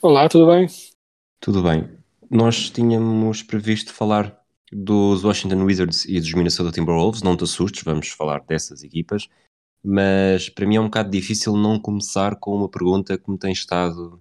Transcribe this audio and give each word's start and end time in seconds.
Olá, 0.00 0.26
tudo 0.26 0.46
bem? 0.46 0.66
Tudo 1.38 1.62
bem? 1.62 1.86
Nós 2.30 2.70
tínhamos 2.70 3.42
previsto 3.42 3.92
falar 3.92 4.40
dos 4.72 5.22
Washington 5.22 5.64
Wizards 5.64 6.06
e 6.06 6.18
dos 6.18 6.32
Minnesota 6.32 6.72
Timberwolves, 6.72 7.22
não 7.22 7.36
te 7.36 7.44
assustes, 7.44 7.82
vamos 7.84 8.08
falar 8.08 8.40
dessas 8.40 8.82
equipas, 8.82 9.28
mas 9.84 10.48
para 10.48 10.66
mim 10.66 10.76
é 10.76 10.80
um 10.80 10.86
bocado 10.86 11.10
difícil 11.10 11.56
não 11.58 11.78
começar 11.78 12.36
com 12.36 12.56
uma 12.56 12.70
pergunta 12.70 13.18
que 13.18 13.30
me 13.30 13.38
tem 13.38 13.52
estado 13.52 14.18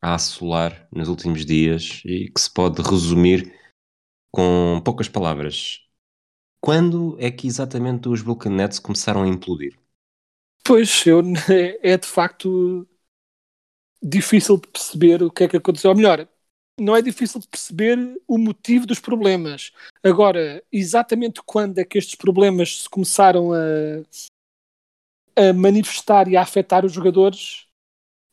a 0.00 0.14
assolar 0.14 0.86
nos 0.92 1.08
últimos 1.08 1.44
dias 1.44 2.00
e 2.04 2.30
que 2.30 2.40
se 2.40 2.52
pode 2.52 2.80
resumir 2.80 3.52
com 4.30 4.80
poucas 4.84 5.08
palavras. 5.08 5.80
Quando 6.60 7.16
é 7.18 7.28
que 7.28 7.48
exatamente 7.48 8.08
os 8.08 8.22
Brooklyn 8.22 8.54
Nets 8.54 8.78
começaram 8.78 9.24
a 9.24 9.28
implodir? 9.28 9.76
Pois, 10.64 11.04
eu, 11.06 11.22
é 11.82 11.96
de 11.96 12.06
facto 12.06 12.86
difícil 14.02 14.56
de 14.56 14.66
perceber 14.68 15.22
o 15.22 15.30
que 15.30 15.44
é 15.44 15.48
que 15.48 15.56
aconteceu. 15.56 15.90
Ou 15.90 15.96
melhor, 15.96 16.26
não 16.80 16.96
é 16.96 17.02
difícil 17.02 17.40
de 17.40 17.48
perceber 17.48 17.98
o 18.26 18.38
motivo 18.38 18.86
dos 18.86 18.98
problemas. 18.98 19.72
Agora, 20.02 20.62
exatamente 20.72 21.40
quando 21.44 21.78
é 21.78 21.84
que 21.84 21.98
estes 21.98 22.14
problemas 22.14 22.82
se 22.82 22.90
começaram 22.90 23.52
a, 23.52 24.02
a 25.36 25.52
manifestar 25.52 26.28
e 26.28 26.36
a 26.36 26.42
afetar 26.42 26.84
os 26.84 26.92
jogadores, 26.92 27.66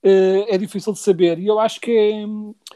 eh, 0.04 0.56
é 0.56 0.58
difícil 0.58 0.94
de 0.94 1.00
saber. 1.00 1.38
E 1.40 1.48
eu 1.48 1.60
acho 1.60 1.80
que 1.80 1.92
é, 1.92 2.26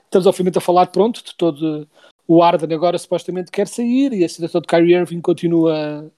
estamos 0.05 0.27
obviamente 0.27 0.57
a 0.57 0.61
falar, 0.61 0.87
pronto, 0.87 1.23
de 1.23 1.35
todo 1.35 1.87
o 2.27 2.41
Arden 2.41 2.73
agora 2.73 2.97
supostamente 2.97 3.51
quer 3.51 3.67
sair 3.67 4.13
e 4.13 4.23
a 4.23 4.29
situação 4.29 4.61
de 4.61 4.67
Kyrie 4.67 4.95
Irving 4.95 5.21
continua 5.21 6.11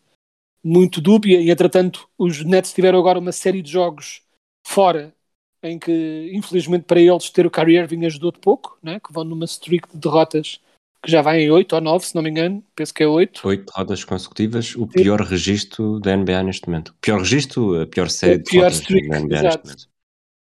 muito 0.63 1.01
dúbia 1.01 1.39
e 1.39 1.49
entretanto 1.49 2.09
os 2.17 2.43
Nets 2.43 2.73
tiveram 2.73 2.99
agora 2.99 3.19
uma 3.19 3.31
série 3.31 3.61
de 3.61 3.71
jogos 3.71 4.21
fora 4.65 5.14
em 5.63 5.79
que 5.79 6.29
infelizmente 6.33 6.83
para 6.83 6.99
eles 6.99 7.29
ter 7.29 7.45
o 7.45 7.51
Kyrie 7.51 7.77
Irving 7.77 8.05
ajudou 8.05 8.31
de 8.31 8.39
pouco, 8.39 8.77
né? 8.81 8.99
que 8.99 9.11
vão 9.11 9.23
numa 9.23 9.45
streak 9.45 9.89
de 9.91 9.97
derrotas 9.97 10.59
que 11.03 11.11
já 11.11 11.21
vai 11.21 11.41
em 11.41 11.51
8 11.51 11.73
ou 11.73 11.81
9, 11.81 12.05
se 12.05 12.15
não 12.15 12.23
me 12.23 12.31
engano, 12.31 12.63
penso 12.75 12.93
que 12.93 13.03
é 13.03 13.07
8. 13.07 13.47
Oito 13.47 13.71
rodas 13.71 14.03
consecutivas, 14.03 14.75
o 14.75 14.87
pior 14.87 15.21
registro 15.21 15.99
da 15.99 16.17
NBA 16.17 16.41
neste 16.43 16.67
momento. 16.67 16.89
O 16.89 16.95
pior 16.95 17.19
registro, 17.19 17.79
a 17.79 17.85
pior 17.85 18.09
série 18.09 18.33
A 18.33 18.37
de 18.37 18.43
derrotas 18.43 18.79
streak, 18.79 19.07
da 19.07 19.19
NBA 19.19 19.35
exato. 19.35 19.45
neste 19.45 19.63
momento. 19.63 19.95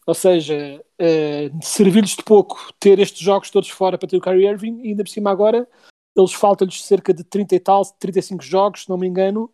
Ou 0.06 0.14
seja, 0.14 0.82
eh, 0.98 1.50
servir-lhes 1.62 2.16
de 2.16 2.22
pouco 2.22 2.72
ter 2.80 2.98
estes 2.98 3.20
jogos 3.20 3.50
todos 3.50 3.68
fora 3.68 3.98
para 3.98 4.08
ter 4.08 4.16
o 4.16 4.22
Kyrie 4.22 4.48
Irving 4.48 4.80
e 4.82 4.88
ainda 4.88 5.04
por 5.04 5.10
cima 5.10 5.30
agora 5.30 5.68
eles 6.16 6.32
faltam-lhes 6.32 6.82
cerca 6.82 7.12
de 7.12 7.22
30 7.22 7.54
e 7.54 7.60
tal, 7.60 7.84
35 7.84 8.42
jogos, 8.42 8.84
se 8.84 8.88
não 8.88 8.96
me 8.96 9.06
engano, 9.06 9.52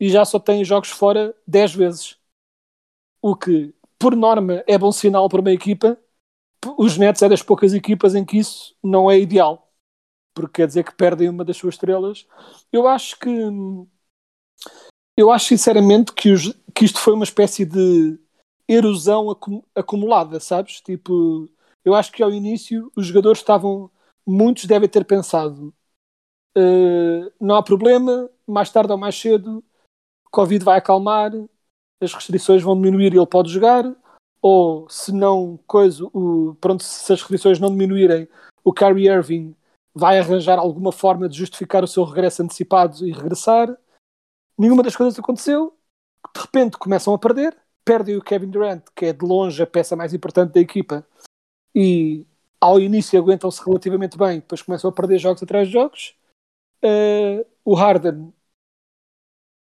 e 0.00 0.08
já 0.08 0.24
só 0.24 0.38
têm 0.38 0.64
jogos 0.64 0.90
fora 0.90 1.34
10 1.46 1.74
vezes. 1.74 2.16
O 3.20 3.34
que, 3.34 3.74
por 3.98 4.14
norma, 4.16 4.62
é 4.66 4.78
bom 4.78 4.92
sinal 4.92 5.28
para 5.28 5.40
uma 5.40 5.52
equipa. 5.52 5.98
Os 6.78 6.98
Nets 6.98 7.22
é 7.22 7.28
das 7.28 7.42
poucas 7.42 7.74
equipas 7.74 8.14
em 8.14 8.24
que 8.24 8.38
isso 8.38 8.76
não 8.82 9.10
é 9.10 9.18
ideal. 9.18 9.70
Porque 10.34 10.62
quer 10.62 10.68
dizer 10.68 10.84
que 10.84 10.94
perdem 10.94 11.28
uma 11.30 11.44
das 11.44 11.56
suas 11.58 11.74
estrelas. 11.76 12.26
Eu 12.72 12.88
acho 12.88 13.18
que... 13.18 13.30
Eu 15.16 15.30
acho 15.30 15.46
sinceramente 15.46 16.12
que, 16.12 16.30
os- 16.30 16.52
que 16.74 16.84
isto 16.84 16.98
foi 17.00 17.12
uma 17.14 17.24
espécie 17.24 17.64
de 17.64 18.18
erosão 18.68 19.30
acu- 19.30 19.64
acumulada, 19.74 20.38
sabes? 20.40 20.80
Tipo, 20.80 21.48
eu 21.84 21.94
acho 21.94 22.12
que 22.12 22.22
ao 22.22 22.30
início 22.30 22.90
os 22.96 23.06
jogadores 23.06 23.40
estavam... 23.40 23.90
Muitos 24.26 24.66
devem 24.66 24.88
ter 24.88 25.04
pensado 25.06 25.72
"Eh, 26.56 27.32
não 27.40 27.56
há 27.56 27.62
problema, 27.62 28.30
mais 28.46 28.70
tarde 28.70 28.92
ou 28.92 28.98
mais 28.98 29.14
cedo 29.18 29.64
Covid 30.32 30.64
vai 30.64 30.78
acalmar, 30.78 31.32
as 32.00 32.14
restrições 32.14 32.62
vão 32.62 32.74
diminuir 32.74 33.12
e 33.12 33.16
ele 33.16 33.26
pode 33.26 33.50
jogar, 33.52 33.84
ou 34.40 34.88
se 34.88 35.12
não, 35.12 35.58
coisa, 35.66 36.04
o, 36.12 36.56
pronto, 36.60 36.82
se 36.82 37.12
as 37.12 37.20
restrições 37.20 37.58
não 37.58 37.70
diminuírem, 37.70 38.28
o 38.64 38.72
Kyrie 38.72 39.08
Irving 39.08 39.54
vai 39.94 40.18
arranjar 40.18 40.58
alguma 40.58 40.92
forma 40.92 41.28
de 41.28 41.36
justificar 41.36 41.82
o 41.82 41.88
seu 41.88 42.04
regresso 42.04 42.42
antecipado 42.42 43.04
e 43.06 43.12
regressar. 43.12 43.76
Nenhuma 44.56 44.82
das 44.82 44.94
coisas 44.94 45.18
aconteceu. 45.18 45.76
De 46.34 46.40
repente 46.40 46.78
começam 46.78 47.12
a 47.14 47.18
perder, 47.18 47.56
perdem 47.84 48.16
o 48.16 48.22
Kevin 48.22 48.50
Durant, 48.50 48.84
que 48.94 49.06
é 49.06 49.12
de 49.12 49.24
longe 49.24 49.62
a 49.62 49.66
peça 49.66 49.96
mais 49.96 50.14
importante 50.14 50.52
da 50.52 50.60
equipa, 50.60 51.06
e 51.74 52.26
ao 52.60 52.78
início 52.78 53.18
aguentam-se 53.18 53.64
relativamente 53.64 54.18
bem, 54.18 54.40
depois 54.40 54.62
começam 54.62 54.90
a 54.90 54.92
perder 54.92 55.18
jogos 55.18 55.42
atrás 55.42 55.66
de 55.68 55.72
jogos. 55.72 56.14
Eh, 56.82 57.46
o 57.64 57.74
Harden 57.74 58.32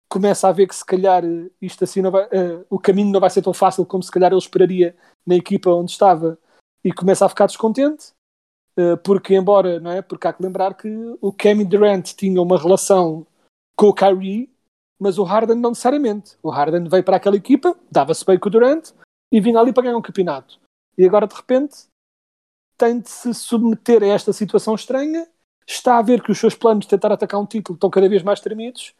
começa 0.08 0.48
a 0.48 0.52
ver 0.52 0.66
que 0.66 0.74
se 0.74 0.84
calhar 0.84 1.24
eh, 1.24 1.50
isto 1.60 1.84
assim 1.84 2.02
vai, 2.02 2.24
eh, 2.30 2.64
o 2.70 2.78
caminho 2.78 3.12
não 3.12 3.20
vai 3.20 3.30
ser 3.30 3.42
tão 3.42 3.54
fácil 3.54 3.84
como 3.84 4.02
se 4.02 4.10
calhar 4.10 4.30
ele 4.32 4.38
esperaria 4.38 4.96
na 5.26 5.34
equipa 5.34 5.70
onde 5.70 5.90
estava 5.90 6.38
e 6.84 6.92
começa 6.92 7.26
a 7.26 7.28
ficar 7.28 7.46
descontente 7.46 8.12
eh, 8.76 8.96
porque 8.96 9.34
embora, 9.34 9.80
não 9.80 9.90
é? 9.90 10.02
Porque 10.02 10.26
há 10.26 10.32
que 10.32 10.42
lembrar 10.42 10.74
que 10.74 10.88
o 11.20 11.32
Kevin 11.32 11.64
Durant 11.64 12.14
tinha 12.14 12.40
uma 12.40 12.58
relação 12.58 13.26
com 13.76 13.88
o 13.88 13.94
Kyrie 13.94 14.54
mas 14.98 15.18
o 15.18 15.24
Harden 15.24 15.56
não 15.56 15.70
necessariamente. 15.70 16.36
O 16.42 16.50
Harden 16.50 16.88
veio 16.88 17.04
para 17.04 17.16
aquela 17.16 17.36
equipa, 17.36 17.76
dava-se 17.90 18.24
bem 18.24 18.38
com 18.38 18.48
o 18.48 18.50
Durant 18.50 18.90
e 19.30 19.40
vinha 19.40 19.58
ali 19.58 19.72
para 19.72 19.84
ganhar 19.84 19.96
um 19.96 20.02
campeonato. 20.02 20.58
E 20.96 21.04
agora 21.04 21.26
de 21.26 21.34
repente 21.34 21.86
tem 22.78 23.00
de 23.00 23.10
se 23.10 23.34
submeter 23.34 24.02
a 24.02 24.06
esta 24.06 24.32
situação 24.32 24.74
estranha, 24.74 25.28
está 25.66 25.98
a 25.98 26.02
ver 26.02 26.22
que 26.22 26.32
os 26.32 26.38
seus 26.38 26.54
planos 26.54 26.84
de 26.84 26.90
tentar 26.90 27.12
atacar 27.12 27.40
um 27.40 27.46
título 27.46 27.76
estão 27.76 27.90
cada 27.90 28.08
vez 28.08 28.22
mais 28.22 28.40
tremidos 28.40 28.94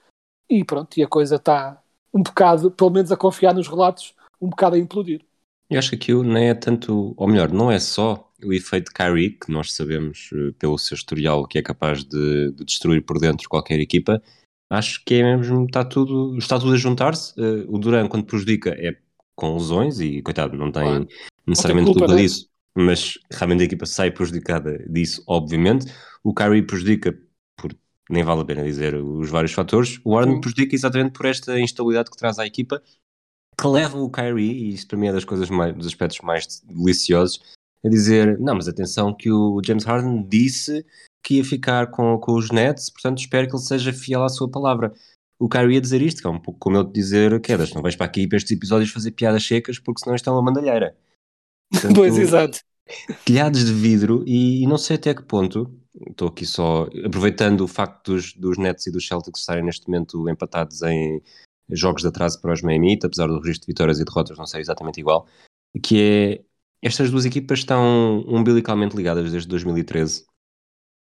e 0.48 0.64
pronto, 0.64 0.96
e 0.96 1.02
a 1.02 1.08
coisa 1.08 1.36
está 1.36 1.80
um 2.12 2.22
bocado, 2.22 2.70
pelo 2.70 2.90
menos 2.90 3.10
a 3.10 3.16
confiar 3.16 3.54
nos 3.54 3.68
relatos, 3.68 4.14
um 4.40 4.48
bocado 4.48 4.76
a 4.76 4.78
implodir. 4.78 5.20
Eu 5.68 5.78
acho 5.78 5.90
que 5.90 5.96
aquilo 5.96 6.22
nem 6.22 6.50
é 6.50 6.54
tanto, 6.54 7.14
ou 7.16 7.26
melhor, 7.26 7.50
não 7.50 7.70
é 7.70 7.78
só 7.78 8.30
o 8.44 8.52
efeito 8.52 8.92
Kyrie, 8.92 9.30
que 9.30 9.50
nós 9.50 9.72
sabemos 9.72 10.30
eh, 10.32 10.52
pelo 10.58 10.78
seu 10.78 10.94
historial 10.94 11.46
que 11.46 11.58
é 11.58 11.62
capaz 11.62 12.04
de, 12.04 12.52
de 12.52 12.64
destruir 12.64 13.02
por 13.02 13.18
dentro 13.18 13.48
qualquer 13.48 13.80
equipa. 13.80 14.22
Acho 14.70 15.02
que 15.04 15.14
é 15.14 15.36
mesmo, 15.36 15.64
está 15.64 15.84
tudo, 15.84 16.36
está 16.36 16.58
tudo 16.58 16.74
a 16.74 16.76
juntar-se. 16.76 17.32
Eh, 17.38 17.64
o 17.68 17.78
Duran, 17.78 18.06
quando 18.08 18.26
prejudica, 18.26 18.70
é 18.70 18.96
com 19.34 19.54
lesões 19.54 19.98
e, 20.00 20.22
coitado, 20.22 20.56
não 20.56 20.70
tem 20.70 20.82
Claro. 20.82 21.08
necessariamente 21.46 21.86
culpa, 21.86 22.00
culpa, 22.00 22.14
né? 22.14 22.22
disso, 22.22 22.48
mas 22.74 23.18
realmente 23.32 23.62
a 23.62 23.64
equipa 23.64 23.86
sai 23.86 24.10
prejudicada 24.10 24.78
disso, 24.88 25.22
obviamente. 25.26 25.86
O 26.22 26.34
Kyrie 26.34 26.62
prejudica 26.62 27.16
nem 28.10 28.22
vale 28.22 28.42
a 28.42 28.44
pena 28.44 28.62
dizer 28.62 28.94
os 28.94 29.30
vários 29.30 29.52
fatores. 29.52 30.00
O 30.04 30.22
Sim. 30.22 30.40
prejudica 30.40 30.74
exatamente 30.74 31.12
por 31.12 31.26
esta 31.26 31.58
instabilidade 31.58 32.10
que 32.10 32.16
traz 32.16 32.38
à 32.38 32.46
equipa 32.46 32.82
que 33.56 33.66
levam 33.66 34.02
o 34.02 34.10
Kyrie, 34.10 34.52
e 34.52 34.74
isto 34.74 34.88
para 34.88 34.98
mim 34.98 35.06
é 35.06 35.12
das 35.12 35.24
coisas 35.24 35.48
mais, 35.48 35.74
dos 35.74 35.86
aspectos 35.86 36.20
mais 36.20 36.60
deliciosos, 36.60 37.40
a 37.84 37.88
dizer, 37.88 38.38
não, 38.38 38.56
mas 38.56 38.66
atenção 38.66 39.14
que 39.14 39.30
o 39.30 39.60
James 39.64 39.84
Harden 39.84 40.26
disse 40.26 40.84
que 41.22 41.36
ia 41.36 41.44
ficar 41.44 41.90
com, 41.90 42.18
com 42.18 42.32
os 42.32 42.50
Nets, 42.50 42.90
portanto 42.90 43.18
espero 43.18 43.48
que 43.48 43.54
ele 43.54 43.62
seja 43.62 43.92
fiel 43.92 44.24
à 44.24 44.28
sua 44.28 44.50
palavra. 44.50 44.92
O 45.38 45.48
Kyrie 45.48 45.74
ia 45.74 45.80
dizer 45.80 46.02
isto, 46.02 46.20
que 46.20 46.26
é 46.26 46.30
um 46.30 46.38
pouco 46.38 46.58
como 46.60 46.76
eu 46.76 46.84
te 46.84 46.92
dizer, 46.92 47.40
quedas, 47.40 47.72
não 47.72 47.82
vais 47.82 47.96
para 47.96 48.06
aqui 48.06 48.26
para 48.26 48.38
estes 48.38 48.56
episódios 48.56 48.90
fazer 48.90 49.12
piadas 49.12 49.44
secas 49.46 49.78
porque 49.78 50.00
senão 50.00 50.16
isto 50.16 50.28
é 50.28 50.32
uma 50.32 50.42
bandalheira. 50.44 50.96
Portanto, 51.70 51.94
Pois, 51.94 52.18
exato. 52.18 52.60
Telhados 53.24 53.64
de 53.64 53.72
vidro 53.72 54.22
e, 54.26 54.66
não 54.66 54.78
sei 54.78 54.96
até 54.96 55.14
que 55.14 55.22
ponto, 55.22 55.72
estou 56.10 56.28
aqui 56.28 56.44
só 56.44 56.88
aproveitando 57.04 57.62
o 57.62 57.68
facto 57.68 58.12
dos, 58.12 58.34
dos 58.34 58.58
Nets 58.58 58.86
e 58.86 58.92
dos 58.92 59.06
Celtics 59.06 59.40
estarem 59.40 59.64
neste 59.64 59.88
momento 59.88 60.28
empatados 60.28 60.82
em 60.82 61.22
jogos 61.70 62.02
de 62.02 62.08
atraso 62.08 62.40
para 62.40 62.52
os 62.52 62.62
Miami 62.62 62.98
apesar 63.02 63.26
do 63.26 63.38
registro 63.38 63.66
de 63.66 63.72
vitórias 63.72 64.00
e 64.00 64.04
derrotas 64.04 64.36
não 64.36 64.46
ser 64.46 64.60
exatamente 64.60 65.00
igual, 65.00 65.26
que 65.82 66.00
é, 66.00 66.44
estas 66.82 67.10
duas 67.10 67.24
equipas 67.24 67.60
estão 67.60 68.24
umbilicalmente 68.28 68.96
ligadas 68.96 69.30
desde 69.30 69.48
2013 69.48 70.26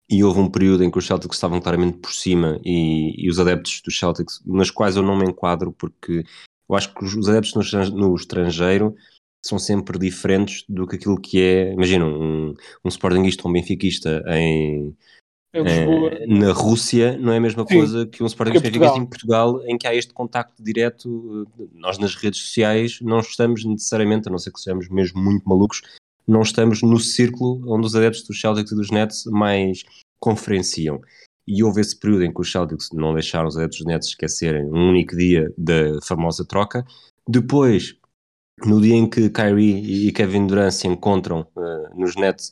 e 0.10 0.24
houve 0.24 0.40
um 0.40 0.50
período 0.50 0.84
em 0.84 0.92
que 0.92 0.98
os 0.98 1.08
Celtics 1.08 1.38
estavam 1.38 1.60
claramente 1.60 1.98
por 1.98 2.14
cima 2.14 2.60
e, 2.64 3.26
e 3.26 3.30
os 3.30 3.40
adeptos 3.40 3.82
dos 3.84 3.98
Celtics, 3.98 4.42
nas 4.46 4.70
quais 4.70 4.96
eu 4.96 5.02
não 5.02 5.18
me 5.18 5.26
enquadro 5.26 5.72
porque 5.72 6.24
eu 6.70 6.76
acho 6.76 6.94
que 6.94 7.04
os, 7.04 7.16
os 7.16 7.30
adeptos 7.30 7.74
no, 7.74 8.10
no 8.10 8.16
estrangeiro 8.16 8.96
são 9.46 9.60
sempre 9.60 10.00
diferentes 10.00 10.64
do 10.70 10.88
que 10.88 10.96
aquilo 10.96 11.20
que 11.20 11.42
é, 11.42 11.74
imagina, 11.74 12.06
um, 12.06 12.54
um 12.84 12.90
Sportingista 12.90 13.44
ou 13.44 13.50
um 13.50 13.54
Benfiquista 13.54 14.24
em, 14.28 14.96
É 15.54 16.26
na 16.26 16.52
Rússia 16.52 17.18
não 17.18 17.32
é 17.32 17.38
a 17.38 17.42
mesma 17.42 17.66
Sim, 17.68 17.76
coisa 17.76 18.08
que 18.08 18.24
um 18.24 18.26
Sporting 18.26 18.54
que 18.54 18.62
Portugal. 18.62 18.98
em 18.98 19.06
Portugal, 19.06 19.62
em 19.68 19.78
que 19.78 19.86
há 19.86 19.94
este 19.94 20.14
contacto 20.14 20.64
direto. 20.64 21.46
eh, 21.60 21.64
Nós 21.74 21.98
nas 21.98 22.16
redes 22.16 22.40
sociais 22.40 23.00
não 23.02 23.20
estamos 23.20 23.64
necessariamente, 23.66 24.30
a 24.30 24.32
não 24.32 24.40
ser 24.40 24.52
que 24.52 24.60
sejamos 24.60 24.90
mesmo 24.90 25.22
muito 25.22 25.48
malucos, 25.48 25.82
não 26.28 26.42
estamos 26.42 26.82
no 26.82 27.00
círculo 27.00 27.62
onde 27.68 27.86
os 27.86 27.96
adeptos 27.96 28.24
dos 28.24 28.40
Celtics 28.40 28.72
e 28.72 28.76
dos 28.76 28.90
Nets 28.90 29.26
mais 29.26 29.84
conferenciam. 30.20 31.02
E 31.46 31.62
houve 31.62 31.82
esse 31.82 32.00
período 32.00 32.24
em 32.24 32.34
que 32.34 32.40
os 32.40 32.50
Celtics 32.50 32.90
não 32.94 33.14
deixaram 33.14 33.50
os 33.50 33.58
adeptos 33.58 33.80
dos 33.80 33.88
Nets 33.88 34.08
esquecerem 34.08 34.64
um 34.64 34.90
único 34.90 35.16
dia 35.18 35.54
da 35.58 36.02
famosa 36.02 36.46
troca. 36.46 36.86
Depois, 37.28 37.96
no 38.66 38.82
dia 38.82 38.96
em 38.96 39.10
que 39.10 39.30
Kyrie 39.30 40.08
e 40.08 40.12
Kevin 40.12 40.48
Durant 40.48 40.72
se 40.72 40.88
encontram 40.88 41.48
eh, 41.58 41.90
nos 41.96 42.16
Nets, 42.16 42.52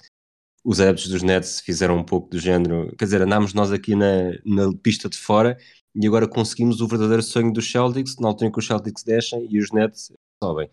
os 0.64 0.80
adeptos 0.80 1.08
dos 1.08 1.24
Nets 1.24 1.60
fizeram 1.62 1.98
um 1.98 2.04
pouco 2.04 2.30
do 2.30 2.40
género, 2.40 2.94
quer 2.98 3.06
dizer, 3.06 3.22
andámos 3.22 3.54
nós 3.54 3.72
aqui 3.72 3.96
na, 3.96 4.32
na 4.46 4.72
pista 4.82 5.10
de 5.10 5.18
fora 5.18 5.58
e 5.96 6.08
agora 6.08 6.28
conseguimos 6.28 6.82
o 6.82 6.88
verdadeiro 6.88 7.24
sonho 7.24 7.52
dos 7.52 7.70
Celtics, 7.70 8.18
na 8.20 8.28
altura 8.28 8.48
em 8.48 8.52
que 8.52 8.60
os 8.60 8.68
Celtics 8.68 9.04
descem 9.04 9.48
e 9.50 9.60
os 9.60 9.72
Nets 9.72 10.12
sobem. 10.42 10.70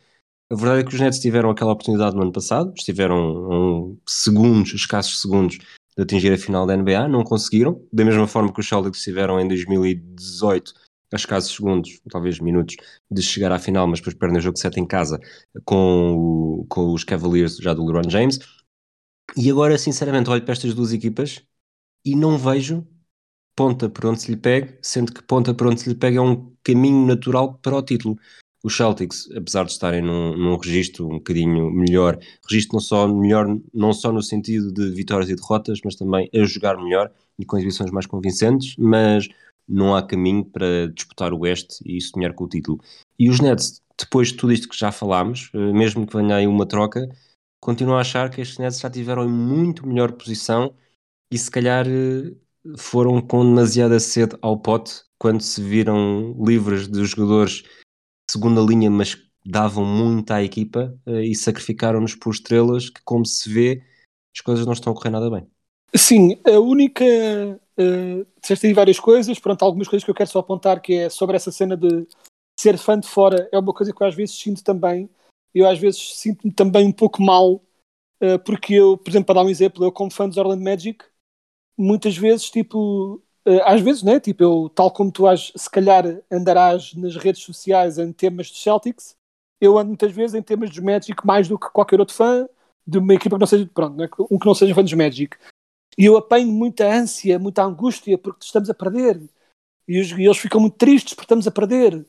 A 0.51 0.55
verdade 0.55 0.81
é 0.81 0.85
que 0.85 0.95
os 0.95 1.01
Nets 1.01 1.19
tiveram 1.19 1.51
aquela 1.51 1.73
oportunidade 1.73 2.17
no 2.17 2.23
ano 2.23 2.33
passado, 2.33 2.73
estiveram 2.77 3.17
um 3.51 3.99
segundos, 4.07 4.73
escassos 4.73 5.21
segundos, 5.21 5.59
de 5.59 6.03
atingir 6.03 6.33
a 6.33 6.39
final 6.39 6.67
da 6.67 6.77
NBA, 6.77 7.09
não 7.09 7.25
conseguiram, 7.25 7.85
da 7.93 8.05
mesma 8.05 8.27
forma 8.27 8.53
que 8.53 8.61
os 8.61 8.69
Celtics 8.69 9.03
tiveram 9.03 9.41
em 9.41 9.49
2018 9.49 10.73
a 11.13 11.17
escassos 11.17 11.55
segundos, 11.55 12.01
talvez 12.11 12.39
minutos, 12.41 12.77
de 13.11 13.23
chegar 13.23 13.53
à 13.53 13.59
final, 13.59 13.87
mas 13.87 14.01
depois 14.01 14.15
perdem 14.17 14.39
o 14.39 14.43
jogo 14.43 14.59
7 14.59 14.81
em 14.81 14.87
casa 14.87 15.19
com, 15.65 16.15
o- 16.63 16.67
com 16.69 16.93
os 16.93 17.05
Cavaliers 17.05 17.57
já 17.57 17.75
do 17.75 17.85
LeBron 17.85 18.09
James. 18.11 18.39
E 19.37 19.51
agora, 19.51 19.77
sinceramente, 19.79 20.31
olho 20.31 20.43
para 20.43 20.53
estas 20.53 20.75
duas 20.75 20.93
equipas 20.93 21.43
e 22.05 22.17
não 22.17 22.39
vejo 22.39 22.87
ponta 23.57 23.89
por 23.89 24.07
onde 24.07 24.23
se 24.23 24.31
lhe 24.31 24.37
pegue, 24.37 24.79
sendo 24.83 25.13
que 25.13 25.23
ponta 25.23 25.55
por 25.55 25.67
onde 25.67 25.81
se 25.81 25.89
lhe 25.89 25.95
pegue 25.95 26.17
é 26.17 26.21
um 26.21 26.53
caminho 26.63 27.07
natural 27.07 27.55
para 27.59 27.77
o 27.77 27.83
título. 27.83 28.17
Os 28.65 28.77
Celtics, 28.77 29.31
apesar 29.37 29.65
de 29.65 29.73
estarem 29.73 30.03
num, 30.03 30.37
num 30.37 30.57
registro 30.57 31.07
um 31.07 31.19
bocadinho 31.19 31.71
melhor, 31.71 32.19
registro 32.49 32.75
não 32.75 32.81
só 32.81 33.09
melhor, 33.09 33.47
não 33.73 33.93
só 33.93 34.13
no 34.13 34.23
sentido 34.23 34.73
de 34.73 34.91
vitórias 34.91 35.31
e 35.31 35.37
derrotas, 35.37 35.81
mas 35.85 35.97
também 35.97 36.29
a 36.35 36.45
jogar 36.45 36.77
melhor 36.77 37.13
e 37.39 37.45
com 37.45 37.57
exibições 37.57 37.91
mais 37.91 38.07
convincentes, 38.07 38.75
mas 38.79 39.29
não 39.69 39.95
há 39.95 40.03
caminho 40.03 40.45
para 40.45 40.89
disputar 40.89 41.33
o 41.33 41.41
Oeste 41.41 41.77
e 41.85 42.01
sonhar 42.01 42.33
com 42.35 42.45
o 42.45 42.49
título. 42.49 42.79
E 43.19 43.29
os 43.29 43.41
Nets, 43.41 43.83
depois 43.99 44.29
de 44.29 44.35
tudo 44.37 44.53
isto 44.53 44.69
que 44.69 44.79
já 44.79 44.91
falámos, 44.91 45.51
eh, 45.55 45.73
mesmo 45.73 46.07
que 46.07 46.17
venha 46.17 46.37
aí 46.37 46.47
uma 46.47 46.67
troca, 46.67 47.09
continuo 47.61 47.95
a 47.97 48.01
achar 48.01 48.31
que 48.31 48.41
estes 48.41 48.59
Nets 48.59 48.81
já 48.81 48.91
tiveram 48.91 49.25
em 49.25 49.29
muito 49.29 49.87
melhor 49.87 50.13
posição 50.13 50.75
e 51.31 51.39
se 51.39 51.51
calhar 51.51 51.87
eh, 51.87 52.35
foram 52.77 53.21
com 53.21 53.45
demasiada 53.45 54.01
sede 54.01 54.37
ao 54.43 54.59
pote 54.61 55.03
quando 55.19 55.43
se 55.43 55.63
viram 55.63 56.35
livres 56.45 56.89
de 56.89 57.05
jogadores 57.05 57.63
de 57.63 58.33
segunda 58.33 58.61
linha, 58.61 58.91
mas 58.91 59.17
davam 59.45 59.85
muito 59.85 60.31
à 60.33 60.43
equipa 60.43 60.99
eh, 61.07 61.25
e 61.25 61.35
sacrificaram-nos 61.35 62.15
por 62.15 62.31
estrelas 62.33 62.91
que, 62.91 63.01
como 63.05 63.25
se 63.27 63.51
vê, 63.53 63.83
as 64.35 64.41
coisas 64.43 64.67
não 64.67 64.73
estão 64.73 64.93
a 64.93 64.97
correr 64.97 65.11
nada 65.11 65.31
bem. 65.31 65.47
Sim, 65.97 66.39
a 66.47 66.59
única. 66.59 67.05
Uh, 67.81 68.27
disseste 68.41 68.67
aí 68.67 68.73
várias 68.73 68.99
coisas, 68.99 69.39
pronto, 69.39 69.63
algumas 69.65 69.87
coisas 69.87 70.05
que 70.05 70.11
eu 70.11 70.15
quero 70.15 70.29
só 70.29 70.41
apontar, 70.41 70.81
que 70.83 70.95
é 70.95 71.09
sobre 71.09 71.37
essa 71.37 71.53
cena 71.53 71.77
de 71.77 72.09
ser 72.59 72.77
fã 72.77 72.99
de 72.99 73.07
fora, 73.07 73.49
é 73.53 73.59
uma 73.59 73.73
coisa 73.73 73.93
que 73.93 74.03
eu 74.03 74.07
às 74.07 74.17
vezes 74.17 74.37
sinto 74.37 74.65
também. 74.65 75.09
Eu 75.55 75.69
às 75.69 75.79
vezes 75.79 76.19
sinto-me 76.19 76.53
também 76.53 76.87
um 76.87 76.93
pouco 76.93 77.23
mal, 77.23 77.63
uh, 78.23 78.39
porque 78.45 78.75
eu, 78.75 78.99
por 78.99 79.09
exemplo, 79.11 79.27
para 79.27 79.37
dar 79.37 79.47
um 79.47 79.51
exemplo, 79.51 79.85
eu 79.85 79.93
como 79.93 80.11
fã 80.11 80.29
dos 80.29 80.37
Orlando 80.37 80.63
Magic, 80.65 81.05
muitas 81.79 82.17
vezes, 82.17 82.51
tipo, 82.51 83.23
uh, 83.47 83.63
às 83.65 83.81
vezes, 83.81 84.03
né, 84.03 84.21
tipo, 84.21 84.43
eu, 84.43 84.69
tal 84.75 84.91
como 84.91 85.13
tu 85.13 85.27
has, 85.27 85.53
se 85.57 85.71
calhar 85.71 86.05
andarás 86.31 86.95
nas 86.95 87.17
redes 87.17 87.43
sociais 87.43 87.99
em 87.99 88.13
temas 88.13 88.49
de 88.49 88.59
Celtics, 88.59 89.17
eu 89.61 89.79
ando 89.79 89.89
muitas 89.89 90.13
vezes 90.13 90.35
em 90.35 90.43
temas 90.43 90.71
dos 90.71 90.81
Magic 90.81 91.27
mais 91.27 91.49
do 91.49 91.59
que 91.59 91.71
qualquer 91.71 92.01
outro 92.01 92.15
fã 92.15 92.49
de 92.87 92.99
uma 92.99 93.15
equipa 93.15 93.37
que 93.37 93.41
não 93.41 93.47
seja, 93.47 93.71
pronto, 93.73 93.97
né, 93.97 94.09
um 94.31 94.39
que 94.39 94.47
não 94.47 94.55
seja 94.55 94.75
fã 94.75 94.83
dos 94.83 94.93
Magic. 94.95 95.37
E 95.99 96.05
eu 96.05 96.17
apanho 96.17 96.47
muita 96.47 96.87
ânsia, 96.87 97.41
muita 97.41 97.65
angústia 97.65 98.17
porque 98.17 98.45
estamos 98.45 98.71
a 98.71 98.75
perder. 98.75 99.21
E, 99.87 100.01
os, 100.01 100.13
e 100.13 100.25
eles 100.25 100.39
ficam 100.39 100.61
muito 100.61 100.77
tristes 100.77 101.13
porque 101.13 101.25
estamos 101.25 101.47
a 101.49 101.51
perder. 101.51 102.07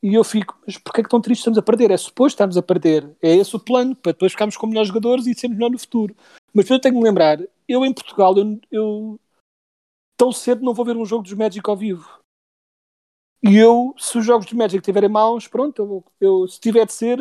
E 0.00 0.14
eu 0.14 0.22
fico, 0.22 0.56
mas 0.64 0.78
porquê 0.78 1.00
é 1.00 1.02
que 1.02 1.08
estão 1.08 1.20
tristes 1.20 1.40
estamos 1.40 1.58
a 1.58 1.62
perder? 1.62 1.90
É 1.90 1.96
suposto 1.96 2.34
estarmos 2.34 2.56
a 2.56 2.62
perder. 2.62 3.10
É 3.20 3.34
esse 3.34 3.56
o 3.56 3.58
plano, 3.58 3.96
para 3.96 4.12
depois 4.12 4.30
ficarmos 4.30 4.56
com 4.56 4.68
melhores 4.68 4.88
jogadores 4.88 5.26
e 5.26 5.34
sermos 5.34 5.58
melhor 5.58 5.70
no 5.70 5.78
futuro. 5.78 6.14
Mas 6.54 6.70
eu 6.70 6.78
tenho 6.78 6.94
que 6.94 7.00
me 7.00 7.04
lembrar, 7.04 7.40
eu 7.68 7.84
em 7.84 7.92
Portugal, 7.92 8.36
eu, 8.36 8.60
eu 8.70 9.20
tão 10.16 10.30
cedo 10.30 10.64
não 10.64 10.72
vou 10.72 10.84
ver 10.84 10.96
um 10.96 11.04
jogo 11.04 11.24
dos 11.24 11.32
Magic 11.32 11.68
ao 11.68 11.76
vivo. 11.76 12.08
E 13.42 13.56
eu, 13.56 13.94
se 13.98 14.18
os 14.18 14.24
jogos 14.24 14.46
dos 14.46 14.54
Magic 14.54 14.78
estiverem 14.78 15.08
maus, 15.08 15.48
pronto, 15.48 15.82
eu, 15.82 16.04
eu, 16.20 16.48
se 16.48 16.60
tiver 16.60 16.86
de 16.86 16.92
ser, 16.92 17.18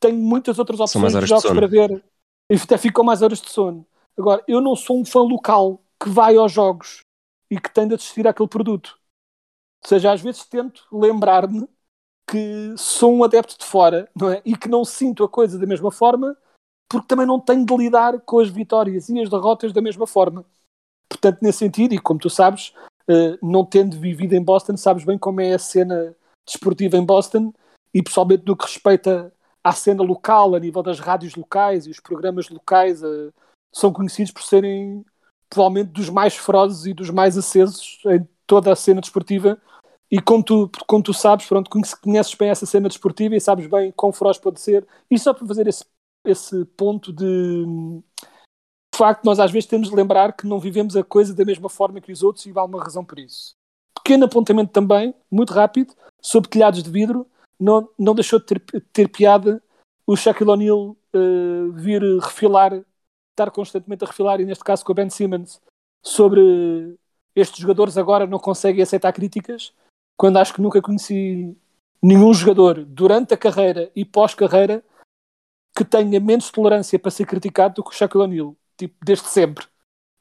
tenho 0.00 0.18
muitas 0.18 0.58
outras 0.58 0.80
opções 0.80 1.12
de 1.12 1.20
de 1.20 1.26
jogos 1.26 1.42
sono. 1.44 1.54
para 1.54 1.66
ver. 1.68 2.04
E 2.50 2.54
até 2.56 2.76
ficam 2.76 3.04
mais 3.04 3.22
horas 3.22 3.40
de 3.40 3.50
sono. 3.50 3.86
Agora, 4.16 4.42
eu 4.46 4.60
não 4.60 4.76
sou 4.76 5.00
um 5.00 5.04
fã 5.04 5.20
local 5.20 5.82
que 6.02 6.08
vai 6.08 6.36
aos 6.36 6.52
jogos 6.52 7.00
e 7.50 7.60
que 7.60 7.72
tende 7.72 7.94
a 7.94 7.96
assistir 7.96 8.26
àquele 8.26 8.48
produto. 8.48 8.98
Ou 9.82 9.88
seja, 9.88 10.12
às 10.12 10.20
vezes 10.20 10.44
tento 10.44 10.86
lembrar-me 10.92 11.68
que 12.26 12.74
sou 12.76 13.14
um 13.14 13.24
adepto 13.24 13.58
de 13.58 13.64
fora 13.64 14.08
não 14.14 14.30
é? 14.30 14.40
e 14.44 14.56
que 14.56 14.68
não 14.68 14.84
sinto 14.84 15.24
a 15.24 15.28
coisa 15.28 15.58
da 15.58 15.66
mesma 15.66 15.90
forma 15.90 16.36
porque 16.92 17.06
também 17.06 17.26
não 17.26 17.40
tenho 17.40 17.64
de 17.64 17.74
lidar 17.74 18.20
com 18.20 18.38
as 18.38 18.50
vitórias 18.50 19.08
e 19.08 19.18
as 19.18 19.30
derrotas 19.30 19.72
da 19.72 19.80
mesma 19.80 20.06
forma. 20.06 20.44
Portanto, 21.08 21.38
nesse 21.40 21.60
sentido, 21.60 21.94
e 21.94 21.98
como 21.98 22.20
tu 22.20 22.28
sabes, 22.28 22.74
eh, 23.08 23.38
não 23.42 23.64
tendo 23.64 23.98
vivido 23.98 24.34
em 24.34 24.42
Boston, 24.42 24.76
sabes 24.76 25.02
bem 25.02 25.16
como 25.16 25.40
é 25.40 25.54
a 25.54 25.58
cena 25.58 26.14
desportiva 26.46 26.98
em 26.98 27.04
Boston 27.04 27.50
e 27.94 28.02
pessoalmente 28.02 28.44
no 28.46 28.54
que 28.54 28.66
respeita 28.66 29.32
à 29.64 29.72
cena 29.72 30.02
local, 30.02 30.54
a 30.54 30.60
nível 30.60 30.82
das 30.82 31.00
rádios 31.00 31.34
locais 31.34 31.86
e 31.86 31.90
os 31.90 31.98
programas 31.98 32.50
locais, 32.50 33.02
eh, 33.02 33.30
são 33.72 33.92
conhecidos 33.92 34.32
por 34.32 34.42
serem 34.42 35.04
provavelmente 35.48 35.90
dos 35.92 36.08
mais 36.08 36.36
ferozes 36.36 36.86
e 36.86 36.94
dos 36.94 37.10
mais 37.10 37.36
acesos 37.36 37.98
em 38.06 38.26
toda 38.46 38.72
a 38.72 38.76
cena 38.76 39.00
desportiva. 39.00 39.60
E 40.10 40.20
como 40.20 40.42
tu, 40.42 40.70
como 40.86 41.02
tu 41.02 41.14
sabes, 41.14 41.46
pronto, 41.46 41.70
conheces- 41.70 42.34
bem 42.34 42.50
essa 42.50 42.66
cena 42.66 42.88
desportiva 42.88 43.34
e 43.34 43.40
sabes 43.40 43.66
bem 43.66 43.90
quão 43.92 44.12
feroz 44.12 44.38
pode 44.38 44.60
ser. 44.60 44.86
E 45.10 45.18
só 45.18 45.32
para 45.32 45.46
fazer 45.46 45.66
esse, 45.66 45.84
esse 46.24 46.64
ponto 46.76 47.12
de. 47.12 47.64
De 48.94 48.98
facto, 48.98 49.24
nós 49.24 49.40
às 49.40 49.50
vezes 49.50 49.66
temos 49.66 49.88
de 49.88 49.96
lembrar 49.96 50.34
que 50.34 50.46
não 50.46 50.60
vivemos 50.60 50.96
a 50.96 51.02
coisa 51.02 51.34
da 51.34 51.46
mesma 51.46 51.70
forma 51.70 52.00
que 52.00 52.12
os 52.12 52.22
outros 52.22 52.44
e 52.44 52.52
há 52.54 52.62
uma 52.62 52.82
razão 52.82 53.02
por 53.02 53.18
isso. 53.18 53.54
Pequeno 53.94 54.26
apontamento 54.26 54.70
também, 54.70 55.14
muito 55.30 55.54
rápido, 55.54 55.94
sobre 56.20 56.50
telhados 56.50 56.82
de 56.82 56.90
vidro, 56.90 57.26
não, 57.58 57.88
não 57.98 58.14
deixou 58.14 58.38
de 58.38 58.44
ter, 58.44 58.60
ter 58.92 59.08
piada 59.08 59.62
o 60.06 60.14
Shaquille 60.14 60.50
O'Neal 60.50 60.96
eh, 61.14 61.70
vir 61.72 62.02
refilar, 62.20 62.84
estar 63.32 63.50
constantemente 63.50 64.04
a 64.04 64.06
refilar, 64.06 64.40
e 64.40 64.44
neste 64.44 64.62
caso 64.62 64.84
com 64.84 64.92
o 64.92 64.94
Ben 64.94 65.10
Simmons, 65.10 65.60
sobre 66.02 66.96
estes 67.34 67.58
jogadores 67.58 67.96
agora 67.96 68.26
não 68.26 68.38
conseguem 68.38 68.82
aceitar 68.82 69.12
críticas, 69.12 69.72
quando 70.16 70.38
acho 70.38 70.54
que 70.54 70.62
nunca 70.62 70.82
conheci 70.82 71.56
nenhum 72.00 72.32
jogador 72.34 72.84
durante 72.84 73.32
a 73.34 73.36
carreira 73.36 73.90
e 73.94 74.04
pós-carreira 74.04 74.84
que 75.74 75.84
tenha 75.84 76.20
menos 76.20 76.50
tolerância 76.50 76.98
para 76.98 77.10
ser 77.10 77.26
criticado 77.26 77.76
do 77.76 77.84
que 77.84 77.90
o 77.90 77.94
Shaquille 77.94 78.24
O'Neal, 78.24 78.56
tipo, 78.76 78.94
desde 79.04 79.26
sempre. 79.28 79.66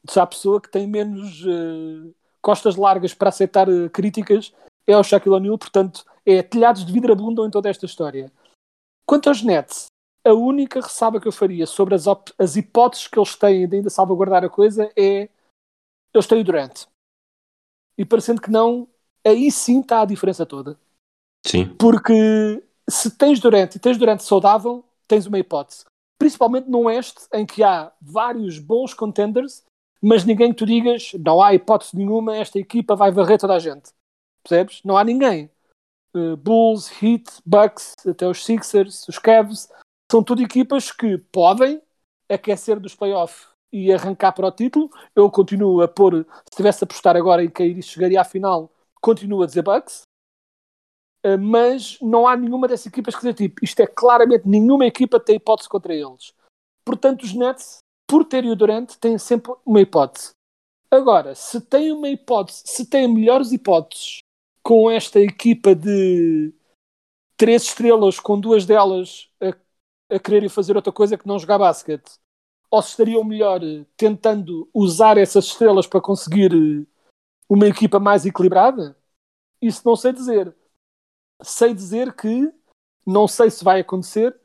Já 0.10 0.24
a 0.24 0.28
pessoa 0.28 0.62
que 0.62 0.72
tem 0.72 0.88
menos 0.88 1.44
eh, 1.46 2.14
costas 2.42 2.76
largas 2.76 3.14
para 3.14 3.30
aceitar 3.30 3.68
eh, 3.68 3.90
críticas 3.90 4.54
é 4.88 4.96
o 4.98 5.04
Shaquille 5.04 5.36
O'Neal, 5.36 5.58
portanto, 5.58 6.06
é 6.26 6.42
telhados 6.42 6.86
de 6.86 6.94
vidro 6.94 7.12
abundam 7.12 7.46
em 7.46 7.52
toda 7.52 7.70
esta 7.70 7.86
história. 7.86 8.32
Quanto 9.06 9.28
aos 9.28 9.44
Nets, 9.44 9.88
a 10.24 10.34
única 10.34 10.82
ressaba 10.82 11.20
que 11.20 11.28
eu 11.28 11.32
faria 11.32 11.66
sobre 11.66 11.96
as, 11.96 12.06
as 12.38 12.56
hipóteses 12.56 13.08
que 13.08 13.18
eles 13.18 13.36
têm 13.36 13.68
de 13.68 13.78
ainda 13.78 13.90
salvaguardar 13.90 14.44
a 14.44 14.50
coisa 14.50 14.92
é 14.96 15.30
eles 16.14 16.28
têm 16.28 16.42
o 16.42 16.44
Durant. 16.44 16.86
E 17.98 18.06
parecendo 18.06 18.42
que 18.42 18.52
não, 18.52 18.88
aí 19.26 19.52
sim 19.52 19.82
está 19.82 20.02
a 20.02 20.06
diferença 20.06 20.46
toda. 20.46 20.78
Sim. 21.46 21.74
Porque 21.76 22.64
se 22.90 23.12
tens 23.18 23.40
Durant 23.40 23.76
e 23.76 23.80
tens 23.80 23.98
Durant 23.98 24.20
saudável, 24.20 24.84
tens 25.08 25.26
uma 25.26 25.40
hipótese. 25.40 25.86
Principalmente 26.20 26.70
no 26.70 26.84
Oeste, 26.84 27.22
em 27.34 27.46
que 27.46 27.64
há 27.64 27.92
vários 28.00 28.60
bons 28.60 28.94
contenders, 28.94 29.64
mas 30.02 30.26
ninguém 30.26 30.52
que 30.52 30.58
tu 30.58 30.66
digas, 30.66 31.14
não 31.14 31.42
há 31.42 31.54
hipótese 31.54 31.96
nenhuma, 31.96 32.36
esta 32.36 32.60
equipa 32.60 32.96
vai 32.96 33.12
varrer 33.12 33.40
toda 33.40 33.56
a 33.56 33.60
gente. 33.60 33.92
Percebes? 34.44 34.82
Não 34.84 34.98
há 34.98 35.04
ninguém. 35.04 35.50
Uh, 36.14 36.36
Bulls, 36.36 36.92
Heat, 37.02 37.26
Bucks, 37.46 37.96
até 38.06 38.28
os 38.28 38.44
Sixers, 38.44 39.08
os 39.08 39.18
Cavs, 39.18 39.70
são 40.12 40.22
tudo 40.22 40.44
equipas 40.44 40.92
que 40.92 41.18
podem 41.18 41.82
aquecer 42.28 42.78
dos 42.78 42.94
playoffs 42.94 43.48
e 43.72 43.94
arrancar 43.94 44.34
para 44.34 44.48
o 44.48 44.52
título. 44.52 44.90
Eu 45.16 45.32
continuo 45.32 45.82
a 45.82 45.88
pôr, 45.88 46.28
se 46.50 46.58
tivesse 46.58 46.84
a 46.84 46.86
apostar 46.86 47.16
agora 47.16 47.46
em 47.46 47.50
quem 47.50 47.82
chegaria 47.82 48.20
à 48.20 48.26
final, 48.26 48.70
continuo 49.00 49.42
a 49.42 49.46
dizer 49.46 49.62
Bucks. 49.62 50.02
Uh, 51.26 51.38
mas 51.40 51.98
não 52.02 52.28
há 52.28 52.36
nenhuma 52.36 52.68
dessas 52.68 52.88
equipas 52.88 53.16
que 53.16 53.22
dizer 53.22 53.36
tipo, 53.36 53.64
isto 53.64 53.80
é 53.80 53.88
claramente 53.88 54.50
nenhuma 54.50 54.86
equipa 54.86 55.18
tem 55.18 55.38
hipótese 55.38 55.70
contra 55.70 55.94
eles. 55.94 56.34
Portanto, 56.84 57.24
os 57.24 57.34
Nets, 57.34 57.78
por 58.06 58.26
terem 58.26 58.52
o 58.52 58.56
Durant, 58.56 58.96
têm 58.96 59.18
sempre 59.18 59.54
uma 59.66 59.80
hipótese. 59.80 60.32
Agora, 60.90 61.36
se 61.36 61.62
tem 61.62 61.92
uma 61.94 62.10
hipótese, 62.10 62.64
se 62.66 62.86
tem 62.86 63.08
melhores 63.08 63.54
hipóteses 63.54 64.18
com 64.62 64.92
esta 64.92 65.22
equipa 65.22 65.74
de 65.74 66.54
três 67.38 67.64
estrelas, 67.64 68.20
com 68.20 68.38
duas 68.38 68.66
delas 68.66 69.30
a, 69.40 69.56
a 70.12 70.20
quererem 70.20 70.50
fazer 70.50 70.76
outra 70.76 70.92
coisa 70.92 71.18
que 71.18 71.28
não 71.28 71.40
jogar 71.40 71.58
basquete, 71.58 72.20
ou 72.70 72.82
se 72.82 72.90
estariam 72.90 73.24
melhor 73.24 73.64
eh, 73.64 73.86
tentando 73.98 74.70
usar 74.74 75.18
essas 75.18 75.46
estrelas 75.46 75.88
para 75.88 76.02
conseguir 76.02 76.52
eh, 76.54 76.86
uma 77.50 77.68
equipa 77.68 78.00
mais 78.00 78.26
equilibrada? 78.26 78.98
Isso 79.62 79.82
não 79.86 79.96
sei 79.96 80.14
dizer. 80.14 80.56
Sei 81.42 81.74
dizer 81.74 82.14
que 82.14 82.52
não 83.06 83.28
sei 83.28 83.50
se 83.50 83.64
vai 83.64 83.82
acontecer, 83.82 84.40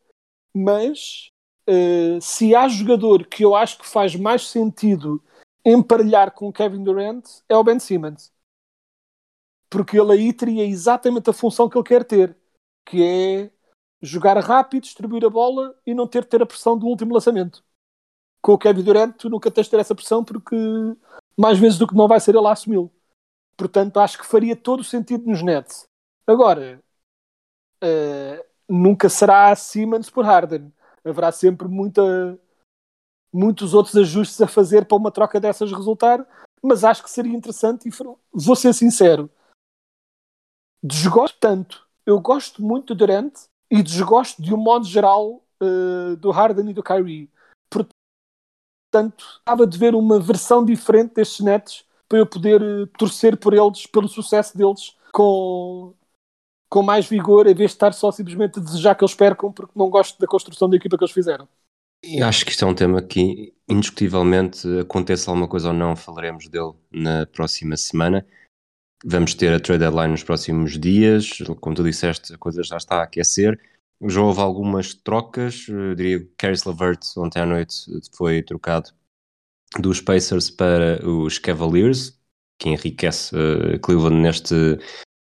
mas 0.54 1.30
uh, 1.68 2.20
se 2.20 2.54
há 2.54 2.66
jogador 2.68 3.26
que 3.26 3.44
eu 3.44 3.54
acho 3.54 3.78
que 3.78 3.86
faz 3.86 4.14
mais 4.16 4.48
sentido 4.48 5.22
emparelhar 5.64 6.32
com 6.32 6.52
Kevin 6.52 6.82
Durant 6.82 7.24
é 7.48 7.56
o 7.56 7.64
Ben 7.64 7.78
Simmons. 7.78 8.32
Porque 9.68 9.98
ele 9.98 10.12
aí 10.12 10.32
teria 10.32 10.64
exatamente 10.64 11.28
a 11.28 11.32
função 11.32 11.68
que 11.68 11.76
ele 11.76 11.84
quer 11.84 12.04
ter, 12.04 12.36
que 12.84 13.02
é 13.02 13.50
jogar 14.06 14.38
rápido, 14.38 14.84
distribuir 14.84 15.24
a 15.24 15.30
bola 15.30 15.76
e 15.84 15.92
não 15.92 16.06
ter 16.06 16.24
ter 16.24 16.42
a 16.42 16.46
pressão 16.46 16.78
do 16.78 16.86
último 16.86 17.12
lançamento. 17.12 17.64
Com 18.40 18.52
o 18.52 18.58
Kevin 18.58 18.82
Durant, 18.82 19.16
tu 19.16 19.28
nunca 19.28 19.50
tens 19.50 19.64
de 19.64 19.70
ter 19.70 19.80
essa 19.80 19.94
pressão 19.94 20.24
porque 20.24 20.56
mais 21.36 21.58
vezes 21.58 21.78
do 21.78 21.86
que 21.86 21.94
não 21.94 22.08
vai 22.08 22.20
ser 22.20 22.34
ele 22.34 22.46
a 22.46 22.52
assumi-lo. 22.52 22.92
Portanto, 23.56 23.98
acho 23.98 24.18
que 24.18 24.26
faria 24.26 24.54
todo 24.54 24.80
o 24.80 24.84
sentido 24.84 25.26
nos 25.26 25.42
Nets. 25.42 25.86
Agora, 26.26 26.80
uh, 27.82 28.44
nunca 28.68 29.08
será 29.08 29.54
Simmons 29.56 30.10
por 30.10 30.24
Harden. 30.24 30.72
Haverá 31.04 31.32
sempre 31.32 31.66
muita, 31.66 32.38
muitos 33.32 33.74
outros 33.74 33.96
ajustes 33.96 34.40
a 34.40 34.46
fazer 34.46 34.86
para 34.86 34.96
uma 34.96 35.10
troca 35.10 35.40
dessas 35.40 35.72
resultar, 35.72 36.26
mas 36.62 36.84
acho 36.84 37.02
que 37.02 37.10
seria 37.10 37.36
interessante 37.36 37.88
e 37.88 37.92
vou 38.32 38.56
ser 38.56 38.72
sincero. 38.72 39.30
Desgosto 40.82 41.38
tanto. 41.40 41.86
Eu 42.04 42.20
gosto 42.20 42.62
muito 42.62 42.94
do 42.94 42.98
Durant 42.98 43.34
e 43.70 43.82
desgosto 43.82 44.42
de 44.42 44.54
um 44.54 44.56
modo 44.56 44.86
geral 44.86 45.42
uh, 45.62 46.16
do 46.16 46.30
Harden 46.30 46.70
e 46.70 46.74
do 46.74 46.82
Kyrie. 46.82 47.30
Portanto, 47.68 49.24
estava 49.38 49.66
de 49.66 49.78
ver 49.78 49.94
uma 49.94 50.20
versão 50.20 50.64
diferente 50.64 51.14
destes 51.14 51.44
netos 51.44 51.84
para 52.08 52.18
eu 52.18 52.26
poder 52.26 52.62
uh, 52.62 52.86
torcer 52.98 53.36
por 53.36 53.52
eles, 53.52 53.86
pelo 53.86 54.08
sucesso 54.08 54.56
deles, 54.56 54.96
com, 55.12 55.92
com 56.68 56.82
mais 56.82 57.06
vigor, 57.06 57.46
em 57.46 57.54
vez 57.54 57.70
de 57.70 57.76
estar 57.76 57.92
só 57.92 58.12
simplesmente 58.12 58.58
a 58.58 58.62
desejar 58.62 58.94
que 58.94 59.04
eles 59.04 59.14
percam, 59.14 59.52
porque 59.52 59.72
não 59.74 59.90
gosto 59.90 60.18
da 60.18 60.26
construção 60.26 60.68
da 60.68 60.76
equipa 60.76 60.96
que 60.96 61.04
eles 61.04 61.14
fizeram. 61.14 61.48
E 62.04 62.22
acho 62.22 62.44
que 62.44 62.52
isto 62.52 62.64
é 62.64 62.68
um 62.68 62.74
tema 62.74 63.02
que, 63.02 63.52
indiscutivelmente, 63.68 64.66
aconteça 64.78 65.30
alguma 65.30 65.48
coisa 65.48 65.68
ou 65.68 65.74
não, 65.74 65.96
falaremos 65.96 66.48
dele 66.48 66.72
na 66.92 67.26
próxima 67.26 67.76
semana. 67.76 68.24
Vamos 69.04 69.34
ter 69.34 69.52
a 69.52 69.60
trade 69.60 69.80
deadline 69.80 70.12
nos 70.12 70.24
próximos 70.24 70.78
dias. 70.78 71.38
Como 71.60 71.76
tu 71.76 71.84
disseste, 71.84 72.34
a 72.34 72.38
coisa 72.38 72.62
já 72.62 72.76
está 72.76 72.96
a 72.96 73.02
aquecer. 73.02 73.58
Já 74.02 74.20
houve 74.20 74.40
algumas 74.40 74.94
trocas. 74.94 75.66
Eu 75.68 75.94
diria 75.94 76.20
que 76.20 76.30
Caris 76.38 76.64
Lavert, 76.64 77.00
ontem 77.16 77.40
à 77.40 77.46
noite, 77.46 77.74
foi 78.16 78.42
trocado 78.42 78.90
dos 79.78 80.00
Pacers 80.00 80.50
para 80.50 81.06
os 81.06 81.38
Cavaliers, 81.38 82.18
que 82.58 82.70
enriquece 82.70 83.34
uh, 83.36 83.78
Cleveland 83.80 84.16
neste, 84.16 84.78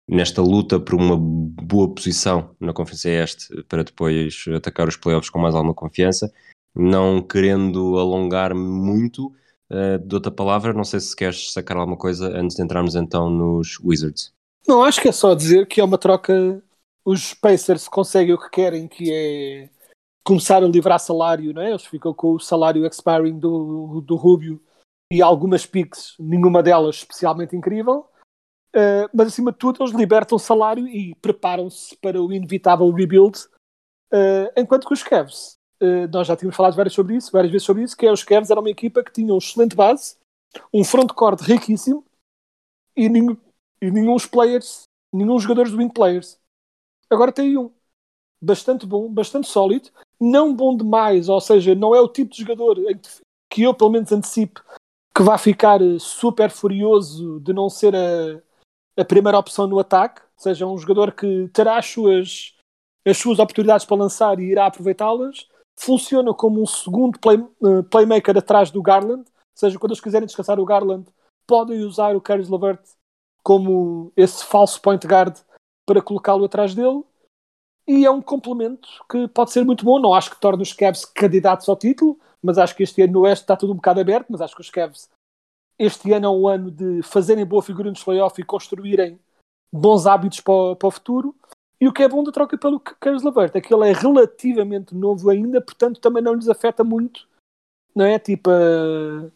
nesta 0.07 0.41
luta 0.41 0.79
por 0.79 0.95
uma 0.95 1.15
boa 1.17 1.93
posição 1.93 2.55
na 2.59 2.73
Conferência 2.73 3.23
Este 3.23 3.63
para 3.63 3.83
depois 3.83 4.45
atacar 4.55 4.87
os 4.87 4.97
playoffs 4.97 5.29
com 5.29 5.39
mais 5.39 5.55
alguma 5.55 5.73
confiança. 5.73 6.31
Não 6.75 7.21
querendo 7.21 7.97
alongar 7.97 8.53
muito, 8.55 9.33
uh, 9.71 9.97
de 9.99 10.13
outra 10.13 10.31
palavra, 10.31 10.73
não 10.73 10.83
sei 10.83 10.99
se 10.99 11.15
queres 11.15 11.53
sacar 11.53 11.77
alguma 11.77 11.97
coisa 11.97 12.27
antes 12.37 12.55
de 12.55 12.63
entrarmos 12.63 12.95
então 12.95 13.29
nos 13.29 13.79
Wizards. 13.79 14.33
Não, 14.67 14.83
acho 14.83 15.01
que 15.01 15.07
é 15.07 15.11
só 15.11 15.33
dizer 15.33 15.67
que 15.67 15.81
é 15.81 15.83
uma 15.83 15.97
troca. 15.97 16.61
Os 17.03 17.33
Pacers 17.33 17.87
conseguem 17.87 18.35
o 18.35 18.37
que 18.37 18.49
querem, 18.49 18.87
que 18.87 19.11
é 19.11 19.69
começar 20.23 20.63
a 20.63 20.67
livrar 20.67 20.99
salário, 20.99 21.53
não 21.53 21.61
é? 21.61 21.71
Eles 21.71 21.85
ficam 21.85 22.13
com 22.13 22.33
o 22.33 22.39
salário 22.39 22.85
expiring 22.85 23.39
do, 23.39 24.01
do 24.01 24.15
Rubio 24.15 24.61
e 25.11 25.21
algumas 25.21 25.65
picks, 25.65 26.15
nenhuma 26.19 26.61
delas 26.61 26.97
especialmente 26.97 27.55
incrível. 27.55 28.05
Uh, 28.75 29.09
mas 29.13 29.27
acima 29.27 29.51
de 29.51 29.57
tudo, 29.57 29.83
eles 29.83 29.93
libertam 29.93 30.37
salário 30.37 30.87
e 30.87 31.15
preparam-se 31.15 31.97
para 31.97 32.21
o 32.21 32.31
inevitável 32.31 32.89
rebuild. 32.91 33.37
Uh, 34.13 34.47
enquanto 34.55 34.87
que 34.87 34.93
os 34.93 35.03
Cavs, 35.03 35.57
nós 36.11 36.27
já 36.27 36.35
tínhamos 36.35 36.55
falado 36.55 36.75
várias, 36.75 36.93
sobre 36.93 37.15
isso, 37.15 37.31
várias 37.31 37.51
vezes 37.51 37.65
sobre 37.65 37.83
isso, 37.83 37.97
que 37.97 38.05
é, 38.05 38.11
os 38.11 38.23
Cavs 38.23 38.49
era 38.49 38.59
uma 38.59 38.69
equipa 38.69 39.03
que 39.03 39.11
tinha 39.11 39.33
um 39.33 39.37
excelente 39.37 39.75
base, 39.75 40.15
um 40.73 40.83
frontcourt 40.83 41.41
riquíssimo 41.41 42.05
e, 42.95 43.09
nenhum, 43.09 43.37
e 43.81 43.89
nenhum 43.91 44.15
players, 44.17 44.83
nenhum 45.11 45.39
jogadores 45.39 45.71
de 45.71 45.77
wing 45.77 45.93
players. 45.93 46.39
Agora 47.09 47.31
tem 47.31 47.57
um 47.57 47.71
bastante 48.41 48.85
bom, 48.85 49.11
bastante 49.11 49.47
sólido, 49.47 49.89
não 50.19 50.55
bom 50.55 50.75
demais, 50.75 51.29
ou 51.29 51.41
seja, 51.41 51.75
não 51.75 51.95
é 51.95 52.01
o 52.01 52.07
tipo 52.07 52.31
de 52.31 52.41
jogador 52.41 52.77
que 53.49 53.63
eu 53.63 53.73
pelo 53.73 53.91
menos 53.91 54.11
antecipo 54.11 54.63
que 55.15 55.23
vai 55.23 55.37
ficar 55.37 55.79
super 55.99 56.49
furioso 56.49 57.39
de 57.41 57.53
não 57.53 57.69
ser 57.69 57.95
a 57.95 58.41
a 58.97 59.05
primeira 59.05 59.37
opção 59.37 59.67
no 59.67 59.79
ataque, 59.79 60.21
ou 60.21 60.43
seja, 60.43 60.65
um 60.65 60.77
jogador 60.77 61.13
que 61.13 61.49
terá 61.49 61.77
as 61.77 61.85
suas, 61.85 62.55
as 63.05 63.17
suas 63.17 63.39
oportunidades 63.39 63.85
para 63.85 63.97
lançar 63.97 64.39
e 64.39 64.51
irá 64.51 64.65
aproveitá-las, 64.65 65.47
funciona 65.77 66.33
como 66.33 66.61
um 66.61 66.65
segundo 66.65 67.19
play, 67.19 67.37
uh, 67.37 67.83
playmaker 67.89 68.37
atrás 68.37 68.71
do 68.71 68.81
Garland, 68.81 69.21
ou 69.21 69.57
seja, 69.57 69.79
quando 69.79 69.91
eles 69.91 70.01
quiserem 70.01 70.25
descansar 70.25 70.59
o 70.59 70.65
Garland, 70.65 71.07
podem 71.47 71.83
usar 71.83 72.15
o 72.15 72.21
Caris 72.21 72.49
Lavert 72.49 72.81
como 73.43 74.11
esse 74.15 74.45
falso 74.45 74.81
point 74.81 75.05
guard 75.05 75.37
para 75.85 76.01
colocá-lo 76.01 76.45
atrás 76.45 76.73
dele. 76.73 77.03
E 77.87 78.05
é 78.05 78.11
um 78.11 78.21
complemento 78.21 78.87
que 79.09 79.27
pode 79.27 79.51
ser 79.51 79.65
muito 79.65 79.83
bom. 79.83 79.99
Não 79.99 80.13
acho 80.13 80.29
que 80.29 80.39
torne 80.39 80.61
os 80.61 80.71
Cavs 80.71 81.03
candidatos 81.03 81.67
ao 81.67 81.75
título, 81.75 82.19
mas 82.41 82.57
acho 82.57 82.75
que 82.75 82.83
este 82.83 83.01
ano 83.01 83.13
no 83.13 83.21
Oeste 83.21 83.43
está 83.43 83.57
tudo 83.57 83.73
um 83.73 83.75
bocado 83.75 83.99
aberto. 83.99 84.27
Mas 84.29 84.39
acho 84.39 84.55
que 84.55 84.61
os 84.61 84.69
Cavs 84.69 85.09
este 85.77 86.13
ano 86.13 86.27
é 86.27 86.29
um 86.29 86.47
ano 86.47 86.69
de 86.69 87.01
fazerem 87.01 87.43
boa 87.43 87.63
figura 87.63 87.89
nos 87.89 88.03
playoffs 88.03 88.37
e 88.37 88.43
construírem 88.43 89.19
bons 89.73 90.05
hábitos 90.05 90.39
para 90.39 90.53
o, 90.53 90.75
para 90.75 90.87
o, 90.87 90.91
futuro. 90.91 91.35
E 91.81 91.87
o 91.87 91.91
que 91.91 92.03
é 92.03 92.07
bom 92.07 92.23
da 92.23 92.31
troca 92.31 92.55
pelo 92.57 92.79
Carlos 92.79 93.23
Lavert 93.23 93.55
é 93.55 93.61
que 93.61 93.73
ele 93.73 93.89
é 93.89 93.91
relativamente 93.91 94.93
novo 94.93 95.29
ainda, 95.31 95.59
portanto 95.59 95.99
também 95.99 96.21
não 96.21 96.35
lhes 96.35 96.47
afeta 96.47 96.83
muito, 96.83 97.27
não 97.95 98.05
é? 98.05 98.19
Tipo, 98.19 98.51
uh, 98.51 99.31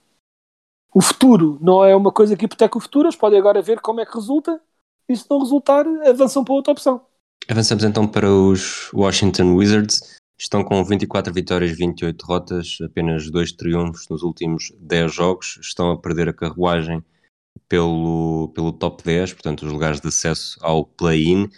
o 0.94 1.02
futuro 1.02 1.58
não 1.60 1.84
é 1.84 1.96
uma 1.96 2.12
coisa 2.12 2.38
que 2.38 2.46
hipoteca 2.46 2.78
o 2.78 2.82
futuro, 2.82 3.08
eles 3.08 3.16
podem 3.16 3.40
agora 3.40 3.64
ver 3.64 3.82
como 3.82 4.00
é 4.00 4.06
que 4.06 4.14
resulta, 4.14 4.62
e 5.10 5.16
se 5.16 5.26
não 5.30 5.40
resultar, 5.40 5.86
avançam 6.08 6.44
para 6.44 6.54
outra 6.54 6.72
opção. 6.72 7.06
Avançamos 7.50 7.84
então 7.84 8.08
para 8.08 8.32
os 8.32 8.92
Washington 8.94 9.56
Wizards. 9.56 10.18
Estão 10.38 10.64
com 10.64 10.84
24 10.84 11.32
vitórias, 11.32 11.78
28 11.78 12.26
derrotas, 12.26 12.78
apenas 12.84 13.30
dois 13.30 13.52
triunfos 13.52 14.08
nos 14.10 14.24
últimos 14.24 14.74
10 14.80 15.14
jogos. 15.14 15.58
Estão 15.62 15.92
a 15.92 15.98
perder 15.98 16.30
a 16.30 16.34
carruagem 16.34 17.04
pelo, 17.70 18.52
pelo 18.54 18.74
top 18.74 19.04
10, 19.04 19.34
portanto, 19.34 19.66
os 19.66 19.72
lugares 19.72 20.02
de 20.02 20.08
acesso 20.08 20.58
ao 20.62 20.86
play-in. 20.86 21.50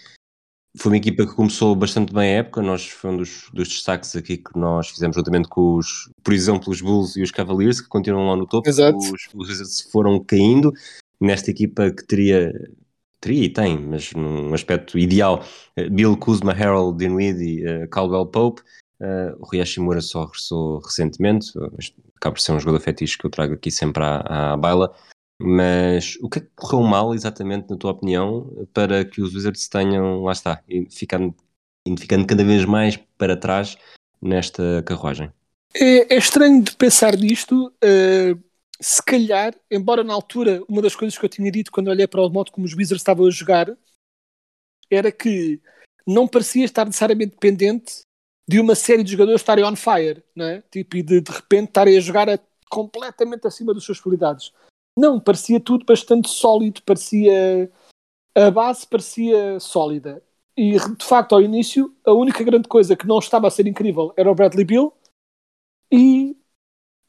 Foi 0.79 0.91
uma 0.91 0.97
equipa 0.97 1.25
que 1.25 1.33
começou 1.33 1.75
bastante 1.75 2.13
bem 2.13 2.35
a 2.35 2.37
época. 2.39 2.61
Nós 2.61 2.87
foi 2.87 3.09
um 3.11 3.17
dos, 3.17 3.49
dos 3.53 3.67
destaques 3.67 4.15
aqui 4.15 4.37
que 4.37 4.57
nós 4.57 4.89
fizemos 4.89 5.15
juntamente 5.15 5.47
com 5.47 5.75
os, 5.75 6.09
por 6.23 6.33
exemplo, 6.33 6.71
os 6.71 6.81
Bulls 6.81 7.15
e 7.15 7.23
os 7.23 7.31
Cavaliers, 7.31 7.81
que 7.81 7.87
continuam 7.87 8.27
lá 8.27 8.35
no 8.35 8.45
topo. 8.45 8.69
Exato. 8.69 8.97
Os, 8.97 9.11
os 9.33 9.49
Wizards 9.49 9.81
foram 9.91 10.23
caindo 10.23 10.71
nesta 11.19 11.49
equipa 11.49 11.89
que 11.91 12.05
teria 12.05 12.53
teria 13.19 13.45
e 13.45 13.49
tem, 13.49 13.77
mas 13.77 14.13
num 14.13 14.53
aspecto 14.53 14.97
ideal, 14.97 15.43
eh, 15.75 15.89
Bill 15.89 16.15
Kuzma, 16.17 16.51
Harold 16.51 16.97
Dinwiddie, 16.97 17.65
uh, 17.65 17.89
Caldwell 17.89 18.27
Pope, 18.27 18.61
uh, 19.01 19.35
o 19.39 19.45
Rui 19.45 19.59
Hashimura 19.59 20.01
só 20.01 20.25
regressou 20.25 20.79
recentemente, 20.79 21.51
acaba 22.15 22.35
por 22.35 22.39
ser 22.39 22.51
um 22.51 22.59
jogador 22.59 22.79
fetiche 22.79 23.17
que 23.17 23.25
eu 23.25 23.31
trago 23.31 23.53
aqui 23.53 23.71
sempre 23.71 24.03
à, 24.03 24.53
à 24.53 24.57
baila, 24.57 24.93
mas 25.39 26.17
o 26.21 26.29
que 26.29 26.39
é 26.39 26.41
que 26.41 26.49
correu 26.55 26.81
mal 26.81 27.13
exatamente, 27.13 27.69
na 27.69 27.77
tua 27.77 27.91
opinião, 27.91 28.67
para 28.73 29.05
que 29.05 29.21
os 29.21 29.33
Wizards 29.33 29.67
tenham, 29.67 30.23
lá 30.23 30.31
está, 30.31 30.63
ficando, 30.89 31.35
ficando 31.99 32.25
cada 32.25 32.43
vez 32.43 32.65
mais 32.65 32.97
para 33.17 33.37
trás 33.37 33.77
nesta 34.21 34.83
carruagem? 34.83 35.31
É, 35.75 36.15
é 36.15 36.17
estranho 36.17 36.63
de 36.63 36.75
pensar 36.75 37.15
nisto, 37.15 37.67
uh, 37.67 38.43
se 38.81 39.03
calhar, 39.03 39.55
embora 39.69 40.03
na 40.03 40.13
altura 40.13 40.63
uma 40.67 40.81
das 40.81 40.95
coisas 40.95 41.17
que 41.17 41.25
eu 41.25 41.29
tinha 41.29 41.51
dito 41.51 41.71
quando 41.71 41.89
olhei 41.89 42.07
para 42.07 42.21
o 42.21 42.29
modo 42.29 42.51
como 42.51 42.65
os 42.65 42.73
Wizards 42.73 43.01
estavam 43.01 43.27
a 43.27 43.31
jogar 43.31 43.75
era 44.89 45.11
que 45.11 45.61
não 46.05 46.27
parecia 46.27 46.63
estar 46.63 46.85
necessariamente 46.85 47.31
dependente 47.31 48.01
de 48.47 48.59
uma 48.59 48.75
série 48.75 49.03
de 49.03 49.11
jogadores 49.11 49.41
estarem 49.41 49.65
on 49.65 49.75
fire, 49.75 50.23
não 50.33 50.45
é? 50.45 50.63
Tipo, 50.71 50.97
e 50.97 51.03
de, 51.03 51.19
de 51.19 51.31
repente 51.31 51.67
estarem 51.67 51.97
a 51.97 51.99
jogar 51.99 52.29
a, 52.29 52.39
completamente 52.69 53.45
acima 53.45 53.73
das 53.73 53.83
suas 53.83 53.99
qualidades. 53.99 54.53
Não, 54.97 55.19
parecia 55.19 55.59
tudo 55.59 55.85
bastante 55.85 56.29
sólido, 56.29 56.81
parecia. 56.83 57.71
A 58.35 58.49
base 58.49 58.87
parecia 58.87 59.59
sólida. 59.59 60.23
E 60.55 60.71
de 60.71 61.05
facto, 61.05 61.33
ao 61.35 61.41
início, 61.41 61.95
a 62.03 62.11
única 62.11 62.43
grande 62.43 62.67
coisa 62.67 62.95
que 62.95 63.05
não 63.07 63.19
estava 63.19 63.47
a 63.47 63.51
ser 63.51 63.67
incrível 63.67 64.11
era 64.17 64.31
o 64.31 64.35
Bradley 64.35 64.65
Bill 64.65 64.91
e 65.91 66.35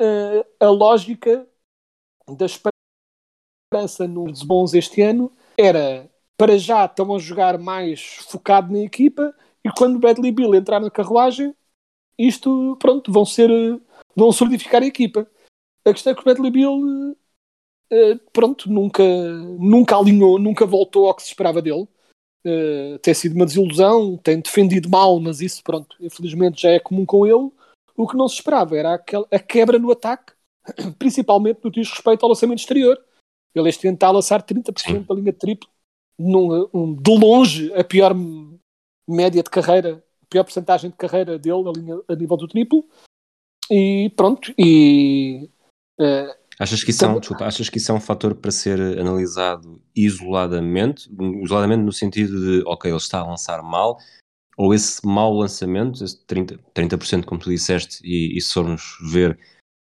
uh, 0.00 0.44
a 0.60 0.68
lógica 0.68 1.48
das 2.36 2.60
esperança 3.68 4.08
nos 4.08 4.42
bons 4.42 4.72
este 4.74 5.02
ano 5.02 5.30
era 5.56 6.10
para 6.36 6.56
já 6.56 6.84
estão 6.86 7.14
a 7.14 7.18
jogar 7.18 7.58
mais 7.58 8.16
focado 8.28 8.72
na 8.72 8.78
equipa 8.80 9.34
e 9.64 9.70
quando 9.70 9.98
Bradley 9.98 10.32
Bill 10.32 10.54
entrar 10.54 10.80
na 10.80 10.90
carruagem, 10.90 11.54
isto, 12.18 12.76
pronto, 12.80 13.12
vão 13.12 13.24
ser, 13.24 13.50
vão 14.16 14.32
solidificar 14.32 14.82
a 14.82 14.86
equipa. 14.86 15.28
A 15.84 15.92
questão 15.92 16.12
é 16.12 16.14
que 16.14 16.20
o 16.20 16.24
Bradley 16.24 16.50
Bill, 16.50 17.16
eh, 17.90 18.18
pronto, 18.32 18.70
nunca, 18.70 19.02
nunca 19.02 19.96
alinhou, 19.96 20.38
nunca 20.38 20.66
voltou 20.66 21.06
ao 21.06 21.14
que 21.14 21.22
se 21.22 21.28
esperava 21.28 21.62
dele. 21.62 21.88
Uh, 22.46 22.98
tem 23.00 23.12
sido 23.12 23.34
uma 23.34 23.44
desilusão, 23.44 24.16
tem 24.16 24.40
defendido 24.40 24.88
mal, 24.88 25.18
mas 25.18 25.40
isso, 25.40 25.62
pronto, 25.62 25.96
infelizmente 26.00 26.62
já 26.62 26.70
é 26.70 26.78
comum 26.78 27.04
com 27.04 27.26
ele. 27.26 27.50
O 27.96 28.06
que 28.06 28.16
não 28.16 28.28
se 28.28 28.36
esperava 28.36 28.76
era 28.76 28.94
a 28.94 29.38
quebra 29.38 29.78
no 29.78 29.90
ataque, 29.90 30.32
principalmente 30.98 31.60
no 31.64 31.70
que 31.70 31.80
diz 31.80 31.90
respeito 31.90 32.22
ao 32.22 32.28
lançamento 32.28 32.60
exterior. 32.60 32.98
Ele 33.54 33.68
este 33.68 33.88
ano 33.88 33.96
está 33.96 34.06
a 34.06 34.12
lançar 34.12 34.42
30% 34.42 34.78
Sim. 34.78 35.02
da 35.02 35.14
linha 35.14 35.32
triplo, 35.32 35.68
num, 36.18 36.68
um, 36.72 36.94
de 36.94 37.18
longe 37.18 37.72
a 37.74 37.82
pior 37.82 38.14
média 39.08 39.42
de 39.42 39.50
carreira, 39.50 40.04
a 40.22 40.26
pior 40.26 40.44
porcentagem 40.44 40.90
de 40.90 40.96
carreira 40.96 41.38
dele 41.38 41.68
a, 41.68 41.72
linha, 41.72 42.00
a 42.06 42.14
nível 42.14 42.36
do 42.36 42.46
triplo. 42.46 42.84
E 43.70 44.10
pronto, 44.16 44.54
e 44.56 45.50
uh, 46.00 46.37
Achas 46.58 46.82
que, 46.82 46.90
isso 46.90 47.04
é 47.04 47.08
um, 47.08 47.20
desculpa, 47.20 47.44
achas 47.44 47.68
que 47.68 47.78
isso 47.78 47.92
é 47.92 47.94
um 47.94 48.00
fator 48.00 48.34
para 48.34 48.50
ser 48.50 48.80
analisado 48.98 49.80
isoladamente? 49.94 51.08
Isoladamente 51.42 51.84
no 51.84 51.92
sentido 51.92 52.40
de, 52.40 52.62
ok, 52.66 52.90
ele 52.90 52.96
está 52.96 53.20
a 53.20 53.26
lançar 53.26 53.62
mal, 53.62 53.96
ou 54.56 54.74
esse 54.74 55.06
mau 55.06 55.32
lançamento, 55.32 56.02
esse 56.02 56.18
30%, 56.26 56.58
30% 56.74 57.24
como 57.24 57.40
tu 57.40 57.48
disseste, 57.48 58.00
e, 58.04 58.36
e 58.36 58.40
se 58.40 58.52
formos 58.52 58.98
ver 59.12 59.38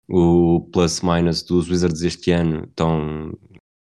o 0.10 0.68
plus-minus 0.74 1.44
dos 1.44 1.70
Wizards 1.70 2.02
este 2.02 2.32
ano, 2.32 2.64
estão, 2.64 3.32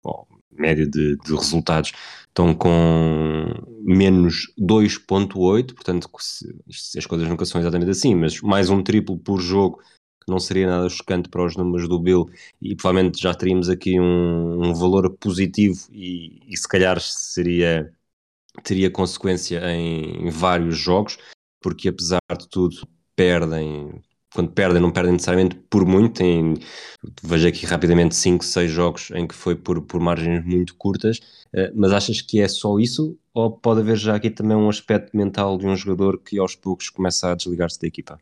bom, 0.02 0.26
média 0.52 0.88
de, 0.88 1.18
de 1.18 1.36
resultados, 1.36 1.92
estão 2.28 2.56
com 2.56 3.54
menos 3.82 4.54
2.8, 4.58 5.74
portanto 5.74 6.10
se, 6.20 6.48
as 6.98 7.06
coisas 7.06 7.28
nunca 7.28 7.46
são 7.46 7.60
exatamente 7.60 7.92
assim, 7.92 8.16
mas 8.16 8.42
mais 8.42 8.70
um 8.70 8.82
triplo 8.82 9.18
por 9.18 9.42
jogo 9.42 9.82
não 10.28 10.40
seria 10.40 10.68
nada 10.68 10.90
chocante 10.90 11.30
para 11.30 11.46
os 11.46 11.56
números 11.56 11.88
do 11.88 12.00
Bill 12.00 12.30
e 12.62 12.76
provavelmente 12.76 13.22
já 13.22 13.34
teríamos 13.34 13.70
aqui 13.70 14.00
um, 14.00 14.68
um 14.68 14.74
valor 14.74 15.10
positivo 15.18 15.88
e, 15.92 16.42
e, 16.48 16.58
se 16.58 16.68
calhar 16.68 17.00
seria 17.00 17.92
teria 18.64 18.92
consequência 18.92 19.60
em, 19.72 20.28
em, 20.28 20.30
vários 20.30 20.78
jogos, 20.78 21.18
porque 21.62 21.90
apesar 21.90 22.20
de 22.40 22.48
tudo 22.50 22.76
perdem, 23.16 24.02
quando 24.34 24.52
perdem 24.52 24.82
não 24.82 24.92
perdem 24.92 25.14
necessariamente 25.14 25.56
por 25.70 25.86
muito, 25.86 26.16
tem, 26.16 26.56
vejo 27.24 27.48
aqui 27.48 27.66
rapidamente 27.66 28.16
5, 28.16 28.44
6 28.44 28.72
jogos 28.72 29.12
em 29.12 29.28
que 29.28 29.36
foi 29.36 29.56
por, 29.56 29.82
por 29.84 30.00
margens 30.02 30.44
muito 30.44 30.76
curtas, 30.76 31.20
uh, 31.54 31.72
mas 31.76 31.92
achas 31.94 32.22
que 32.22 32.42
é 32.42 32.48
só 32.48 32.80
isso 32.80 33.18
ou 33.34 33.52
pode 33.52 33.82
haver 33.82 33.98
já 33.98 34.16
aqui 34.16 34.30
também 34.30 34.58
um 34.58 34.70
aspecto 34.70 35.16
mental 35.16 35.58
de 35.58 35.68
um 35.68 35.76
jogador 35.76 36.20
que 36.20 36.40
aos 36.40 36.56
poucos 36.56 36.90
começa 36.90 37.32
a 37.32 37.36
desligar-se 37.36 37.80
da 37.80 37.88
equipa? 37.88 38.20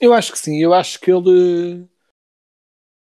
Eu 0.00 0.14
acho 0.14 0.32
que 0.32 0.38
sim, 0.38 0.58
eu 0.62 0.72
acho 0.72 0.98
que 0.98 1.10
ele 1.12 1.86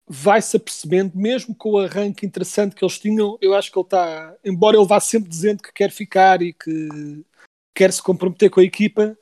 vai-se 0.06 0.58
apercebendo, 0.58 1.16
mesmo 1.16 1.56
com 1.56 1.74
o 1.74 1.78
arranque 1.78 2.26
interessante 2.26 2.76
que 2.76 2.84
eles 2.84 3.00
tinham, 3.00 3.38
eu 3.40 3.54
acho 3.54 3.72
que 3.72 3.78
ele 3.78 3.86
está, 3.86 4.36
embora 4.44 4.76
ele 4.76 4.88
vá 4.88 5.00
sempre 5.00 5.30
dizendo 5.30 5.62
que 5.62 5.72
quer 5.72 5.92
ficar 5.92 6.42
e 6.42 6.52
que 6.52 7.24
quer 7.76 7.94
se 7.94 8.02
comprometer 8.02 8.50
com 8.50 8.60
a 8.60 8.64
equipa, 8.64 9.18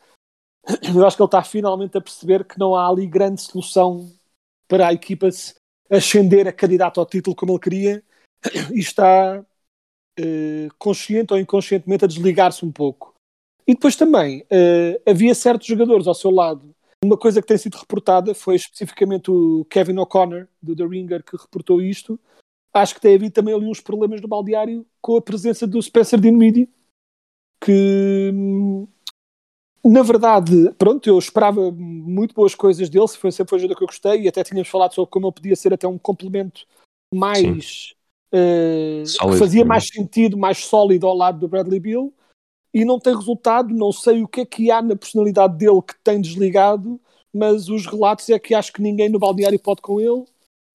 eu 0.96 1.06
acho 1.06 1.18
que 1.18 1.22
ele 1.22 1.28
está 1.28 1.44
finalmente 1.44 1.98
a 1.98 2.02
perceber 2.02 2.46
que 2.46 2.58
não 2.58 2.74
há 2.74 2.88
ali 2.88 3.06
grande 3.06 3.42
solução 3.42 4.12
para 4.68 4.88
a 4.88 4.94
equipa 4.94 5.28
ascender 5.90 6.48
a 6.48 6.54
candidato 6.54 7.00
ao 7.00 7.06
título 7.06 7.36
como 7.36 7.52
ele 7.52 7.60
queria 7.60 8.04
e 8.74 8.80
está 8.80 9.46
uh, 10.20 10.76
consciente 10.80 11.34
ou 11.34 11.40
inconscientemente 11.40 12.06
a 12.06 12.08
desligar-se 12.08 12.66
um 12.66 12.72
pouco. 12.72 13.14
E 13.68 13.74
depois 13.74 13.96
também 13.96 14.42
uh, 14.44 15.02
havia 15.06 15.36
certos 15.36 15.68
jogadores 15.68 16.08
ao 16.08 16.16
seu 16.16 16.32
lado 16.32 16.74
uma 17.04 17.18
coisa 17.18 17.42
que 17.42 17.48
tem 17.48 17.58
sido 17.58 17.78
reportada 17.78 18.34
foi 18.34 18.56
especificamente 18.56 19.30
o 19.30 19.66
Kevin 19.66 19.98
O'Connor, 20.00 20.48
do 20.62 20.76
The 20.76 20.86
Ringer, 20.86 21.24
que 21.24 21.38
reportou 21.38 21.82
isto. 21.82 22.20
Acho 22.74 22.96
que 22.96 23.02
tem 23.02 23.16
havido 23.16 23.32
também 23.32 23.54
ali 23.54 23.66
uns 23.66 23.82
problemas 23.82 24.22
no 24.22 24.28
baldeário 24.28 24.86
com 25.02 25.16
a 25.16 25.22
presença 25.22 25.66
do 25.66 25.82
Spencer 25.82 26.20
Dinwiddie, 26.20 26.70
que 27.64 28.32
na 29.84 30.02
verdade, 30.02 30.72
pronto, 30.78 31.08
eu 31.08 31.18
esperava 31.18 31.72
muito 31.72 32.36
boas 32.36 32.54
coisas 32.54 32.90
dele, 32.90 33.08
foi 33.08 33.32
sempre 33.32 33.56
uma 33.56 33.60
ajuda 33.60 33.76
que 33.76 33.84
eu 33.84 33.88
gostei 33.88 34.22
e 34.22 34.28
até 34.28 34.44
tínhamos 34.44 34.68
falado 34.68 34.94
sobre 34.94 35.10
como 35.10 35.28
ele 35.28 35.34
podia 35.34 35.56
ser 35.56 35.74
até 35.74 35.88
um 35.88 35.98
complemento 35.98 36.68
mais 37.14 37.94
uh, 38.34 39.30
que 39.32 39.38
fazia 39.38 39.64
mais 39.64 39.88
sentido, 39.88 40.38
mais 40.38 40.66
sólido 40.66 41.08
ao 41.08 41.16
lado 41.16 41.40
do 41.40 41.48
Bradley 41.48 41.80
Bill 41.80 42.14
e 42.74 42.86
não 42.86 43.00
tem 43.00 43.16
resultado. 43.16 43.74
Não 43.74 43.92
sei 43.92 44.24
o 44.24 44.28
que 44.28 44.42
é 44.42 44.46
que 44.46 44.72
há 44.72 44.82
na 44.82 44.96
personalidade 44.96 45.58
dele 45.58 45.82
que 45.82 45.96
tem 46.04 46.22
desligado, 46.22 47.00
mas 47.34 47.70
os 47.70 47.86
relatos 47.86 48.30
é 48.30 48.40
que 48.40 48.54
acho 48.54 48.74
que 48.74 48.82
ninguém 48.82 49.10
no 49.10 49.20
balneário 49.20 49.60
pode 49.60 49.82
com 49.82 50.00
ele. 50.00 50.26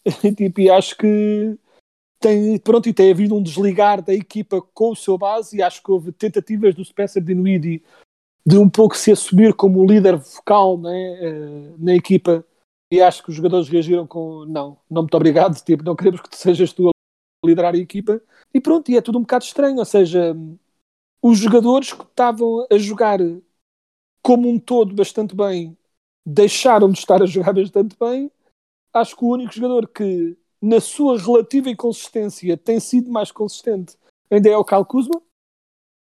tipo, 0.37 0.61
e 0.61 0.71
acho 0.71 0.97
que 0.97 1.57
tem, 2.23 2.59
pronto, 2.59 2.89
e 2.89 2.95
tem 2.95 3.11
havido 3.11 3.35
um 3.35 3.43
desligar 3.43 4.01
da 4.01 4.15
equipa 4.15 4.63
com 4.73 4.93
o 4.93 4.97
seu 4.97 5.19
base 5.19 5.57
e 5.57 5.63
acho 5.63 5.83
que 5.83 5.91
houve 5.91 6.13
tentativas 6.13 6.75
do 6.75 6.85
Spencer 6.85 7.23
Dinwiddie 7.23 7.83
de 8.47 8.59
um 8.59 8.69
pouco 8.69 8.97
se 8.97 9.11
assumir 9.11 9.55
como 9.55 9.85
líder 9.85 10.17
vocal 10.17 10.79
né, 10.79 11.21
uh, 11.21 11.75
na 11.79 11.95
equipa 11.95 12.45
e 12.93 13.01
acho 13.01 13.23
que 13.23 13.31
os 13.31 13.37
jogadores 13.37 13.69
reagiram 13.69 14.07
com 14.07 14.45
não, 14.45 14.77
não 14.91 15.03
muito 15.03 15.17
obrigado, 15.17 15.61
tipo, 15.65 15.83
não 15.83 15.97
queremos 15.97 16.21
que 16.21 16.37
sejas 16.37 16.73
tu 16.73 16.89
a 16.89 16.93
liderar 17.47 17.75
a 17.75 17.79
equipa 17.79 18.21
e 18.53 18.61
pronto, 18.61 18.91
e 18.91 18.97
é 18.97 19.01
tudo 19.01 19.19
um 19.19 19.23
bocado 19.23 19.45
estranho, 19.45 19.79
ou 19.79 19.85
seja, 19.85 20.37
os 21.23 21.39
jogadores 21.39 21.93
que 21.93 22.03
estavam 22.03 22.67
a 22.71 22.77
jogar 22.77 23.21
como 24.23 24.49
um 24.49 24.59
todo 24.59 24.95
bastante 24.95 25.35
bem 25.35 25.77
deixaram 26.27 26.91
de 26.91 26.99
estar 26.99 27.23
a 27.23 27.27
jogar 27.27 27.53
bastante 27.53 27.97
bem. 27.99 28.31
Acho 28.93 29.17
que 29.17 29.25
o 29.25 29.29
único 29.29 29.53
jogador 29.53 29.89
que, 29.89 30.37
na 30.61 30.81
sua 30.81 31.19
relativa 31.19 31.71
inconsistência, 31.71 32.57
tem 32.57 32.79
sido 32.79 33.11
mais 33.11 33.31
consistente 33.33 33.97
ainda 34.35 34.49
é 34.49 34.57
o 34.57 34.65
Kyle 34.65 34.85
Kuzma, 34.85 35.21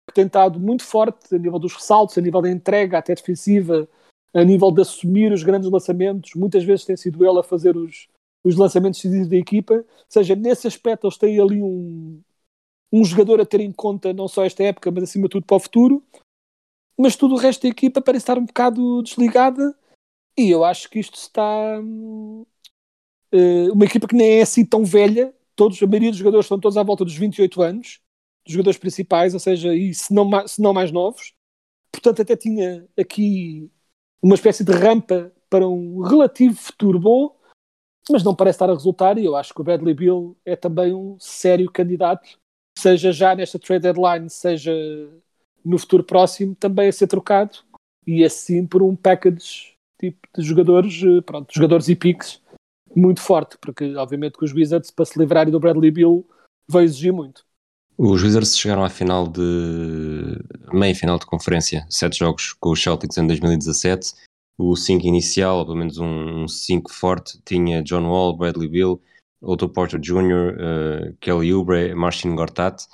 que 0.08 0.14
tem 0.14 0.26
estado 0.26 0.60
muito 0.60 0.84
forte 0.84 1.34
a 1.34 1.38
nível 1.38 1.58
dos 1.58 1.74
ressaltos, 1.74 2.18
a 2.18 2.22
nível 2.22 2.42
da 2.42 2.52
entrega, 2.52 2.98
até 2.98 3.16
defensiva, 3.16 3.88
a 4.34 4.44
nível 4.44 4.72
de 4.72 4.82
assumir 4.82 5.32
os 5.32 5.44
grandes 5.44 5.70
lançamentos. 5.70 6.32
Muitas 6.36 6.64
vezes 6.64 6.86
tem 6.86 6.96
sido 6.96 7.26
ele 7.26 7.40
a 7.40 7.44
fazer 7.44 7.76
os, 7.76 8.08
os 8.44 8.56
lançamentos 8.56 9.00
decisivos 9.02 9.28
da 9.28 9.38
equipa. 9.38 9.74
Ou 9.74 9.86
seja, 10.08 10.36
nesse 10.36 10.68
aspecto, 10.68 11.08
eles 11.08 11.18
têm 11.18 11.40
ali 11.40 11.62
um, 11.62 12.22
um 12.92 13.04
jogador 13.06 13.40
a 13.40 13.46
ter 13.46 13.62
em 13.62 13.72
conta 13.72 14.12
não 14.14 14.28
só 14.28 14.46
esta 14.46 14.64
época, 14.64 14.92
mas 14.92 15.04
acima 15.04 15.24
de 15.24 15.30
tudo 15.30 15.46
para 15.46 15.58
o 15.58 15.60
futuro. 15.60 16.04
Mas 16.98 17.16
todo 17.16 17.34
o 17.34 17.38
resto 17.38 17.64
da 17.64 17.70
equipa 17.70 18.02
parece 18.02 18.24
estar 18.24 18.38
um 18.38 18.46
bocado 18.46 19.02
desligada 19.02 19.76
e 20.38 20.50
eu 20.50 20.64
acho 20.64 20.90
que 20.90 21.00
isto 21.00 21.16
está. 21.16 21.80
Uh, 21.80 23.72
uma 23.72 23.86
equipa 23.86 24.08
que 24.08 24.16
nem 24.16 24.40
é 24.40 24.42
assim 24.42 24.66
tão 24.66 24.84
velha, 24.84 25.34
todos, 25.56 25.82
a 25.82 25.88
maioria 25.88 26.10
dos 26.10 26.20
jogadores 26.20 26.46
estão 26.46 26.60
todos 26.60 26.78
à 26.78 26.84
volta 26.84 27.06
dos 27.06 27.16
28 27.16 27.62
anos, 27.62 28.02
dos 28.46 28.54
jogadores 28.54 28.80
principais, 28.80 29.34
ou 29.34 29.40
seja, 29.40 29.74
e 29.74 29.94
se 29.94 30.14
não, 30.14 30.48
se 30.48 30.62
não 30.62 30.74
mais 30.74 30.92
novos. 30.92 31.34
Portanto, 31.92 32.22
até 32.22 32.36
tinha 32.36 32.88
aqui 32.98 33.70
uma 34.22 34.36
espécie 34.36 34.64
de 34.64 34.72
rampa 34.72 35.32
para 35.50 35.68
um 35.68 36.02
relativo 36.02 36.56
futuro 36.56 37.00
bom, 37.00 37.38
mas 38.10 38.24
não 38.24 38.36
parece 38.36 38.56
estar 38.56 38.70
a 38.70 38.74
resultar. 38.74 39.18
E 39.18 39.26
eu 39.26 39.36
acho 39.36 39.54
que 39.54 39.62
o 39.62 39.64
Bradley 39.64 39.94
Bill 39.94 40.38
é 40.46 40.56
também 40.56 40.94
um 40.94 41.18
sério 41.20 41.72
candidato 41.72 42.41
seja 42.82 43.12
já 43.12 43.36
nesta 43.36 43.60
trade 43.60 43.84
deadline, 43.84 44.30
seja 44.30 44.74
no 45.64 45.78
futuro 45.78 46.04
próximo, 46.04 46.56
também 46.56 46.90
a 46.90 46.92
ser 46.92 47.08
trocado 47.08 47.60
e 48.06 48.24
assim 48.24 48.66
por 48.66 48.82
um 48.82 48.96
package 48.96 49.74
tipo 50.00 50.20
de 50.36 50.44
jogadores, 50.44 51.02
eh, 51.04 51.22
pronto, 51.22 51.54
jogadores 51.54 51.88
e 51.88 51.96
picks 51.96 52.42
muito 52.96 53.22
forte, 53.22 53.58
porque 53.62 53.96
obviamente 53.96 54.38
que 54.38 54.44
os 54.44 54.54
Wizards 54.54 54.90
para 54.90 55.06
se 55.06 55.18
livrarem 55.18 55.52
do 55.52 55.60
Bradley 55.60 55.92
Bill 55.92 56.28
vai 56.68 56.84
exigir 56.84 57.14
muito. 57.14 57.46
Os 57.98 58.24
Wizards 58.24 58.58
chegaram 58.58 58.84
à 58.84 58.90
final 58.90 59.28
de 59.28 60.40
meia 60.74 60.96
final 60.96 61.20
de 61.20 61.26
conferência, 61.28 61.86
sete 61.90 62.18
jogos 62.18 62.54
com 62.54 62.72
os 62.72 62.82
Celtics 62.82 63.18
em 63.18 63.28
2017. 63.28 64.14
O 64.58 64.76
5 64.76 65.06
inicial, 65.06 65.66
pelo 65.66 65.78
menos 65.78 65.98
um 65.98 66.48
5 66.48 66.92
forte, 66.92 67.40
tinha 67.46 67.82
John 67.84 68.08
Wall, 68.08 68.36
Bradley 68.36 68.68
Bill, 68.68 69.02
Otto 69.42 69.68
Porter 69.68 70.00
Jr., 70.00 70.56
uh, 71.12 71.18
Kelly 71.20 71.54
Oubre, 71.54 71.96
Marcin 71.96 72.36
Gortat. 72.36 72.86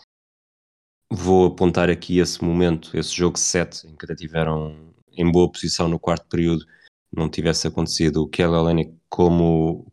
Vou 1.11 1.47
apontar 1.47 1.89
aqui 1.89 2.19
esse 2.19 2.43
momento, 2.43 2.97
esse 2.97 3.15
jogo 3.15 3.37
7, 3.37 3.87
em 3.87 3.95
que 3.95 4.05
até 4.05 4.15
tiveram 4.15 4.93
em 5.11 5.29
boa 5.29 5.51
posição 5.51 5.87
no 5.87 5.99
quarto 5.99 6.27
período, 6.27 6.65
não 7.11 7.29
tivesse 7.29 7.67
acontecido 7.67 8.23
o 8.23 8.29
Kelly 8.29 8.53
Olynyk 8.53 8.97
como 9.09 9.91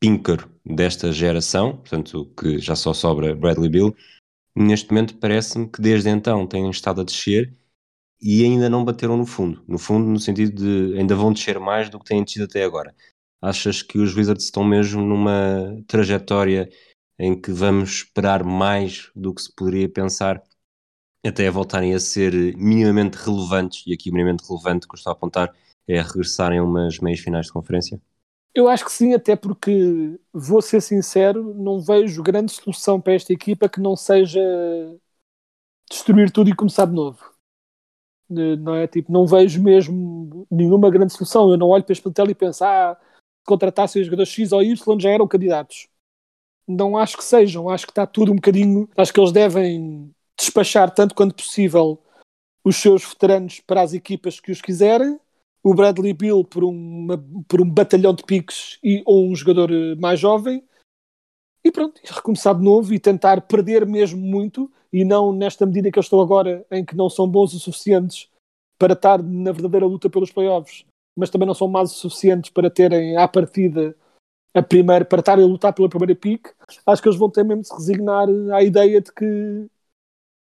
pinker 0.00 0.48
desta 0.64 1.12
geração, 1.12 1.76
portanto 1.76 2.32
que 2.38 2.58
já 2.58 2.74
só 2.74 2.92
sobra 2.92 3.34
Bradley 3.34 3.68
Bill. 3.70 3.96
Neste 4.56 4.90
momento 4.90 5.16
parece-me 5.18 5.68
que 5.68 5.80
desde 5.80 6.10
então 6.10 6.46
têm 6.46 6.68
estado 6.70 7.00
a 7.00 7.04
descer 7.04 7.54
e 8.20 8.44
ainda 8.44 8.68
não 8.68 8.84
bateram 8.84 9.16
no 9.16 9.26
fundo. 9.26 9.62
No 9.68 9.78
fundo, 9.78 10.08
no 10.08 10.18
sentido 10.18 10.52
de 10.52 10.98
ainda 10.98 11.14
vão 11.14 11.32
descer 11.32 11.58
mais 11.60 11.88
do 11.88 11.98
que 11.98 12.06
têm 12.06 12.24
descido 12.24 12.44
até 12.46 12.64
agora. 12.64 12.94
Achas 13.40 13.82
que 13.82 13.98
os 13.98 14.14
Wizards 14.14 14.44
estão 14.44 14.64
mesmo 14.64 15.02
numa 15.02 15.82
trajetória 15.86 16.68
em 17.18 17.40
que 17.40 17.52
vamos 17.52 17.90
esperar 17.90 18.44
mais 18.44 19.10
do 19.14 19.34
que 19.34 19.42
se 19.42 19.54
poderia 19.54 19.88
pensar 19.88 20.42
até 21.26 21.50
voltarem 21.50 21.94
a 21.94 22.00
ser 22.00 22.32
minimamente 22.56 23.16
relevantes, 23.16 23.82
e 23.86 23.92
aqui 23.92 24.10
minimamente 24.10 24.44
relevante 24.48 24.86
que 24.86 24.94
eu 24.94 24.96
estou 24.96 25.10
a 25.10 25.14
apontar 25.14 25.54
é 25.86 26.00
regressarem 26.00 26.58
a 26.58 26.64
umas 26.64 26.98
meias 26.98 27.20
finais 27.20 27.46
de 27.46 27.52
conferência? 27.52 28.00
Eu 28.54 28.68
acho 28.68 28.84
que 28.84 28.92
sim, 28.92 29.14
até 29.14 29.36
porque, 29.36 30.18
vou 30.32 30.60
ser 30.60 30.80
sincero, 30.80 31.54
não 31.54 31.80
vejo 31.80 32.22
grande 32.22 32.52
solução 32.52 33.00
para 33.00 33.14
esta 33.14 33.32
equipa 33.32 33.68
que 33.68 33.80
não 33.80 33.94
seja 33.94 34.40
destruir 35.90 36.30
tudo 36.30 36.50
e 36.50 36.54
começar 36.54 36.86
de 36.86 36.92
novo. 36.92 37.18
Não 38.28 38.74
é? 38.74 38.86
Tipo, 38.86 39.10
não 39.10 39.26
vejo 39.26 39.62
mesmo 39.62 40.46
nenhuma 40.50 40.90
grande 40.90 41.12
solução. 41.12 41.50
Eu 41.50 41.56
não 41.56 41.68
olho 41.68 41.84
para 41.84 41.92
este 41.92 42.02
plantel 42.02 42.30
e 42.30 42.34
penso, 42.34 42.64
ah, 42.64 42.98
contratassem 43.48 44.00
os 44.00 44.06
jogadores 44.06 44.30
X 44.30 44.52
ou 44.52 44.62
Y 44.62 45.00
já 45.00 45.10
eram 45.10 45.26
candidatos. 45.26 45.88
Não 46.66 46.98
acho 46.98 47.16
que 47.16 47.24
sejam, 47.24 47.68
acho 47.68 47.86
que 47.86 47.92
está 47.92 48.06
tudo 48.06 48.32
um 48.32 48.36
bocadinho. 48.36 48.88
Acho 48.96 49.12
que 49.12 49.18
eles 49.18 49.32
devem 49.32 50.14
despachar 50.38 50.94
tanto 50.94 51.14
quanto 51.14 51.34
possível 51.34 51.98
os 52.62 52.76
seus 52.76 53.04
veteranos 53.04 53.60
para 53.60 53.80
as 53.80 53.94
equipas 53.94 54.38
que 54.38 54.52
os 54.52 54.60
quiserem 54.60 55.18
o 55.62 55.74
Bradley 55.74 56.12
Bill 56.12 56.44
por, 56.44 56.64
uma, 56.64 57.18
por 57.48 57.60
um 57.60 57.68
batalhão 57.68 58.14
de 58.14 58.22
piques 58.22 58.78
e, 58.82 59.02
ou 59.04 59.26
um 59.26 59.34
jogador 59.34 59.70
eh, 59.70 59.94
mais 59.96 60.20
jovem 60.20 60.62
e 61.64 61.72
pronto, 61.72 62.00
recomeçar 62.04 62.54
de 62.54 62.62
novo 62.62 62.94
e 62.94 62.98
tentar 62.98 63.42
perder 63.42 63.84
mesmo 63.84 64.20
muito 64.20 64.70
e 64.92 65.04
não 65.04 65.32
nesta 65.32 65.66
medida 65.66 65.90
que 65.90 65.98
eu 65.98 66.02
estou 66.02 66.22
agora 66.22 66.64
em 66.70 66.84
que 66.84 66.96
não 66.96 67.10
são 67.10 67.28
bons 67.28 67.52
o 67.52 67.58
suficientes 67.58 68.30
para 68.78 68.92
estar 68.92 69.22
na 69.22 69.52
verdadeira 69.52 69.86
luta 69.86 70.08
pelos 70.08 70.30
playoffs, 70.30 70.86
mas 71.18 71.30
também 71.30 71.46
não 71.46 71.54
são 71.54 71.68
más 71.68 71.90
o 71.90 71.94
suficientes 71.94 72.50
para 72.50 72.70
terem 72.70 73.16
à 73.16 73.26
partida 73.26 73.94
a 74.54 74.62
primeira, 74.62 75.04
para 75.04 75.20
estarem 75.20 75.44
a 75.44 75.48
lutar 75.48 75.72
pela 75.72 75.88
primeira 75.88 76.14
pique, 76.14 76.50
acho 76.86 77.02
que 77.02 77.08
eles 77.08 77.18
vão 77.18 77.30
ter 77.30 77.44
mesmo 77.44 77.62
de 77.62 77.68
se 77.68 77.74
resignar 77.74 78.28
à 78.52 78.62
ideia 78.62 79.00
de 79.00 79.12
que 79.12 79.66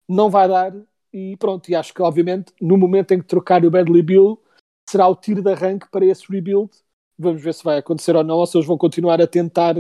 não 0.08 0.30
vai 0.30 0.48
dar 0.48 0.74
e 1.12 1.36
pronto, 1.38 1.70
e 1.70 1.76
acho 1.76 1.94
que 1.94 2.02
obviamente 2.02 2.54
no 2.62 2.78
momento 2.78 3.12
em 3.12 3.20
que 3.20 3.26
trocar 3.26 3.66
o 3.66 3.72
Bradley 3.72 4.02
Bill 4.02 4.42
será 4.90 5.08
o 5.08 5.16
tiro 5.16 5.42
de 5.42 5.52
arranque 5.52 5.90
para 5.90 6.06
esse 6.06 6.24
rebuild. 6.32 6.72
Vamos 7.18 7.42
ver 7.42 7.54
se 7.54 7.64
vai 7.64 7.78
acontecer 7.78 8.16
ou 8.16 8.24
não, 8.24 8.38
ou 8.38 8.46
se 8.46 8.56
eles 8.56 8.68
vão 8.68 8.78
continuar 8.78 9.20
a 9.20 9.28
tentar 9.28 9.76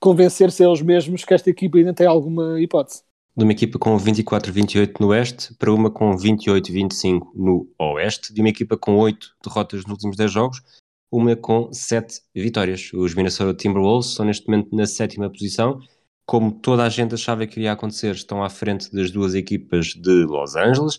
convencer-se 0.00 0.64
a 0.64 0.66
eles 0.66 0.82
mesmos 0.82 1.24
que 1.24 1.34
esta 1.34 1.50
equipa 1.50 1.78
ainda 1.78 1.94
tem 1.94 2.06
alguma 2.06 2.60
hipótese. 2.60 3.04
De 3.34 3.44
uma 3.44 3.52
equipa 3.52 3.78
com 3.78 3.96
24-28 3.96 5.00
no 5.00 5.08
Oeste 5.08 5.54
para 5.54 5.72
uma 5.72 5.90
com 5.90 6.14
28-25 6.14 7.28
no 7.34 7.66
Oeste, 7.78 8.32
de 8.32 8.40
uma 8.40 8.50
equipa 8.50 8.76
com 8.76 8.96
8 8.96 9.36
derrotas 9.42 9.84
nos 9.84 9.92
últimos 9.92 10.16
10 10.16 10.30
jogos, 10.30 10.62
uma 11.10 11.34
com 11.34 11.72
7 11.72 12.20
vitórias. 12.34 12.90
Os 12.92 13.14
Minnesota 13.14 13.54
Timberwolves 13.54 14.10
estão 14.10 14.26
neste 14.26 14.46
momento 14.46 14.74
na 14.74 14.86
sétima 14.86 15.30
posição. 15.30 15.80
Como 16.26 16.52
toda 16.52 16.84
a 16.84 16.88
gente 16.88 17.14
achava 17.14 17.46
que 17.46 17.58
iria 17.58 17.72
acontecer, 17.72 18.14
estão 18.14 18.42
à 18.42 18.50
frente 18.50 18.92
das 18.92 19.10
duas 19.10 19.34
equipas 19.34 19.86
de 19.88 20.24
Los 20.24 20.54
Angeles. 20.54 20.98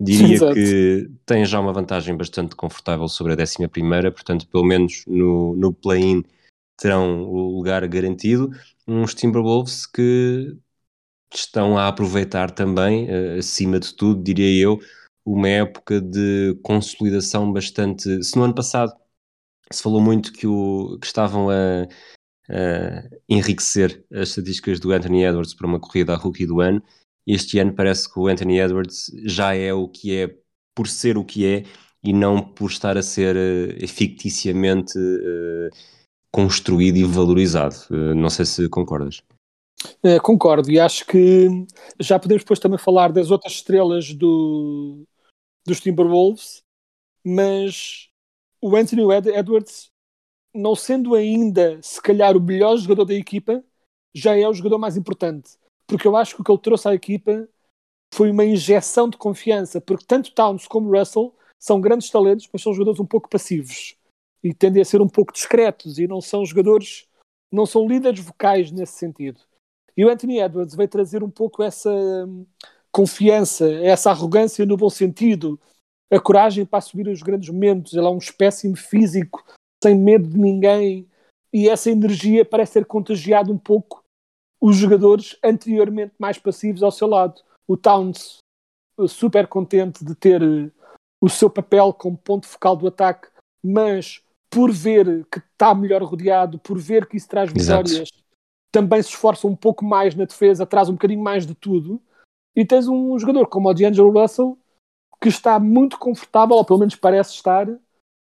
Diria 0.00 0.34
Exato. 0.34 0.54
que 0.54 1.10
tem 1.24 1.44
já 1.44 1.60
uma 1.60 1.72
vantagem 1.72 2.16
bastante 2.16 2.56
confortável 2.56 3.06
sobre 3.06 3.34
a 3.34 3.36
décima 3.36 3.68
primeira, 3.68 4.10
portanto, 4.10 4.48
pelo 4.48 4.64
menos 4.64 5.04
no, 5.06 5.54
no 5.54 5.72
play-in 5.72 6.24
terão 6.76 7.22
o 7.22 7.56
lugar 7.56 7.86
garantido. 7.86 8.50
Uns 8.86 9.14
Timberwolves 9.14 9.86
que 9.86 10.56
estão 11.36 11.78
a 11.78 11.88
aproveitar 11.88 12.50
também, 12.50 13.06
uh, 13.06 13.38
acima 13.38 13.78
de 13.80 13.94
tudo, 13.94 14.22
diria 14.22 14.62
eu, 14.62 14.80
uma 15.24 15.48
época 15.48 16.00
de 16.00 16.58
consolidação 16.62 17.52
bastante. 17.52 18.22
Se 18.22 18.36
no 18.36 18.44
ano 18.44 18.54
passado 18.54 18.92
se 19.70 19.82
falou 19.82 20.00
muito 20.00 20.32
que, 20.32 20.46
o, 20.46 20.98
que 21.00 21.06
estavam 21.06 21.48
a, 21.50 21.84
a 22.48 23.08
enriquecer 23.28 24.04
as 24.12 24.30
estatísticas 24.30 24.80
do 24.80 24.92
Anthony 24.92 25.24
Edwards 25.24 25.54
para 25.54 25.66
uma 25.66 25.80
corrida 25.80 26.12
a 26.12 26.16
rookie 26.16 26.46
do 26.46 26.60
ano, 26.60 26.82
este 27.26 27.58
ano 27.58 27.74
parece 27.74 28.12
que 28.12 28.18
o 28.18 28.26
Anthony 28.26 28.58
Edwards 28.58 29.10
já 29.24 29.54
é 29.54 29.72
o 29.72 29.88
que 29.88 30.16
é 30.16 30.34
por 30.74 30.88
ser 30.88 31.16
o 31.16 31.24
que 31.24 31.46
é 31.46 31.64
e 32.02 32.12
não 32.12 32.40
por 32.42 32.70
estar 32.70 32.98
a 32.98 33.02
ser 33.02 33.36
uh, 33.36 33.88
ficticiamente 33.88 34.98
uh, 34.98 35.70
construído 36.30 36.96
e 36.96 37.04
valorizado. 37.04 37.76
Uh, 37.90 38.14
não 38.14 38.28
sei 38.28 38.44
se 38.44 38.68
concordas. 38.68 39.22
Concordo, 40.22 40.70
e 40.70 40.78
acho 40.78 41.06
que 41.06 41.48
já 41.98 42.18
podemos 42.18 42.42
depois 42.42 42.58
também 42.58 42.78
falar 42.78 43.12
das 43.12 43.30
outras 43.30 43.54
estrelas 43.54 44.12
do, 44.12 45.04
dos 45.66 45.80
Timberwolves, 45.80 46.62
mas 47.24 48.08
o 48.60 48.76
Anthony 48.76 49.02
Edwards, 49.34 49.90
não 50.54 50.74
sendo 50.74 51.14
ainda 51.14 51.80
se 51.82 52.00
calhar 52.00 52.36
o 52.36 52.40
melhor 52.40 52.76
jogador 52.76 53.04
da 53.04 53.14
equipa, 53.14 53.64
já 54.14 54.36
é 54.36 54.46
o 54.46 54.54
jogador 54.54 54.78
mais 54.78 54.96
importante 54.96 55.58
porque 55.92 56.08
eu 56.08 56.16
acho 56.16 56.34
que 56.34 56.40
o 56.40 56.44
que 56.44 56.50
ele 56.50 56.58
trouxe 56.58 56.88
à 56.88 56.94
equipa 56.94 57.46
foi 58.14 58.30
uma 58.30 58.44
injeção 58.44 59.08
de 59.08 59.18
confiança, 59.18 59.80
porque 59.80 60.04
tanto 60.06 60.34
Towns 60.34 60.66
como 60.66 60.96
Russell 60.96 61.34
são 61.58 61.80
grandes 61.80 62.10
talentos, 62.10 62.48
mas 62.50 62.62
são 62.62 62.72
jogadores 62.72 62.98
um 62.98 63.06
pouco 63.06 63.28
passivos 63.28 63.94
e 64.42 64.54
tendem 64.54 64.82
a 64.82 64.84
ser 64.84 65.02
um 65.02 65.08
pouco 65.08 65.32
discretos 65.32 65.98
e 65.98 66.06
não 66.06 66.20
são 66.20 66.44
jogadores, 66.44 67.06
não 67.52 67.66
são 67.66 67.86
líderes 67.86 68.20
vocais 68.20 68.72
nesse 68.72 68.94
sentido. 68.94 69.40
E 69.96 70.04
o 70.04 70.10
Anthony 70.10 70.40
Edwards 70.40 70.74
veio 70.74 70.88
trazer 70.88 71.22
um 71.22 71.30
pouco 71.30 71.62
essa 71.62 71.90
hum, 71.90 72.46
confiança, 72.90 73.70
essa 73.82 74.10
arrogância 74.10 74.64
no 74.64 74.76
bom 74.76 74.90
sentido, 74.90 75.58
a 76.10 76.20
coragem 76.20 76.64
para 76.64 76.78
assumir 76.78 77.08
os 77.08 77.22
grandes 77.22 77.48
momentos. 77.48 77.94
Ele 77.94 78.06
é 78.06 78.10
um 78.10 78.18
espécime 78.18 78.76
físico, 78.76 79.44
sem 79.82 79.94
medo 79.94 80.28
de 80.28 80.38
ninguém, 80.38 81.08
e 81.52 81.68
essa 81.68 81.90
energia 81.90 82.44
parece 82.44 82.74
ter 82.74 82.86
contagiado 82.86 83.52
um 83.52 83.58
pouco 83.58 84.02
os 84.60 84.76
jogadores 84.76 85.36
anteriormente 85.42 86.14
mais 86.18 86.38
passivos 86.38 86.82
ao 86.82 86.90
seu 86.90 87.08
lado. 87.08 87.42
O 87.66 87.76
Towns 87.76 88.38
super 89.08 89.46
contente 89.46 90.04
de 90.04 90.14
ter 90.14 90.42
eh, 90.42 90.70
o 91.20 91.28
seu 91.28 91.50
papel 91.50 91.92
como 91.92 92.16
ponto 92.16 92.46
focal 92.46 92.76
do 92.76 92.86
ataque, 92.86 93.28
mas 93.62 94.22
por 94.50 94.70
ver 94.70 95.26
que 95.30 95.38
está 95.38 95.74
melhor 95.74 96.02
rodeado, 96.02 96.58
por 96.58 96.78
ver 96.78 97.06
que 97.06 97.16
isso 97.16 97.28
traz 97.28 97.50
vitórias, 97.50 97.92
Exato. 97.92 98.21
Também 98.72 99.02
se 99.02 99.10
esforça 99.10 99.46
um 99.46 99.54
pouco 99.54 99.84
mais 99.84 100.14
na 100.14 100.24
defesa, 100.24 100.66
traz 100.66 100.88
um 100.88 100.94
bocadinho 100.94 101.22
mais 101.22 101.46
de 101.46 101.54
tudo. 101.54 102.00
E 102.56 102.64
tens 102.64 102.88
um 102.88 103.18
jogador 103.18 103.46
como 103.46 103.68
o 103.68 103.74
D'Angelo 103.74 104.10
Russell 104.10 104.58
que 105.20 105.28
está 105.28 105.60
muito 105.60 105.98
confortável, 105.98 106.56
ou 106.56 106.64
pelo 106.64 106.80
menos 106.80 106.96
parece 106.96 107.34
estar, 107.34 107.68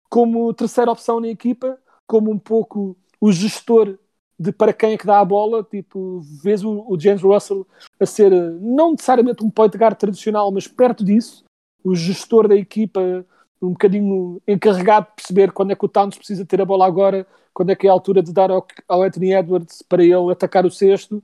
como 0.08 0.54
terceira 0.54 0.92
opção 0.92 1.20
na 1.20 1.28
equipa, 1.28 1.80
como 2.06 2.30
um 2.30 2.38
pouco 2.38 2.96
o 3.20 3.32
gestor 3.32 3.98
de 4.38 4.52
para 4.52 4.74
quem 4.74 4.94
é 4.94 4.98
que 4.98 5.06
dá 5.08 5.20
a 5.20 5.26
bola, 5.26 5.64
tipo, 5.64 6.20
vês 6.44 6.64
o, 6.64 6.86
o 6.88 7.00
James 7.00 7.24
Russell 7.24 7.66
a 8.00 8.06
ser 8.06 8.32
não 8.62 8.92
necessariamente 8.92 9.44
um 9.44 9.50
point 9.50 9.76
guard 9.76 9.98
tradicional, 9.98 10.52
mas 10.52 10.68
perto 10.68 11.04
disso, 11.04 11.44
o 11.84 11.96
gestor 11.96 12.48
da 12.48 12.56
equipa, 12.56 13.26
um 13.66 13.72
bocadinho 13.72 14.42
encarregado 14.48 15.08
de 15.08 15.16
perceber 15.16 15.52
quando 15.52 15.72
é 15.72 15.76
que 15.76 15.86
o 15.86 15.90
Towns 15.90 16.18
precisa 16.18 16.46
ter 16.46 16.62
a 16.62 16.66
bola 16.66 16.86
agora, 16.86 17.26
quando 17.54 17.72
é 17.72 17.76
que 17.76 17.88
é 17.88 17.90
a 17.90 17.94
altura 17.94 18.22
de 18.22 18.34
dar 18.34 18.52
ao, 18.52 18.66
ao 18.88 19.04
Anthony 19.04 19.34
Edwards 19.34 19.82
para 19.82 20.04
ele 20.04 20.32
atacar 20.32 20.66
o 20.66 20.72
cesto, 20.72 21.24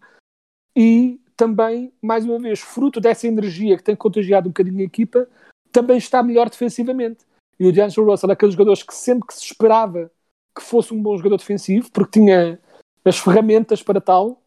e 0.76 1.20
também, 1.36 1.92
mais 2.02 2.24
uma 2.26 2.40
vez, 2.40 2.60
fruto 2.60 3.02
dessa 3.02 3.28
energia 3.28 3.78
que 3.78 3.84
tem 3.84 3.96
contagiado 3.96 4.48
um 4.48 4.52
bocadinho 4.52 4.80
a 4.80 4.84
equipa, 4.84 5.28
também 5.72 5.98
está 5.98 6.22
melhor 6.22 6.50
defensivamente. 6.50 7.26
E 7.60 7.66
o 7.66 7.72
D'Angelo 7.72 8.10
Russell 8.10 8.30
é 8.30 8.34
aqueles 8.34 8.54
jogadores 8.54 8.84
que 8.84 8.94
sempre 8.94 9.28
que 9.28 9.34
se 9.34 9.46
esperava 9.46 10.12
que 10.56 10.62
fosse 10.62 10.94
um 10.94 11.02
bom 11.02 11.16
jogador 11.18 11.38
defensivo, 11.38 11.90
porque 11.92 12.20
tinha 12.20 12.60
as 13.04 13.18
ferramentas 13.18 13.82
para 13.82 14.02
tal, 14.02 14.42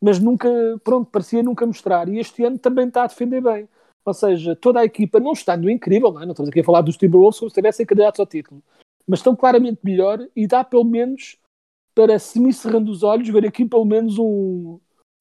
mas 0.00 0.18
nunca, 0.18 0.48
pronto, 0.84 1.10
parecia 1.10 1.42
nunca 1.42 1.66
mostrar. 1.66 2.08
E 2.08 2.18
este 2.18 2.44
ano 2.44 2.58
também 2.58 2.88
está 2.88 3.04
a 3.04 3.06
defender 3.06 3.40
bem. 3.40 3.68
Ou 4.06 4.14
seja, 4.14 4.54
toda 4.54 4.78
a 4.78 4.84
equipa 4.84 5.18
não 5.18 5.32
está 5.32 5.56
no 5.56 5.68
incrível, 5.68 6.12
não, 6.12 6.22
é? 6.22 6.24
não 6.24 6.30
estamos 6.30 6.48
aqui 6.48 6.60
a 6.60 6.64
falar 6.64 6.80
dos 6.80 6.96
Timberwolves 6.96 7.40
como 7.40 7.50
se 7.50 7.54
estivessem 7.54 7.84
candidatos 7.84 8.20
ao 8.20 8.26
título, 8.26 8.62
mas 9.04 9.18
estão 9.18 9.34
claramente 9.34 9.80
melhor 9.82 10.24
e 10.34 10.46
dá 10.46 10.62
pelo 10.62 10.84
menos 10.84 11.36
para, 11.92 12.16
se 12.18 12.38
me 12.38 12.52
cerrando 12.52 12.90
os 12.90 13.02
olhos, 13.02 13.28
ver 13.28 13.44
aqui 13.44 13.64
pelo 13.64 13.84
menos 13.84 14.16
um, 14.16 14.78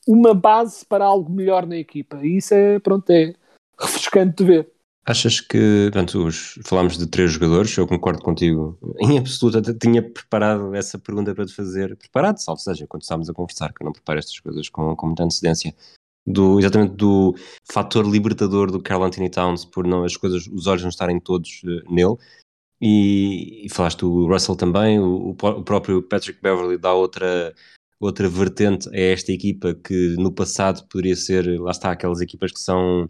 uma 0.08 0.36
base 0.36 0.86
para 0.86 1.04
algo 1.04 1.32
melhor 1.32 1.66
na 1.66 1.78
equipa. 1.78 2.24
E 2.24 2.38
isso 2.38 2.54
é, 2.54 2.78
pronto, 2.78 3.10
é 3.10 3.34
refrescante 3.80 4.38
de 4.38 4.44
ver. 4.44 4.72
Achas 5.04 5.40
que, 5.40 5.90
portanto, 5.92 6.26
os, 6.26 6.60
falámos 6.66 6.98
de 6.98 7.08
três 7.08 7.32
jogadores, 7.32 7.76
eu 7.78 7.88
concordo 7.88 8.22
contigo 8.22 8.78
em 9.00 9.18
absoluto, 9.18 9.60
até 9.60 9.74
tinha 9.74 10.02
preparado 10.02 10.76
essa 10.76 11.00
pergunta 11.00 11.34
para 11.34 11.46
te 11.46 11.54
fazer, 11.54 11.96
preparado, 11.96 12.40
salvo 12.40 12.60
seja, 12.60 12.88
quando 12.88 13.04
estávamos 13.04 13.30
a 13.30 13.34
conversar, 13.34 13.72
que 13.72 13.84
eu 13.84 13.86
não 13.86 13.94
preparo 13.94 14.20
estas 14.20 14.40
coisas 14.40 14.68
com, 14.68 14.96
com 14.96 15.06
muita 15.08 15.24
antecedência, 15.24 15.76
do, 16.26 16.60
exatamente 16.60 16.96
do 16.96 17.36
fator 17.72 18.06
libertador 18.06 18.72
do 18.72 18.82
Carl 18.82 19.04
Anthony 19.04 19.30
Towns, 19.30 19.66
por 19.66 19.86
não, 19.86 20.04
as 20.04 20.18
coisas, 20.18 20.48
os 20.48 20.66
olhos 20.68 20.82
não 20.82 20.90
estarem 20.90 21.20
todos 21.20 21.62
uh, 21.64 21.94
nele, 21.94 22.16
e, 22.82 23.66
e, 23.66 23.70
falaste 23.70 24.00
do 24.00 24.28
Russell 24.28 24.56
também, 24.56 25.00
o, 25.00 25.30
o 25.30 25.64
próprio 25.64 26.04
Patrick 26.04 26.42
Beverly 26.42 26.78
dá 26.78 26.94
outra, 26.94 27.54
outra 28.00 28.28
vertente 28.28 28.90
a 28.90 29.00
esta 29.00 29.32
equipa 29.32 29.74
que 29.74 30.16
no 30.18 30.32
passado 30.32 30.86
poderia 30.88 31.16
ser, 31.16 31.60
lá 31.60 31.72
está, 31.72 31.92
aquelas 31.92 32.22
equipas 32.22 32.52
que 32.52 32.60
são 32.60 33.10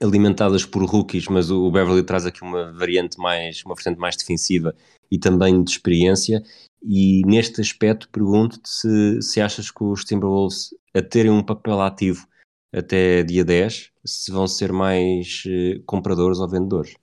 alimentadas 0.00 0.64
por 0.64 0.84
rookies, 0.84 1.26
mas 1.26 1.50
o 1.50 1.70
Beverly 1.70 2.02
traz 2.02 2.24
aqui 2.24 2.42
uma 2.42 2.72
variante 2.72 3.18
mais, 3.18 3.62
uma 3.64 3.74
vertente 3.74 3.98
mais 3.98 4.16
defensiva 4.16 4.74
e 5.10 5.18
também 5.18 5.62
de 5.62 5.70
experiência. 5.70 6.42
E 6.82 7.22
neste 7.26 7.60
aspecto 7.60 8.08
pergunto-te 8.08 8.68
se, 8.68 9.22
se 9.22 9.40
achas 9.40 9.70
que 9.70 9.82
os 9.82 10.04
Timberwolves, 10.04 10.74
a 10.94 11.02
terem 11.02 11.30
um 11.30 11.42
papel 11.42 11.80
ativo 11.80 12.26
até 12.72 13.22
dia 13.22 13.44
10, 13.44 13.90
se 14.04 14.30
vão 14.30 14.46
ser 14.46 14.72
mais 14.72 15.42
eh, 15.46 15.80
compradores 15.86 16.38
ou 16.38 16.48
vendedores. 16.48 16.94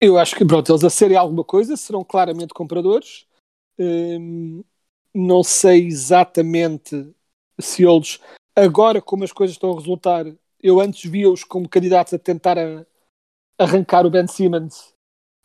Eu 0.00 0.16
acho 0.16 0.36
que, 0.36 0.44
pronto, 0.44 0.70
eles 0.70 0.84
a 0.84 0.90
serem 0.90 1.16
alguma 1.16 1.42
coisa 1.44 1.76
serão 1.76 2.04
claramente 2.04 2.54
compradores. 2.54 3.26
Hum, 3.78 4.62
não 5.14 5.42
sei 5.42 5.86
exatamente 5.86 7.12
se 7.60 7.84
eles, 7.84 8.20
agora 8.54 9.02
como 9.02 9.24
as 9.24 9.32
coisas 9.32 9.56
estão 9.56 9.72
a 9.72 9.74
resultar, 9.74 10.24
eu 10.62 10.80
antes 10.80 11.10
via-os 11.10 11.42
como 11.42 11.68
candidatos 11.68 12.14
a 12.14 12.18
tentar 12.18 12.56
a- 12.58 12.86
arrancar 13.58 14.06
o 14.06 14.10
Ben 14.10 14.26
Simmons 14.26 14.94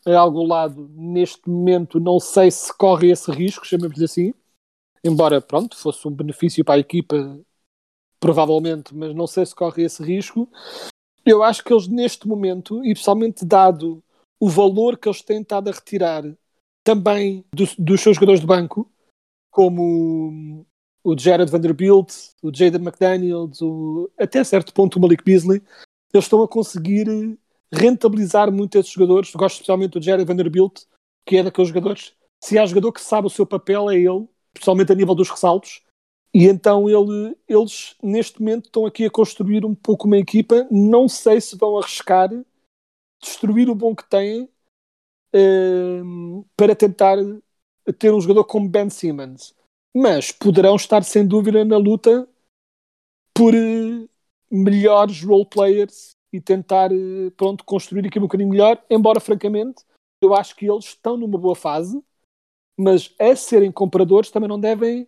a 0.06 0.20
algum 0.20 0.46
lado. 0.46 0.89
Neste 0.94 1.50
momento, 1.50 2.00
não 2.00 2.20
sei 2.20 2.52
se 2.52 2.76
corre 2.76 3.12
esse 3.12 3.32
risco, 3.32 3.66
chamemos-lhe 3.66 4.06
assim. 4.06 4.34
Embora, 5.04 5.42
pronto, 5.42 5.78
fosse 5.78 6.08
um 6.08 6.12
benefício 6.12 6.63
para 6.63 6.76
a 6.76 6.80
equipa, 6.80 7.39
provavelmente, 8.20 8.96
mas 8.96 9.13
não 9.13 9.28
sei 9.28 9.46
se 9.46 9.54
corre 9.54 9.84
esse 9.84 10.02
risco. 10.04 10.50
Eu 11.26 11.44
acho 11.44 11.63
que 11.63 11.74
eles, 11.74 11.88
neste 11.88 12.28
momento, 12.28 12.84
e 12.84 12.94
principalmente 12.94 13.46
dado 13.46 14.04
o 14.39 14.50
valor 14.50 14.98
que 14.98 15.08
eles 15.08 15.22
têm 15.22 15.42
estado 15.42 15.70
a 15.70 15.74
retirar 15.74 16.24
também 16.84 17.46
do- 17.54 17.68
dos 17.80 18.02
seus 18.02 18.16
jogadores 18.16 18.42
de 18.42 18.48
banco, 18.48 18.89
como 19.50 20.66
o 21.04 21.18
Jared 21.18 21.50
Vanderbilt, 21.52 22.12
o 22.42 22.54
Jaden 22.54 22.82
McDaniels, 22.82 23.62
o, 23.62 24.10
até 24.18 24.44
certo 24.44 24.74
ponto 24.74 24.98
o 24.98 25.02
Malik 25.02 25.24
Beasley, 25.24 25.62
eles 26.13 26.26
estão 26.26 26.42
a 26.42 26.48
conseguir 26.48 27.38
rentabilizar 27.73 28.51
muito 28.51 28.77
esses 28.77 28.91
jogadores. 28.91 29.33
Gosto 29.33 29.55
especialmente 29.55 29.93
do 29.99 30.01
Jared 30.01 30.27
Vanderbilt, 30.27 30.83
que 31.25 31.38
é 31.38 31.43
daqueles 31.43 31.69
jogadores. 31.69 32.13
Se 32.43 32.57
há 32.57 32.65
jogador 32.65 32.91
que 32.91 33.01
sabe 33.01 33.27
o 33.27 33.29
seu 33.29 33.45
papel, 33.45 33.89
é 33.89 33.95
ele, 33.95 34.27
principalmente 34.53 34.91
a 34.91 34.95
nível 34.95 35.15
dos 35.15 35.29
ressaltos. 35.29 35.81
E 36.33 36.45
então 36.47 36.89
ele- 36.89 37.36
eles, 37.47 37.95
neste 38.01 38.39
momento, 38.39 38.65
estão 38.65 38.86
aqui 38.86 39.05
a 39.05 39.09
construir 39.09 39.65
um 39.65 39.73
pouco 39.73 40.07
uma 40.07 40.17
equipa. 40.17 40.67
Não 40.69 41.07
sei 41.07 41.39
se 41.39 41.57
vão 41.57 41.77
arriscar 41.77 42.29
destruir 43.21 43.69
o 43.69 43.75
bom 43.75 43.95
que 43.95 44.07
têm 44.09 44.49
ehm, 45.36 46.43
para 46.55 46.75
tentar 46.75 47.17
ter 47.97 48.13
um 48.13 48.21
jogador 48.21 48.43
como 48.43 48.69
Ben 48.69 48.89
Simmons. 48.89 49.55
Mas 49.95 50.31
poderão 50.31 50.75
estar 50.75 51.03
sem 51.03 51.25
dúvida 51.25 51.65
na 51.65 51.77
luta 51.77 52.27
por 53.33 53.53
eh, 53.55 54.07
melhores 54.51 55.23
role 55.23 55.45
players 55.45 56.12
e 56.34 56.41
tentar 56.41 56.91
eh, 56.91 57.30
pronto, 57.38 57.63
construir 57.63 58.08
aqui 58.08 58.17
um 58.17 58.24
bocadinho 58.24 58.50
melhor, 58.50 58.84
embora 58.89 59.19
francamente 59.19 59.84
eu 60.19 60.34
acho 60.34 60.56
que 60.56 60.69
eles 60.69 60.86
estão 60.86 61.15
numa 61.15 61.38
boa 61.38 61.56
fase, 61.56 62.04
mas 62.78 63.13
a 63.19 63.36
serem 63.36 63.72
compradores 63.72 64.32
também 64.32 64.50
não 64.50 64.60
devem 64.60 65.08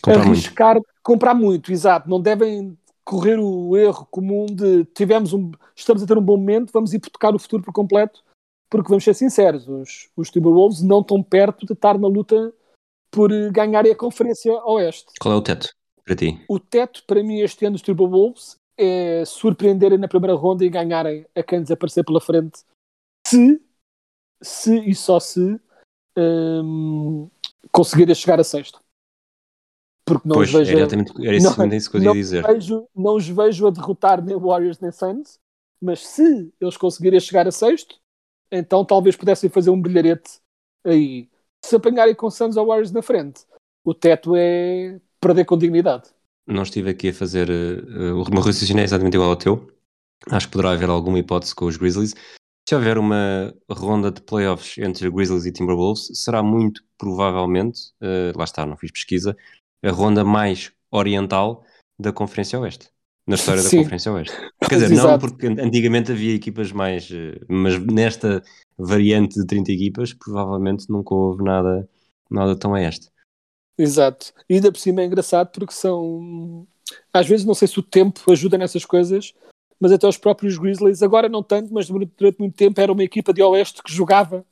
Comprar 0.00 0.24
muito. 0.24 0.30
arriscar 0.30 0.80
comprar 1.02 1.34
muito, 1.34 1.70
exato. 1.70 2.08
Não 2.08 2.20
devem 2.20 2.76
correr 3.04 3.38
o 3.38 3.76
erro 3.76 4.06
comum 4.10 4.46
de 4.46 4.84
tivemos 4.86 5.32
um, 5.32 5.50
estamos 5.76 6.02
a 6.02 6.06
ter 6.06 6.16
um 6.16 6.22
bom 6.22 6.36
momento, 6.36 6.72
vamos 6.72 6.94
hipotecar 6.94 7.34
o 7.34 7.38
futuro 7.38 7.62
por 7.62 7.72
completo, 7.72 8.22
porque 8.70 8.88
vamos 8.88 9.04
ser 9.04 9.14
sinceros, 9.14 9.68
os, 9.68 10.08
os 10.16 10.30
Timberwolves 10.30 10.82
não 10.82 11.00
estão 11.00 11.22
perto 11.22 11.66
de 11.66 11.74
estar 11.74 11.98
na 11.98 12.08
luta 12.08 12.52
por 13.10 13.30
eh, 13.30 13.50
ganharem 13.50 13.92
a 13.92 13.96
Conferência 13.96 14.52
Oeste. 14.64 15.12
Qual 15.20 15.34
é 15.34 15.36
o 15.36 15.42
teto 15.42 15.68
para 16.04 16.16
ti? 16.16 16.42
O 16.48 16.58
teto 16.58 17.04
para 17.06 17.22
mim 17.22 17.40
este 17.40 17.66
ano 17.66 17.74
dos 17.74 17.82
Timberwolves 17.82 18.56
é 18.76 19.24
surpreenderem 19.24 19.98
na 19.98 20.08
primeira 20.08 20.34
ronda 20.34 20.64
e 20.64 20.68
ganharem 20.68 21.26
a 21.34 21.42
quem 21.42 21.62
desaparecer 21.62 22.04
pela 22.04 22.20
frente, 22.20 22.64
se, 23.26 23.60
se 24.42 24.78
e 24.88 24.94
só 24.94 25.20
se 25.20 25.60
hum, 26.16 27.30
conseguirem 27.70 28.14
chegar 28.14 28.40
a 28.40 28.44
sexto. 28.44 28.80
Porque 30.06 30.28
não 30.28 30.36
pois, 30.36 30.48
os 30.48 30.54
vejo 30.54 30.70
era 30.72 30.80
era 30.82 30.90
não- 31.22 31.34
exatamente 31.34 31.76
isso 31.76 31.90
que 31.90 31.96
eu 31.96 32.00
ia 32.00 32.06
não 32.06 32.12
dizer. 32.14 32.46
vejo, 32.46 32.88
não 32.94 33.14
os 33.16 33.28
vejo 33.28 33.66
a 33.66 33.70
derrotar 33.70 34.22
nem 34.22 34.38
Warriors 34.38 34.80
nem 34.80 34.92
Suns, 34.92 35.38
mas 35.80 36.06
se 36.06 36.52
eles 36.60 36.76
conseguirem 36.76 37.20
chegar 37.20 37.48
a 37.48 37.52
sexto, 37.52 37.98
então 38.50 38.84
talvez 38.84 39.16
pudessem 39.16 39.48
fazer 39.48 39.70
um 39.70 39.80
brilharete 39.80 40.40
aí. 40.84 41.28
Se 41.64 41.76
apanharem 41.76 42.14
com 42.14 42.30
Suns 42.30 42.56
ou 42.56 42.66
Warriors 42.66 42.92
na 42.92 43.00
frente, 43.00 43.46
o 43.82 43.94
teto 43.94 44.34
é 44.36 45.00
perder 45.18 45.46
com 45.46 45.56
dignidade. 45.56 46.10
Não 46.46 46.62
estive 46.62 46.90
aqui 46.90 47.08
a 47.08 47.14
fazer. 47.14 47.48
Uh, 47.50 48.22
o 48.22 48.30
meu 48.30 48.42
raciocínio 48.42 48.80
é 48.80 48.84
exatamente 48.84 49.14
igual 49.14 49.30
ao 49.30 49.36
teu. 49.36 49.70
Acho 50.30 50.46
que 50.46 50.52
poderá 50.52 50.72
haver 50.72 50.88
alguma 50.88 51.18
hipótese 51.18 51.54
com 51.54 51.66
os 51.66 51.76
Grizzlies. 51.76 52.14
Se 52.68 52.74
houver 52.74 52.96
uma 52.96 53.54
ronda 53.70 54.10
de 54.10 54.22
playoffs 54.22 54.78
entre 54.78 55.10
Grizzlies 55.10 55.44
e 55.44 55.52
Timberwolves, 55.52 56.08
será 56.14 56.42
muito 56.42 56.82
provavelmente, 56.96 57.80
uh, 58.00 58.36
lá 58.36 58.44
está, 58.44 58.64
não 58.64 58.76
fiz 58.76 58.90
pesquisa, 58.90 59.36
a 59.82 59.90
ronda 59.90 60.24
mais 60.24 60.72
oriental 60.90 61.62
da 61.98 62.10
Conferência 62.12 62.58
Oeste. 62.58 62.88
Na 63.26 63.36
história 63.36 63.62
da 63.62 63.68
Sim. 63.68 63.78
Conferência 63.78 64.12
Oeste. 64.12 64.34
Quer 64.66 64.76
dizer, 64.76 64.88
não 64.96 64.96
Exato. 64.96 65.26
porque 65.26 65.46
antigamente 65.46 66.12
havia 66.12 66.34
equipas 66.34 66.72
mais. 66.72 67.10
uh, 67.10 67.38
Mas 67.48 67.78
nesta 67.78 68.42
variante 68.78 69.38
de 69.38 69.46
30 69.46 69.72
equipas, 69.72 70.12
provavelmente 70.14 70.86
nunca 70.88 71.14
houve 71.14 71.42
nada, 71.42 71.88
nada 72.30 72.56
tão 72.56 72.74
a 72.74 72.82
este. 72.82 73.08
Exato. 73.76 74.32
E 74.48 74.54
ainda 74.54 74.70
por 74.70 74.78
cima 74.78 75.02
é 75.02 75.04
engraçado 75.04 75.50
porque 75.50 75.72
são. 75.72 76.66
Às 77.12 77.26
vezes 77.26 77.44
não 77.44 77.54
sei 77.54 77.66
se 77.66 77.78
o 77.78 77.82
tempo 77.82 78.20
ajuda 78.30 78.58
nessas 78.58 78.84
coisas, 78.84 79.34
mas 79.80 79.92
até 79.92 80.06
os 80.06 80.16
próprios 80.16 80.56
Grizzlies, 80.56 81.02
agora 81.02 81.28
não 81.28 81.42
tanto, 81.42 81.72
mas 81.72 81.88
durante 81.88 82.12
durante 82.16 82.38
muito 82.38 82.54
tempo 82.54 82.80
era 82.80 82.92
uma 82.92 83.02
equipa 83.02 83.32
de 83.32 83.42
Oeste 83.42 83.82
que 83.82 83.92
jogava 83.92 84.46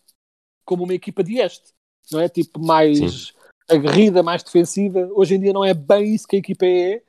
como 0.64 0.84
uma 0.84 0.94
equipa 0.94 1.22
de 1.22 1.38
Este, 1.38 1.72
não 2.10 2.20
é? 2.20 2.28
Tipo, 2.28 2.60
mais 2.60 2.98
Sim. 2.98 3.32
aguerrida, 3.68 4.22
mais 4.22 4.42
defensiva. 4.42 5.08
Hoje 5.14 5.34
em 5.34 5.40
dia 5.40 5.52
não 5.52 5.64
é 5.64 5.74
bem 5.74 6.14
isso 6.14 6.26
que 6.26 6.36
a 6.36 6.38
equipa 6.38 6.66
é, 6.66 7.02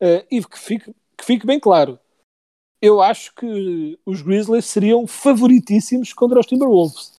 eh, 0.00 0.26
e 0.30 0.44
que 0.44 0.58
fique, 0.58 0.94
que 1.16 1.24
fique 1.24 1.46
bem 1.46 1.58
claro. 1.58 1.98
Eu 2.80 3.02
acho 3.02 3.34
que 3.34 3.98
os 4.06 4.22
Grizzlies 4.22 4.66
seriam 4.66 5.06
favoritíssimos 5.06 6.12
contra 6.12 6.38
os 6.38 6.46
Timberwolves. 6.46 7.17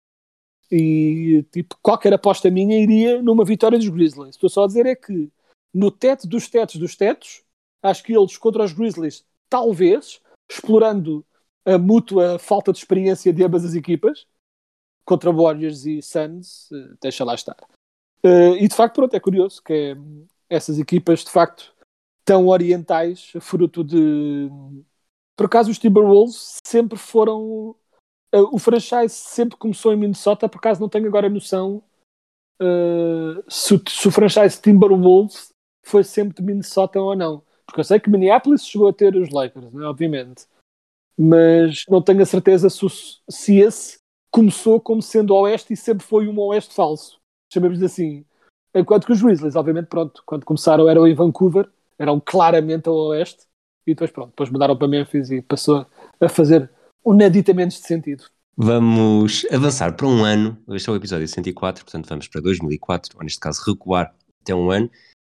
E 0.70 1.44
tipo, 1.50 1.76
qualquer 1.82 2.12
aposta 2.12 2.50
minha 2.50 2.78
iria 2.78 3.22
numa 3.22 3.44
vitória 3.44 3.78
dos 3.78 3.88
Grizzlies. 3.88 4.30
Estou 4.30 4.50
só 4.50 4.64
a 4.64 4.66
dizer 4.66 4.86
é 4.86 4.94
que 4.94 5.30
no 5.72 5.90
teto 5.90 6.26
dos 6.26 6.48
tetos 6.48 6.76
dos 6.76 6.94
tetos, 6.96 7.42
acho 7.82 8.02
que 8.02 8.16
eles 8.16 8.36
contra 8.36 8.64
os 8.64 8.72
Grizzlies, 8.72 9.24
talvez, 9.48 10.20
explorando 10.50 11.24
a 11.64 11.78
mútua 11.78 12.38
falta 12.38 12.72
de 12.72 12.78
experiência 12.78 13.32
de 13.32 13.44
ambas 13.44 13.64
as 13.64 13.74
equipas, 13.74 14.26
contra 15.04 15.32
Warriors 15.32 15.86
e 15.86 16.02
Suns, 16.02 16.70
eh, 16.72 16.94
deixa 17.00 17.24
lá 17.24 17.34
estar. 17.34 17.56
Eh, 18.22 18.64
e 18.64 18.68
de 18.68 18.74
facto, 18.74 18.96
pronto, 18.96 19.14
é 19.14 19.20
curioso 19.20 19.62
que 19.62 19.72
é, 19.72 19.96
essas 20.48 20.78
equipas 20.78 21.24
de 21.24 21.30
facto 21.30 21.74
tão 22.24 22.48
orientais, 22.48 23.32
fruto 23.40 23.82
de. 23.82 24.50
Por 25.34 25.46
acaso, 25.46 25.70
os 25.70 25.78
Timberwolves 25.78 26.58
sempre 26.62 26.98
foram 26.98 27.74
Uh, 28.34 28.54
o 28.54 28.58
franchise 28.58 29.14
sempre 29.14 29.56
começou 29.56 29.92
em 29.92 29.96
Minnesota, 29.96 30.48
por 30.48 30.58
acaso 30.58 30.80
não 30.80 30.88
tenho 30.88 31.06
agora 31.06 31.30
noção 31.30 31.82
uh, 32.60 33.42
se, 33.48 33.80
se 33.88 34.08
o 34.08 34.10
franchise 34.10 34.60
Timberwolves 34.60 35.50
foi 35.84 36.04
sempre 36.04 36.36
de 36.36 36.42
Minnesota 36.42 37.00
ou 37.00 37.16
não. 37.16 37.42
Porque 37.66 37.80
eu 37.80 37.84
sei 37.84 38.00
que 38.00 38.10
Minneapolis 38.10 38.66
chegou 38.66 38.88
a 38.88 38.92
ter 38.92 39.14
os 39.14 39.30
Lakers, 39.30 39.72
né, 39.72 39.84
obviamente. 39.86 40.46
Mas 41.18 41.84
não 41.88 42.00
tenho 42.00 42.22
a 42.22 42.26
certeza 42.26 42.70
se, 42.70 42.86
se 43.28 43.58
esse 43.58 43.98
começou 44.30 44.80
como 44.80 45.02
sendo 45.02 45.34
Oeste 45.34 45.72
e 45.72 45.76
sempre 45.76 46.06
foi 46.06 46.28
um 46.28 46.38
Oeste 46.38 46.74
falso. 46.74 47.18
Chamemos 47.52 47.82
assim. 47.82 48.24
Enquanto 48.74 49.06
que 49.06 49.12
os 49.12 49.22
Grizzlies, 49.22 49.56
obviamente, 49.56 49.86
pronto, 49.86 50.22
quando 50.24 50.44
começaram 50.44 50.88
eram 50.88 51.06
em 51.06 51.14
Vancouver, 51.14 51.68
eram 51.98 52.20
claramente 52.20 52.88
ao 52.88 52.94
Oeste, 52.94 53.46
e 53.86 53.92
depois 53.92 54.10
pronto, 54.10 54.30
depois 54.30 54.50
mudaram 54.50 54.76
para 54.76 54.86
Memphis 54.86 55.30
e 55.30 55.42
passou 55.42 55.86
a 56.20 56.28
fazer 56.28 56.70
nadita 57.06 57.52
menos 57.54 57.74
de 57.74 57.86
sentido. 57.86 58.24
Vamos 58.56 59.46
avançar 59.52 59.94
para 59.94 60.06
um 60.06 60.24
ano, 60.24 60.58
este 60.70 60.88
é 60.88 60.92
o 60.92 60.96
episódio 60.96 61.28
104, 61.28 61.84
portanto 61.84 62.08
vamos 62.08 62.26
para 62.26 62.40
2004, 62.40 63.16
ou 63.16 63.22
neste 63.22 63.38
caso 63.38 63.62
recuar 63.64 64.12
até 64.42 64.52
um 64.52 64.70
ano, 64.70 64.90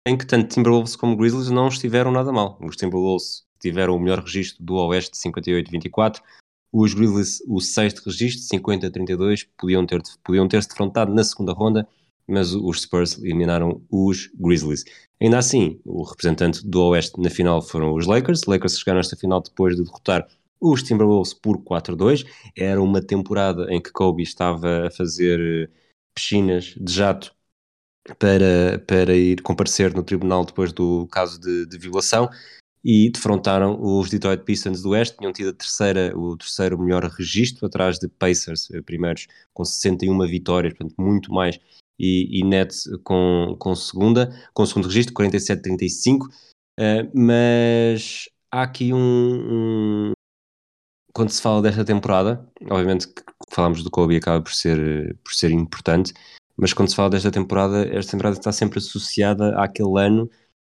em 0.06 0.18
que 0.18 0.26
tanto 0.26 0.54
Timberwolves 0.54 0.98
como 0.98 1.16
Grizzlies 1.16 1.50
não 1.50 1.70
estiveram 1.70 2.12
nada 2.12 2.34
mal. 2.34 2.60
Os 2.62 2.76
Timberwolves 2.76 3.46
tiveram 3.62 3.96
o 3.96 4.00
melhor 4.00 4.20
registro 4.20 4.62
do 4.62 4.76
Oeste, 4.76 5.18
58-24, 5.18 6.20
os 6.74 6.94
Grizzlies 6.94 7.42
o 7.48 7.62
sexto 7.62 8.02
registro, 8.06 8.60
50-32, 8.60 9.48
podiam 9.58 9.86
ter, 9.86 10.02
podiam 10.24 10.48
ter-se 10.48 10.68
defrontado 10.68 11.14
na 11.14 11.24
segunda 11.24 11.54
ronda, 11.54 11.88
mas 12.28 12.54
os 12.54 12.82
Spurs 12.82 13.18
eliminaram 13.20 13.82
os 13.90 14.30
Grizzlies. 14.36 14.84
Ainda 15.22 15.38
assim, 15.38 15.80
o 15.86 16.04
representante 16.04 16.66
do 16.68 16.82
Oeste 16.88 17.22
na 17.22 17.30
final 17.30 17.62
foram 17.62 17.94
os 17.94 18.06
Lakers, 18.06 18.44
Lakers 18.48 18.80
chegaram 18.80 18.98
a 18.98 19.02
esta 19.02 19.16
final 19.16 19.42
depois 19.42 19.78
de 19.78 19.84
derrotar 19.84 20.28
os 20.64 20.82
Timberwolves 20.82 21.34
por 21.34 21.58
4-2, 21.58 22.26
era 22.58 22.82
uma 22.82 23.02
temporada 23.02 23.68
em 23.70 23.82
que 23.82 23.92
Kobe 23.92 24.24
estava 24.24 24.88
a 24.88 24.92
fazer 24.92 25.40
eh, 25.40 25.70
piscinas 26.16 26.76
de 26.80 26.94
jato 26.94 27.36
para, 28.18 28.80
para 28.88 29.16
ir 29.16 29.42
comparecer 29.42 29.94
no 29.94 30.04
tribunal 30.04 30.46
depois 30.46 30.72
do 30.72 31.08
caso 31.08 31.40
de, 31.40 31.66
de 31.66 31.78
violação 31.78 32.30
e 32.84 33.10
defrontaram 33.10 33.78
os 33.82 34.10
Detroit 34.10 34.44
Pistons 34.44 34.82
do 34.82 34.90
Oeste, 34.90 35.18
tinham 35.18 35.32
tido 35.32 35.50
a 35.50 35.54
terceira, 35.54 36.18
o 36.18 36.36
terceiro 36.36 36.78
melhor 36.78 37.04
registro, 37.06 37.66
atrás 37.66 37.98
de 37.98 38.08
Pacers, 38.10 38.70
eh, 38.72 38.82
primeiros 38.82 39.28
com 39.54 39.64
61 39.64 40.28
vitórias, 40.28 40.74
portanto 40.74 40.96
muito 41.02 41.32
mais, 41.32 41.60
e, 41.98 42.40
e 42.40 42.44
Nets 42.44 42.90
com, 43.04 43.56
com 43.60 43.76
segunda, 43.76 44.34
com 44.54 44.66
segundo 44.66 44.88
registro, 44.88 45.14
47-35, 45.14 46.26
uh, 46.28 47.10
mas 47.14 48.30
há 48.52 48.64
aqui 48.64 48.94
um, 48.94 48.98
um, 48.98 50.12
quando 51.14 51.30
se 51.30 51.42
fala 51.42 51.62
desta 51.62 51.86
temporada, 51.86 52.46
obviamente 52.64 53.08
que 53.08 53.24
falamos 53.50 53.84
do 53.84 53.92
Kobe 53.92 54.18
acaba 54.18 54.42
por 54.42 54.54
ser, 54.54 55.16
por 55.24 55.34
ser 55.34 55.52
importante, 55.52 56.14
mas 56.58 56.74
quando 56.74 56.90
se 56.90 56.96
fala 56.96 57.12
desta 57.12 57.32
temporada, 57.32 57.88
esta 57.96 58.12
temporada 58.12 58.38
está 58.38 58.52
sempre 58.52 58.80
associada 58.80 59.56
àquele 59.62 60.00
ano 60.00 60.30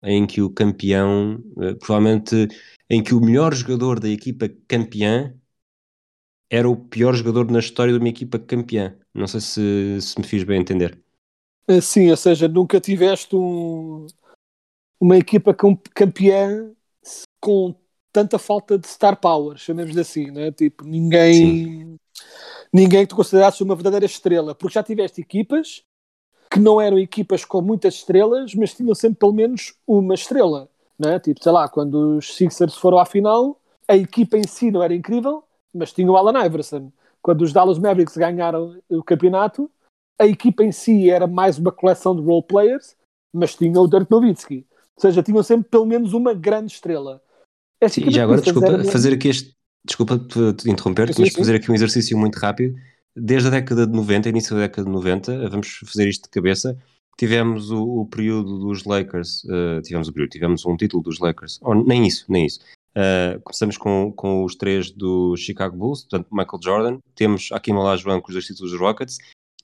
em 0.03 0.25
que 0.27 0.41
o 0.41 0.49
campeão, 0.49 1.43
eh, 1.59 1.73
provavelmente 1.75 2.47
em 2.89 3.03
que 3.03 3.15
o 3.15 3.19
melhor 3.19 3.53
jogador 3.53 3.99
da 3.99 4.07
equipa 4.07 4.47
campeã 4.67 5.35
era 6.49 6.69
o 6.69 6.77
pior 6.77 7.13
jogador 7.13 7.51
na 7.51 7.59
história 7.59 7.91
de 7.91 7.99
uma 7.99 8.07
equipa 8.07 8.39
campeã. 8.39 8.97
Não 9.13 9.27
sei 9.27 9.41
se, 9.41 10.01
se 10.01 10.19
me 10.19 10.25
fiz 10.25 10.43
bem 10.43 10.61
entender. 10.61 11.01
Eh, 11.67 11.81
sim, 11.81 12.09
ou 12.09 12.15
seja, 12.17 12.47
nunca 12.47 12.79
tiveste 12.79 13.35
um, 13.35 14.07
uma 14.99 15.17
equipa 15.17 15.53
campeã 15.53 16.71
com 17.41 17.75
tanta 18.17 18.39
falta 18.39 18.79
de 18.79 18.87
star 18.87 19.15
power, 19.15 19.57
chamemos 19.57 19.95
assim, 19.95 20.31
né? 20.31 20.51
Tipo, 20.51 20.83
ninguém. 20.83 21.33
Sim. 21.33 21.99
Ninguém 22.73 23.01
que 23.01 23.09
tu 23.09 23.15
considerasses 23.15 23.61
uma 23.61 23.75
verdadeira 23.75 24.07
estrela, 24.07 24.55
porque 24.55 24.73
já 24.73 24.81
tiveste 24.81 25.21
equipas 25.21 25.83
que 26.51 26.59
não 26.59 26.81
eram 26.81 26.97
equipas 26.97 27.45
com 27.45 27.61
muitas 27.61 27.93
estrelas, 27.93 28.55
mas 28.55 28.73
tinham 28.73 28.95
sempre 28.95 29.19
pelo 29.19 29.33
menos 29.33 29.75
uma 29.85 30.15
estrela. 30.15 30.67
Né? 30.97 31.19
Tipo, 31.19 31.43
sei 31.43 31.51
lá, 31.51 31.69
quando 31.69 32.17
os 32.17 32.35
Sixers 32.35 32.75
foram 32.75 32.97
à 32.97 33.05
final, 33.05 33.61
a 33.87 33.95
equipa 33.95 34.35
em 34.35 34.47
si 34.47 34.71
não 34.71 34.81
era 34.81 34.95
incrível, 34.95 35.43
mas 35.71 35.93
tinha 35.93 36.11
o 36.11 36.17
Alan 36.17 36.43
Iverson. 36.43 36.91
Quando 37.21 37.43
os 37.43 37.53
Dallas 37.53 37.77
Mavericks 37.77 38.17
ganharam 38.17 38.79
o 38.89 39.03
campeonato, 39.03 39.69
a 40.19 40.25
equipa 40.25 40.63
em 40.63 40.71
si 40.71 41.11
era 41.11 41.27
mais 41.27 41.59
uma 41.59 41.71
coleção 41.71 42.15
de 42.15 42.23
role 42.23 42.43
players, 42.43 42.95
mas 43.31 43.53
tinha 43.53 43.79
o 43.79 43.87
Dirk 43.87 44.09
Nowitzki. 44.09 44.65
Ou 44.95 45.01
seja, 45.01 45.21
tinham 45.21 45.43
sempre 45.43 45.69
pelo 45.69 45.85
menos 45.85 46.13
uma 46.13 46.33
grande 46.33 46.71
estrela. 46.71 47.21
Sim, 47.89 48.05
e 48.07 48.11
já 48.11 48.23
agora, 48.23 48.41
desculpa, 48.41 48.67
era... 48.67 48.83
fazer 48.85 49.13
aqui 49.13 49.29
este. 49.29 49.55
Desculpa 49.85 50.19
te 50.19 50.69
interromper, 50.69 51.09
mas 51.17 51.33
fazer 51.33 51.55
aqui 51.55 51.71
um 51.71 51.75
exercício 51.75 52.17
muito 52.17 52.35
rápido 52.37 52.75
desde 53.17 53.47
a 53.47 53.51
década 53.51 53.87
de 53.87 53.93
90, 53.93 54.29
início 54.29 54.55
da 54.55 54.61
década 54.61 54.85
de 54.85 54.93
90, 54.93 55.49
vamos 55.49 55.67
fazer 55.85 56.07
isto 56.07 56.23
de 56.23 56.29
cabeça, 56.29 56.77
tivemos 57.17 57.71
o, 57.71 58.01
o 58.01 58.05
período 58.05 58.59
dos 58.59 58.85
Lakers, 58.85 59.43
uh, 59.45 59.81
tivemos 59.81 60.07
o 60.07 60.13
período, 60.13 60.29
tivemos 60.29 60.65
um 60.65 60.77
título 60.77 61.01
dos 61.01 61.19
Lakers, 61.19 61.59
oh, 61.63 61.73
nem 61.73 62.05
isso, 62.05 62.25
nem 62.29 62.45
isso. 62.45 62.59
Uh, 62.95 63.41
começamos 63.41 63.77
com, 63.77 64.11
com 64.15 64.43
os 64.43 64.55
três 64.55 64.91
do 64.91 65.35
Chicago 65.35 65.75
Bulls, 65.75 66.01
portanto 66.03 66.27
Michael 66.31 66.59
Jordan, 66.63 66.99
temos 67.15 67.49
aqui 67.51 67.71
Olajuwon 67.71 68.21
com 68.21 68.27
os 68.29 68.33
dois 68.33 68.45
títulos 68.45 68.71
dos 68.71 68.79
Rockets, 68.79 69.17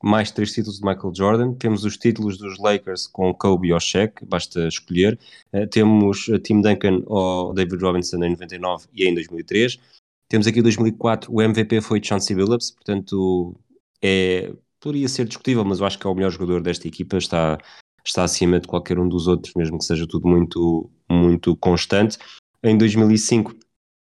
mais 0.04 0.30
três 0.32 0.52
títulos 0.52 0.80
de 0.80 0.86
Michael 0.86 1.14
Jordan, 1.16 1.54
temos 1.54 1.86
os 1.86 1.98
títulos 1.98 2.38
dos 2.38 2.60
Lakers 2.60 3.08
com 3.08 3.34
Kobe 3.34 3.72
ou 3.72 3.80
Shaq, 3.80 4.26
basta 4.26 4.68
escolher, 4.68 5.18
uh, 5.54 5.66
temos 5.68 6.30
Tim 6.44 6.62
Duncan 6.62 7.02
ou 7.06 7.54
David 7.54 7.82
Robinson 7.82 8.18
em 8.18 8.32
99 8.32 8.86
e 8.94 9.06
em 9.06 9.14
2003, 9.14 9.80
temos 10.28 10.46
aqui 10.46 10.62
2004, 10.62 11.34
o 11.34 11.42
MVP 11.42 11.80
foi 11.82 12.02
Chauncey 12.04 12.36
Billups, 12.36 12.72
portanto 12.72 13.56
é, 14.04 14.52
poderia 14.80 15.08
ser 15.08 15.26
discutível, 15.26 15.64
mas 15.64 15.80
eu 15.80 15.86
acho 15.86 15.98
que 15.98 16.06
é 16.06 16.10
o 16.10 16.14
melhor 16.14 16.30
jogador 16.30 16.62
desta 16.62 16.88
equipa, 16.88 17.18
está, 17.18 17.58
está 18.06 18.24
acima 18.24 18.60
de 18.60 18.68
qualquer 18.68 19.00
um 19.00 19.08
dos 19.08 19.28
outros, 19.28 19.54
mesmo 19.56 19.78
que 19.78 19.86
seja 19.86 20.06
tudo 20.06 20.28
muito, 20.28 20.90
muito 21.10 21.56
constante. 21.56 22.18
Em 22.62 22.78
2005 22.78 23.56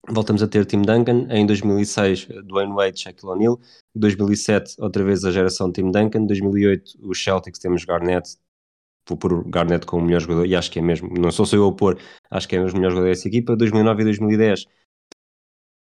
voltamos 0.09 0.41
a 0.41 0.47
ter 0.47 0.65
Tim 0.65 0.81
Duncan, 0.81 1.27
em 1.29 1.45
2006 1.45 2.27
Dwayne 2.45 2.73
Wade, 2.73 2.99
Shaquille 2.99 3.31
O'Neal, 3.31 3.59
em 3.95 3.99
2007 3.99 4.75
outra 4.79 5.03
vez 5.03 5.23
a 5.23 5.31
geração 5.31 5.71
Tim 5.71 5.91
Duncan, 5.91 6.19
em 6.19 6.27
2008 6.27 6.91
os 7.01 7.21
Celtics 7.21 7.59
temos 7.59 7.83
Garnett, 7.83 8.37
vou 9.07 9.17
pôr 9.17 9.47
Garnett 9.49 9.85
como 9.85 10.03
o 10.03 10.05
melhor 10.05 10.21
jogador, 10.21 10.45
e 10.45 10.55
acho 10.55 10.71
que 10.71 10.79
é 10.79 10.81
mesmo, 10.81 11.09
não 11.17 11.31
sou 11.31 11.45
só 11.45 11.55
eu 11.55 11.67
a 11.67 11.73
pôr, 11.73 11.99
acho 12.31 12.47
que 12.47 12.55
é 12.55 12.59
o 12.59 12.73
melhor 12.73 12.91
jogador 12.91 13.09
dessa 13.09 13.27
equipa, 13.27 13.55
2009 13.55 14.01
e 14.01 14.05
2010 14.05 14.65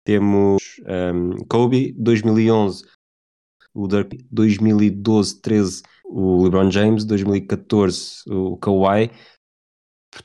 temos 0.04 0.82
um, 0.88 1.46
Kobe, 1.48 1.94
2011 1.94 2.84
o 3.74 3.88
Dirk, 3.88 4.18
2012, 4.32 5.42
13 5.42 5.84
o 6.06 6.44
LeBron 6.44 6.72
James, 6.72 7.06
2014 7.06 8.24
o 8.28 8.58
Kawhi, 8.58 9.12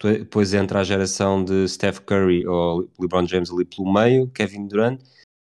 depois 0.03 0.55
entra 0.55 0.81
a 0.81 0.85
geração 0.85 1.45
de 1.45 1.69
Steph 1.69 2.01
Curry 2.01 2.47
ou 2.47 2.89
LeBron 2.99 3.27
James 3.27 3.51
ali 3.51 3.65
pelo 3.65 3.93
meio, 3.93 4.29
Kevin 4.29 4.67
Durant, 4.67 5.01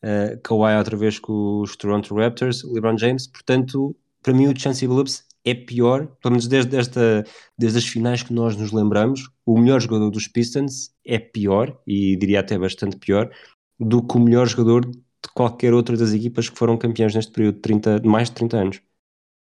uh, 0.05 0.41
Kawhi 0.43 0.77
outra 0.77 0.97
vez 0.97 1.19
com 1.19 1.61
os 1.61 1.77
Toronto 1.77 2.15
Raptors, 2.15 2.63
LeBron 2.65 2.97
James, 2.97 3.27
portanto, 3.27 3.95
para 4.23 4.33
mim 4.33 4.47
o 4.47 4.59
Chancey 4.59 4.87
Billups 4.87 5.25
é 5.45 5.55
pior, 5.55 6.07
pelo 6.21 6.33
menos 6.33 6.47
desde, 6.47 6.77
esta, 6.77 7.25
desde 7.59 7.79
as 7.79 7.87
finais 7.87 8.23
que 8.23 8.33
nós 8.33 8.57
nos 8.57 8.73
lembramos, 8.73 9.29
o 9.47 9.59
melhor 9.59 9.81
jogador 9.81 10.11
dos 10.11 10.29
Pistons 10.29 10.91
é 11.05 11.19
pior, 11.19 11.79
e 11.87 12.17
diria 12.17 12.41
até 12.41 12.59
bastante 12.59 12.97
pior, 12.97 13.31
do 13.79 14.03
que 14.03 14.17
o 14.17 14.21
melhor 14.21 14.47
jogador 14.47 14.85
de 14.85 15.29
qualquer 15.35 15.73
outra 15.73 15.97
das 15.97 16.13
equipas 16.13 16.49
que 16.49 16.59
foram 16.59 16.77
campeões 16.77 17.15
neste 17.15 17.33
período 17.33 17.57
de, 17.57 17.61
30, 17.63 18.01
de 18.01 18.09
mais 18.09 18.29
de 18.29 18.35
30 18.37 18.57
anos. 18.57 18.81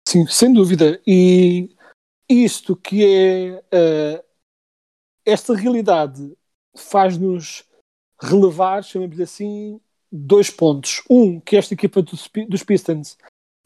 Sim, 0.07 0.25
sem 0.27 0.53
dúvida. 0.53 1.01
E 1.05 1.69
isto 2.29 2.75
que 2.75 3.05
é 3.05 3.61
uh, 3.73 4.30
esta 5.25 5.55
realidade 5.55 6.33
faz-nos 6.75 7.63
relevar, 8.19 8.83
chamemos 8.83 9.19
assim, 9.19 9.79
dois 10.11 10.49
pontos. 10.49 11.03
Um, 11.09 11.39
que 11.39 11.57
esta 11.57 11.73
equipa 11.73 12.01
dos, 12.01 12.29
dos 12.47 12.63
Pistons 12.63 13.17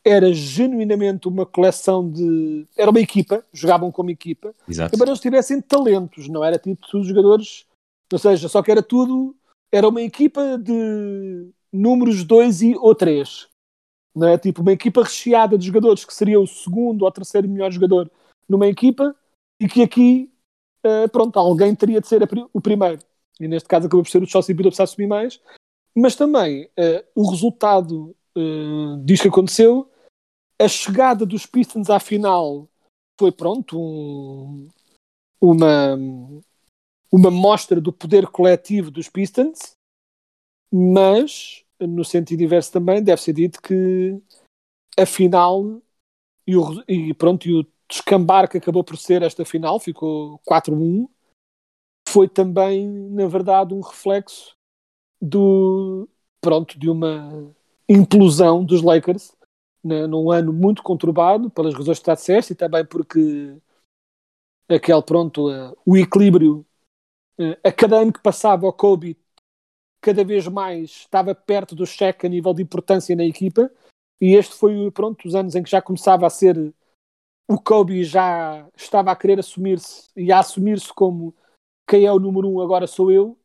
era 0.04 0.34
genuinamente 0.34 1.28
uma 1.28 1.46
coleção 1.46 2.10
de. 2.10 2.68
Era 2.78 2.92
uma 2.92 3.00
equipa, 3.00 3.44
jogavam 3.52 3.92
como 3.92 4.12
equipa, 4.12 4.54
Exato. 4.68 4.96
embora 4.96 5.10
eles 5.10 5.20
tivessem 5.20 5.62
talentos, 5.62 6.28
não 6.28 6.44
era 6.44 6.60
tipo 6.60 6.82
todos 6.88 7.08
os 7.08 7.08
jogadores, 7.08 7.66
ou 8.12 8.20
seja, 8.20 8.48
só 8.48 8.62
que 8.62 8.72
era 8.72 8.84
tudo 8.84 9.36
era 9.76 9.90
uma 9.90 10.02
equipa 10.02 10.58
de 10.58 11.52
números 11.72 12.24
2 12.24 12.62
e 12.62 12.76
ou 12.78 12.96
3. 12.96 13.48
Não 14.16 14.28
é? 14.28 14.38
Tipo, 14.38 14.62
uma 14.62 14.72
equipa 14.72 15.04
recheada 15.04 15.58
de 15.58 15.66
jogadores 15.66 16.06
que 16.06 16.14
seria 16.14 16.40
o 16.40 16.48
segundo 16.48 17.04
ou 17.04 17.12
terceiro 17.12 17.50
melhor 17.50 17.72
jogador 17.72 18.10
numa 18.48 18.68
equipa 18.68 19.14
e 19.60 19.68
que 19.68 19.84
aqui, 19.84 20.32
uh, 20.86 21.10
pronto, 21.12 21.38
alguém 21.38 21.76
teria 21.76 22.00
de 22.00 22.08
ser 22.08 22.22
o 22.54 22.62
primeiro. 22.62 23.02
E 23.40 23.48
neste 23.48 23.68
caso 23.68 23.88
acabou 23.88 24.04
por 24.04 24.10
ser 24.10 24.24
o 24.24 24.28
Chelsea 24.28 24.56
Billups 24.56 24.80
a 24.80 24.84
assumir 24.84 25.08
mais. 25.08 25.42
Mas 25.96 26.16
também 26.16 26.66
uh, 26.66 27.06
o 27.16 27.30
resultado 27.30 28.16
uh, 28.38 29.06
que 29.06 29.28
aconteceu. 29.28 29.90
A 30.62 30.68
chegada 30.68 31.26
dos 31.26 31.46
Pistons 31.46 31.90
à 31.90 32.00
final 32.00 32.70
foi, 33.20 33.32
pronto, 33.32 33.78
um, 33.78 34.68
uma, 35.42 35.98
uma 37.12 37.32
mostra 37.32 37.82
do 37.82 37.92
poder 37.92 38.28
coletivo 38.28 38.90
dos 38.90 39.10
Pistons, 39.10 39.74
mas 40.72 41.64
no 41.80 42.06
sentido 42.06 42.42
inverso 42.42 42.72
também 42.72 43.04
deve 43.04 43.22
ser 43.22 43.34
dito 43.34 43.62
que 43.62 44.18
a 44.98 45.06
final 45.06 45.82
e, 46.48 46.56
o, 46.56 46.84
e 46.88 47.14
pronto, 47.14 47.48
e 47.48 47.54
o 47.54 47.66
descambar 47.96 48.50
que 48.50 48.58
acabou 48.58 48.84
por 48.84 48.98
ser 48.98 49.22
esta 49.22 49.46
final, 49.46 49.80
ficou 49.80 50.40
4-1, 50.48 51.08
foi 52.08 52.28
também, 52.28 52.88
na 53.10 53.28
verdade, 53.28 53.74
um 53.74 53.82
reflexo 53.82 54.56
do 55.22 56.08
pronto, 56.42 56.78
de 56.78 56.90
uma 56.90 57.54
implosão 57.90 58.64
dos 58.64 58.82
Lakers 58.82 59.36
né, 59.84 60.06
num 60.08 60.32
ano 60.32 60.52
muito 60.52 60.84
conturbado, 60.84 61.50
pelas 61.50 61.74
razões 61.74 61.98
que 61.98 62.02
está 62.02 62.16
disseste, 62.16 62.54
e 62.54 62.56
também 62.56 62.86
porque 62.86 63.58
aquele, 64.68 65.02
pronto, 65.02 65.50
uh, 65.50 65.78
o 65.86 65.96
equilíbrio 65.96 66.66
eh, 67.38 67.60
a 67.64 67.72
cada 67.72 67.98
ano 67.98 68.12
que 68.12 68.22
passava 68.22 68.66
o 68.68 68.74
Kobe 68.74 69.18
cada 70.02 70.24
vez 70.24 70.48
mais 70.48 70.90
estava 70.92 71.36
perto 71.36 71.76
do 71.76 71.86
Shaq 71.86 72.26
a 72.26 72.30
nível 72.30 72.54
de 72.54 72.64
importância 72.64 73.16
na 73.16 73.26
equipa 73.26 73.72
e 74.20 74.36
este 74.36 74.56
foi 74.56 74.90
pronto 74.92 75.28
os 75.28 75.36
anos 75.36 75.56
em 75.56 75.62
que 75.62 75.70
já 75.70 75.82
começava 75.82 76.26
a 76.26 76.30
ser 76.30 76.74
o 77.48 77.60
Kobe 77.60 78.04
já 78.04 78.68
estava 78.76 79.12
a 79.12 79.16
querer 79.16 79.40
assumir-se 79.40 80.10
e 80.16 80.32
a 80.32 80.40
assumir-se 80.40 80.92
como 80.94 81.34
quem 81.88 82.06
é 82.06 82.12
o 82.12 82.20
número 82.20 82.50
um 82.50 82.60
agora 82.60 82.88
sou 82.88 83.12
eu 83.12 83.38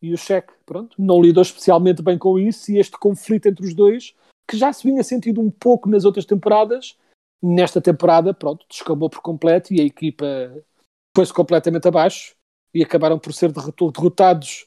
e 0.00 0.12
o 0.12 0.18
Shaq 0.18 0.52
pronto 0.64 0.94
não 1.00 1.20
lidou 1.20 1.42
especialmente 1.42 2.02
bem 2.02 2.16
com 2.16 2.38
isso 2.38 2.70
e 2.70 2.78
este 2.78 2.98
conflito 2.98 3.46
entre 3.46 3.64
os 3.64 3.74
dois 3.74 4.14
que 4.48 4.56
já 4.56 4.72
se 4.72 4.84
vinha 4.84 5.02
sentido 5.02 5.40
um 5.40 5.50
pouco 5.50 5.88
nas 5.88 6.04
outras 6.04 6.24
temporadas 6.24 6.96
nesta 7.42 7.80
temporada 7.80 8.32
pronto 8.32 8.64
descambou 8.68 9.10
por 9.10 9.20
completo 9.20 9.74
e 9.74 9.80
a 9.80 9.84
equipa 9.84 10.26
foi-se 11.16 11.32
completamente 11.32 11.88
abaixo 11.88 12.34
e 12.72 12.82
acabaram 12.82 13.18
por 13.18 13.32
ser 13.32 13.52
derrotados 13.52 14.66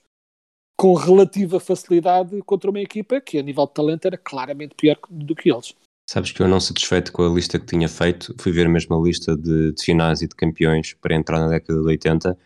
com 0.77 0.93
relativa 0.93 1.59
facilidade 1.59 2.41
contra 2.43 2.69
uma 2.69 2.79
equipa 2.79 3.19
que 3.19 3.39
a 3.39 3.41
nível 3.41 3.65
de 3.65 3.73
talento 3.73 4.05
era 4.05 4.17
claramente 4.17 4.75
pior 4.75 4.97
do 5.09 5.35
que 5.35 5.51
eles. 5.51 5.75
Sabes 6.09 6.31
que 6.31 6.41
eu 6.41 6.47
não 6.47 6.59
satisfeito 6.59 7.11
com 7.11 7.23
a 7.23 7.29
lista 7.29 7.59
que 7.59 7.65
tinha 7.65 7.89
feito, 7.89 8.33
fui 8.39 8.51
ver 8.51 8.69
mesmo 8.69 8.95
a 8.95 9.05
lista 9.05 9.35
de, 9.35 9.73
de 9.73 9.83
finais 9.83 10.21
e 10.21 10.27
de 10.27 10.35
campeões 10.35 10.93
para 10.93 11.13
entrar 11.13 11.39
na 11.39 11.49
década 11.49 11.81
de 11.81 11.85
80 11.85 12.37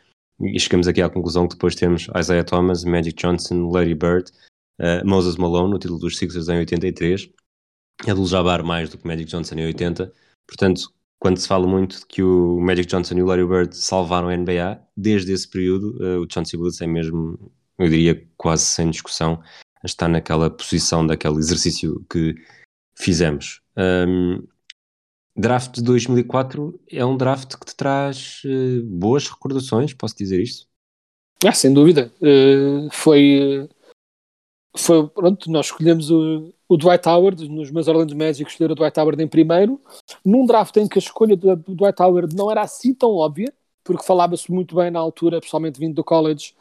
e 0.42 0.60
chegamos 0.60 0.88
aqui 0.88 1.02
à 1.02 1.10
conclusão 1.10 1.48
que 1.48 1.54
depois 1.54 1.76
temos 1.76 2.08
Isaiah 2.18 2.44
Thomas, 2.44 2.84
Magic 2.84 3.22
Johnson, 3.22 3.70
Larry 3.70 3.94
Bird, 3.94 4.32
uh, 4.80 5.08
Moses 5.08 5.36
Malone, 5.36 5.72
no 5.72 5.78
título 5.78 6.00
dos 6.00 6.18
Sixers 6.18 6.50
em 6.50 6.58
83, 6.58 7.30
Abdul 8.08 8.26
Jabbar 8.26 8.64
mais 8.64 8.90
do 8.90 8.98
que 8.98 9.08
Magic 9.08 9.30
Johnson 9.30 9.56
em 9.56 9.66
80. 9.66 10.12
Portanto, 10.48 10.92
quando 11.20 11.38
se 11.38 11.48
fala 11.48 11.68
muito 11.68 12.00
de 12.00 12.06
que 12.08 12.24
o 12.24 12.60
Magic 12.60 12.88
Johnson 12.88 13.16
e 13.20 13.22
o 13.22 13.28
Larry 13.28 13.46
Bird 13.46 13.78
salvaram 13.78 14.30
a 14.30 14.36
NBA, 14.36 14.82
desde 14.98 15.34
esse 15.34 15.48
período, 15.48 15.96
uh, 16.02 16.22
o 16.22 16.28
Chauncey 16.28 16.58
Billups 16.58 16.82
é 16.82 16.88
mesmo, 16.88 17.38
eu 17.78 17.88
diria, 17.88 18.28
quase 18.36 18.66
sem 18.66 18.90
discussão, 18.90 19.40
está 19.84 20.08
naquela 20.08 20.50
posição 20.50 21.06
daquele 21.06 21.38
exercício 21.38 22.04
que 22.10 22.36
fizemos. 23.02 23.62
Um, 23.76 24.48
draft 25.36 25.76
de 25.76 25.84
2004 25.84 26.80
é 26.90 27.06
um 27.06 27.18
draft 27.18 27.56
que 27.56 27.66
te 27.66 27.76
traz 27.76 28.42
uh, 28.46 28.84
boas 28.86 29.28
recordações, 29.28 29.94
posso 29.94 30.16
dizer 30.16 30.42
isto? 30.42 30.68
Ah, 31.46 31.54
sem 31.54 31.74
dúvida. 31.74 32.12
Uh, 32.22 32.90
foi, 32.92 33.68
foi, 34.78 35.08
pronto, 35.08 35.50
nós 35.50 35.68
escolhemos 35.68 36.12
o, 36.12 36.54
o 36.70 36.78
Dwight 36.78 37.08
Howard, 37.10 37.50
nos 37.50 37.72
meus 37.72 37.88
Orlando 37.88 38.16
Magic 38.16 38.50
escolheram 38.50 38.74
o 38.74 38.76
Dwight 38.76 39.00
Howard 39.00 39.24
em 39.24 39.28
primeiro, 39.28 39.82
num 40.24 40.46
draft 40.46 40.78
em 40.78 40.88
que 40.88 41.00
a 41.00 41.02
escolha 41.02 41.36
do, 41.36 41.56
Dwight 41.56 42.02
Howard 42.02 42.36
não 42.36 42.52
era 42.52 42.62
assim 42.62 42.94
tão 42.94 43.10
óbvia, 43.10 43.52
porque 43.84 44.06
falava-se 44.06 44.52
muito 44.52 44.76
bem 44.76 44.92
na 44.92 45.00
altura, 45.00 45.42
pessoalmente 45.42 45.80
vindo 45.80 45.96
do 45.96 46.04
college, 46.04 46.54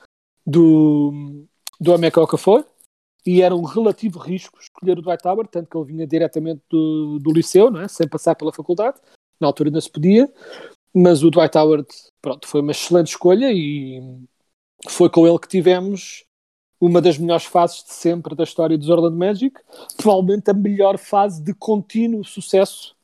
do, 0.47 1.45
do 1.79 1.93
Emeka 1.93 2.23
Okafor, 2.23 2.65
e 3.27 3.43
era 3.43 3.55
um 3.55 3.65
relativo 3.65 4.19
risco 4.19 4.59
escolher 4.61 4.99
o 4.99 5.03
Dwight 5.03 5.27
Howard, 5.27 5.51
tanto 5.51 5.69
que 5.69 5.77
ele 5.77 5.87
vinha 5.87 6.07
diretamente 6.07 6.63
do, 6.71 7.19
do 7.19 7.33
liceu, 7.33 7.71
não 7.71 7.81
é? 7.81 7.89
sem 7.89 8.09
passar 8.09 8.35
pela 8.35 8.53
faculdade, 8.53 8.99
na 9.41 9.47
altura 9.47 9.69
ainda 9.69 9.81
se 9.81 9.91
podia, 9.91 10.33
mas 10.95 11.23
o 11.23 11.31
Dwight 11.31 11.57
Howard 11.57 11.87
pronto, 12.21 12.47
foi 12.47 12.61
uma 12.61 12.73
excelente 12.73 13.09
escolha 13.09 13.51
e 13.53 14.03
foi 14.89 15.09
com 15.11 15.27
ele 15.27 15.39
que 15.39 15.49
tivemos 15.49 16.25
uma 16.81 17.01
das 17.01 17.19
melhores 17.19 17.45
fases 17.45 17.85
de 17.85 17.93
sempre 17.93 18.35
da 18.35 18.45
história 18.45 18.79
dos 18.79 18.89
Orlando 18.89 19.17
Magic, 19.17 19.61
provavelmente 19.97 20.51
a 20.51 20.55
melhor 20.55 20.97
fase 20.97 21.43
de 21.43 21.53
contínuo 21.53 22.25
sucesso. 22.25 22.97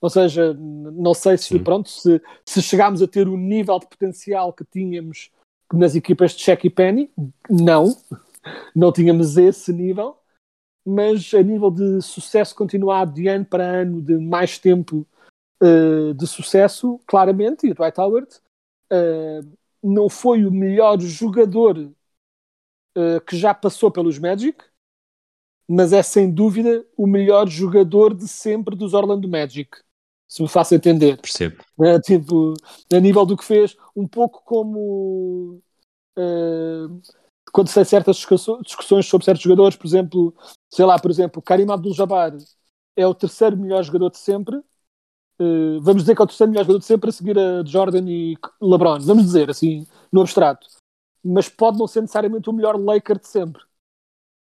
Ou 0.00 0.08
seja, 0.08 0.54
não 0.54 1.12
sei 1.12 1.36
se, 1.36 1.58
pronto, 1.58 1.90
se, 1.90 2.22
se 2.44 2.62
chegámos 2.62 3.02
a 3.02 3.08
ter 3.08 3.26
o 3.26 3.36
nível 3.36 3.78
de 3.80 3.88
potencial 3.88 4.52
que 4.52 4.64
tínhamos 4.64 5.30
nas 5.72 5.96
equipas 5.96 6.32
de 6.32 6.42
Shaq 6.42 6.66
e 6.66 6.70
Penny, 6.70 7.10
não, 7.50 7.96
não 8.74 8.92
tínhamos 8.92 9.36
esse 9.36 9.72
nível, 9.72 10.16
mas 10.86 11.32
a 11.34 11.42
nível 11.42 11.70
de 11.70 12.00
sucesso 12.00 12.54
continuado 12.54 13.12
de 13.12 13.26
ano 13.26 13.44
para 13.44 13.64
ano, 13.64 14.00
de 14.00 14.16
mais 14.18 14.58
tempo 14.58 15.06
uh, 15.62 16.14
de 16.14 16.26
sucesso, 16.26 17.00
claramente, 17.06 17.66
e 17.66 17.72
o 17.72 17.74
Dwight 17.74 18.00
Howard 18.00 18.28
uh, 18.92 19.56
não 19.82 20.08
foi 20.08 20.44
o 20.44 20.50
melhor 20.50 21.00
jogador 21.00 21.78
uh, 21.78 23.20
que 23.26 23.36
já 23.36 23.52
passou 23.52 23.90
pelos 23.90 24.18
Magic, 24.18 24.62
mas 25.68 25.92
é 25.92 26.02
sem 26.02 26.30
dúvida 26.30 26.86
o 26.96 27.06
melhor 27.06 27.48
jogador 27.48 28.14
de 28.14 28.28
sempre 28.28 28.76
dos 28.76 28.94
Orlando 28.94 29.28
Magic. 29.28 29.78
Se 30.28 30.42
me 30.42 30.48
faço 30.48 30.74
entender. 30.74 31.20
Percebo. 31.20 31.62
É, 31.80 32.00
tipo, 32.00 32.54
a 32.92 33.00
nível 33.00 33.24
do 33.24 33.36
que 33.36 33.44
fez, 33.44 33.76
um 33.94 34.06
pouco 34.06 34.42
como 34.44 35.60
uh, 36.18 37.00
quando 37.56 37.68
se 37.68 37.74
tem 37.74 37.84
certas 37.86 38.16
discussões 38.16 39.06
sobre 39.06 39.24
certos 39.24 39.42
jogadores, 39.42 39.78
por 39.78 39.86
exemplo, 39.86 40.34
sei 40.70 40.84
lá, 40.84 40.98
por 40.98 41.10
exemplo, 41.10 41.40
Karim 41.40 41.70
Abdul-Jabbar 41.70 42.36
é 42.94 43.06
o 43.06 43.14
terceiro 43.14 43.56
melhor 43.56 43.82
jogador 43.82 44.10
de 44.10 44.18
sempre. 44.18 44.58
Uh, 45.40 45.80
vamos 45.80 46.02
dizer 46.02 46.14
que 46.14 46.20
é 46.20 46.24
o 46.24 46.26
terceiro 46.26 46.50
melhor 46.50 46.64
jogador 46.64 46.80
de 46.80 46.84
sempre 46.84 47.08
a 47.08 47.12
seguir 47.14 47.38
a 47.38 47.64
Jordan 47.64 48.04
e 48.10 48.36
LeBron. 48.60 49.00
Vamos 49.00 49.24
dizer 49.24 49.48
assim, 49.48 49.86
no 50.12 50.20
abstrato. 50.20 50.66
Mas 51.24 51.48
pode 51.48 51.78
não 51.78 51.86
ser 51.86 52.02
necessariamente 52.02 52.50
o 52.50 52.52
melhor 52.52 52.78
Laker 52.78 53.18
de 53.18 53.26
sempre. 53.26 53.62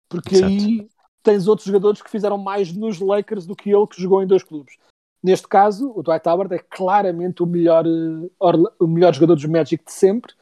Porque 0.10 0.36
Exato. 0.36 0.52
aí 0.52 0.90
tens 1.24 1.48
outros 1.48 1.66
jogadores 1.66 2.02
que 2.02 2.12
fizeram 2.12 2.38
mais 2.38 2.74
nos 2.74 3.00
Lakers 3.00 3.46
do 3.46 3.56
que 3.56 3.70
ele 3.70 3.88
que 3.88 4.02
jogou 4.02 4.22
em 4.22 4.28
dois 4.28 4.44
clubes. 4.44 4.76
Neste 5.24 5.48
caso, 5.48 5.94
o 5.96 6.04
Dwight 6.04 6.28
Howard 6.28 6.54
é 6.54 6.60
claramente 6.60 7.42
o 7.42 7.46
melhor, 7.46 7.88
uh, 7.88 8.74
o 8.78 8.86
melhor 8.86 9.14
jogador 9.14 9.36
dos 9.36 9.46
Magic 9.46 9.86
de 9.86 9.94
sempre 9.94 10.34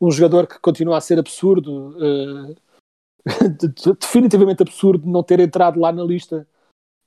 um 0.00 0.10
jogador 0.10 0.46
que 0.46 0.58
continua 0.60 0.98
a 0.98 1.00
ser 1.00 1.18
absurdo, 1.18 1.96
uh, 1.98 2.56
definitivamente 4.00 4.62
absurdo 4.62 5.06
não 5.06 5.22
ter 5.22 5.40
entrado 5.40 5.80
lá 5.80 5.92
na 5.92 6.02
lista 6.02 6.46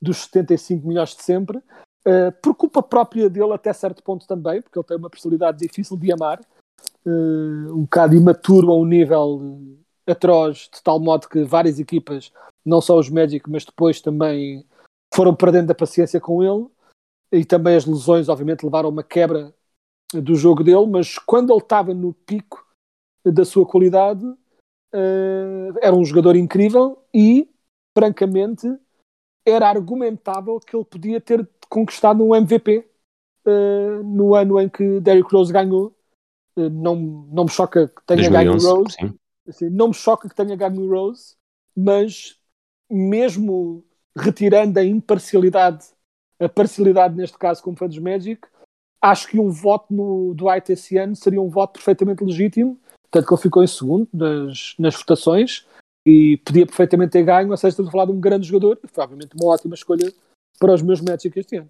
dos 0.02 0.18
75 0.24 0.88
milhões 0.88 1.16
de 1.16 1.22
sempre, 1.24 1.58
uh, 1.58 2.32
por 2.42 2.56
culpa 2.56 2.82
própria 2.82 3.30
dele 3.30 3.54
até 3.54 3.72
certo 3.72 4.04
ponto 4.04 4.28
também, 4.28 4.62
porque 4.62 4.78
ele 4.78 4.86
tem 4.86 4.98
uma 4.98 5.10
personalidade 5.10 5.60
difícil 5.60 5.96
de 5.96 6.12
amar, 6.12 6.42
uh, 7.06 7.74
um 7.74 7.82
bocado 7.82 8.16
imaturo 8.16 8.72
a 8.72 8.78
um 8.78 8.86
nível 8.86 9.62
atroz, 10.08 10.70
de 10.74 10.82
tal 10.84 11.00
modo 11.00 11.30
que 11.30 11.44
várias 11.44 11.80
equipas, 11.80 12.32
não 12.66 12.82
só 12.82 12.98
os 12.98 13.10
Magic, 13.10 13.50
mas 13.50 13.64
depois 13.64 14.02
também 14.02 14.66
foram 15.14 15.36
perdendo 15.36 15.72
a 15.72 15.76
paciência 15.76 16.20
com 16.20 16.44
ele, 16.44 16.68
e 17.32 17.46
também 17.46 17.76
as 17.76 17.86
lesões 17.86 18.28
obviamente 18.28 18.64
levaram 18.64 18.89
a 18.89 18.92
uma 18.92 19.04
quebra 19.04 19.54
do 20.14 20.36
jogo 20.36 20.64
dele, 20.64 20.86
mas 20.88 21.18
quando 21.18 21.54
ele 21.54 21.62
estava 21.62 21.94
no 21.94 22.14
pico 22.14 22.66
da 23.26 23.46
sua 23.46 23.66
qualidade, 23.66 24.26
uh, 24.26 25.78
era 25.82 25.96
um 25.96 26.04
jogador 26.04 26.36
incrível 26.36 27.04
e, 27.14 27.50
francamente, 27.98 28.68
era 29.46 29.70
argumentável 29.70 30.60
que 30.60 30.76
ele 30.76 30.86
podia 30.86 31.20
ter 31.22 31.48
conquistado 31.70 32.24
um 32.24 32.36
MVP 32.36 32.80
uh, 33.46 33.50
eh, 33.50 34.04
no 34.04 34.36
ano 34.36 34.60
em 34.60 34.70
que 34.70 35.00
Derrick 35.00 35.34
Rose 35.34 35.52
ganhou. 35.52 35.96
Uh, 36.56 36.70
não, 36.70 36.96
não 36.96 37.46
me 37.46 37.50
choca 37.50 37.88
que 37.88 38.04
tenha 38.06 38.30
2011, 38.30 38.66
ganho 38.66 38.78
Rose. 38.78 39.20
Assim, 39.48 39.70
não 39.70 39.88
me 39.88 39.94
choca 39.94 40.30
que 40.30 40.36
tenha 40.36 40.56
ganho 40.56 40.90
Rose, 40.90 41.36
mas 41.76 42.38
mesmo 42.90 43.84
retirando 44.16 44.78
a 44.78 44.84
imparcialidade, 44.84 45.86
a 46.40 46.50
parcialidade 46.50 47.16
neste 47.16 47.38
caso 47.38 47.64
como 47.64 47.78
fã 47.78 47.88
dos 47.88 47.98
Magic, 47.98 48.42
acho 49.02 49.28
que 49.28 49.40
um 49.40 49.50
voto 49.50 49.94
no 49.94 50.34
Dwight 50.36 50.72
esse 50.72 50.98
ano 50.98 51.16
seria 51.16 51.42
um 51.42 51.50
voto 51.50 51.74
perfeitamente 51.74 52.24
legítimo 52.24 52.80
tanto 53.12 53.28
que 53.28 53.34
ele 53.34 53.41
ficou 53.41 53.64
em 53.64 53.68
segundo 53.68 54.07
nas, 54.14 54.74
nas 54.80 54.95
votações 54.95 55.66
e 56.07 56.38
podia 56.45 56.66
perfeitamente 56.66 57.12
ter 57.12 57.24
ganho, 57.24 57.51
ou 57.51 57.57
seja, 57.57 57.70
estamos 57.70 57.89
a 57.89 57.91
falar 57.91 58.05
de 58.05 58.12
um 58.12 58.20
grande 58.20 58.47
jogador, 58.47 58.80
foi 58.88 59.03
obviamente 59.03 59.36
uma 59.36 59.53
ótima 59.53 59.76
escolha 59.76 60.12
para 60.57 60.74
os 60.74 60.82
meus 60.82 61.01
Magic 61.01 61.38
este 61.38 61.57
ano. 61.57 61.70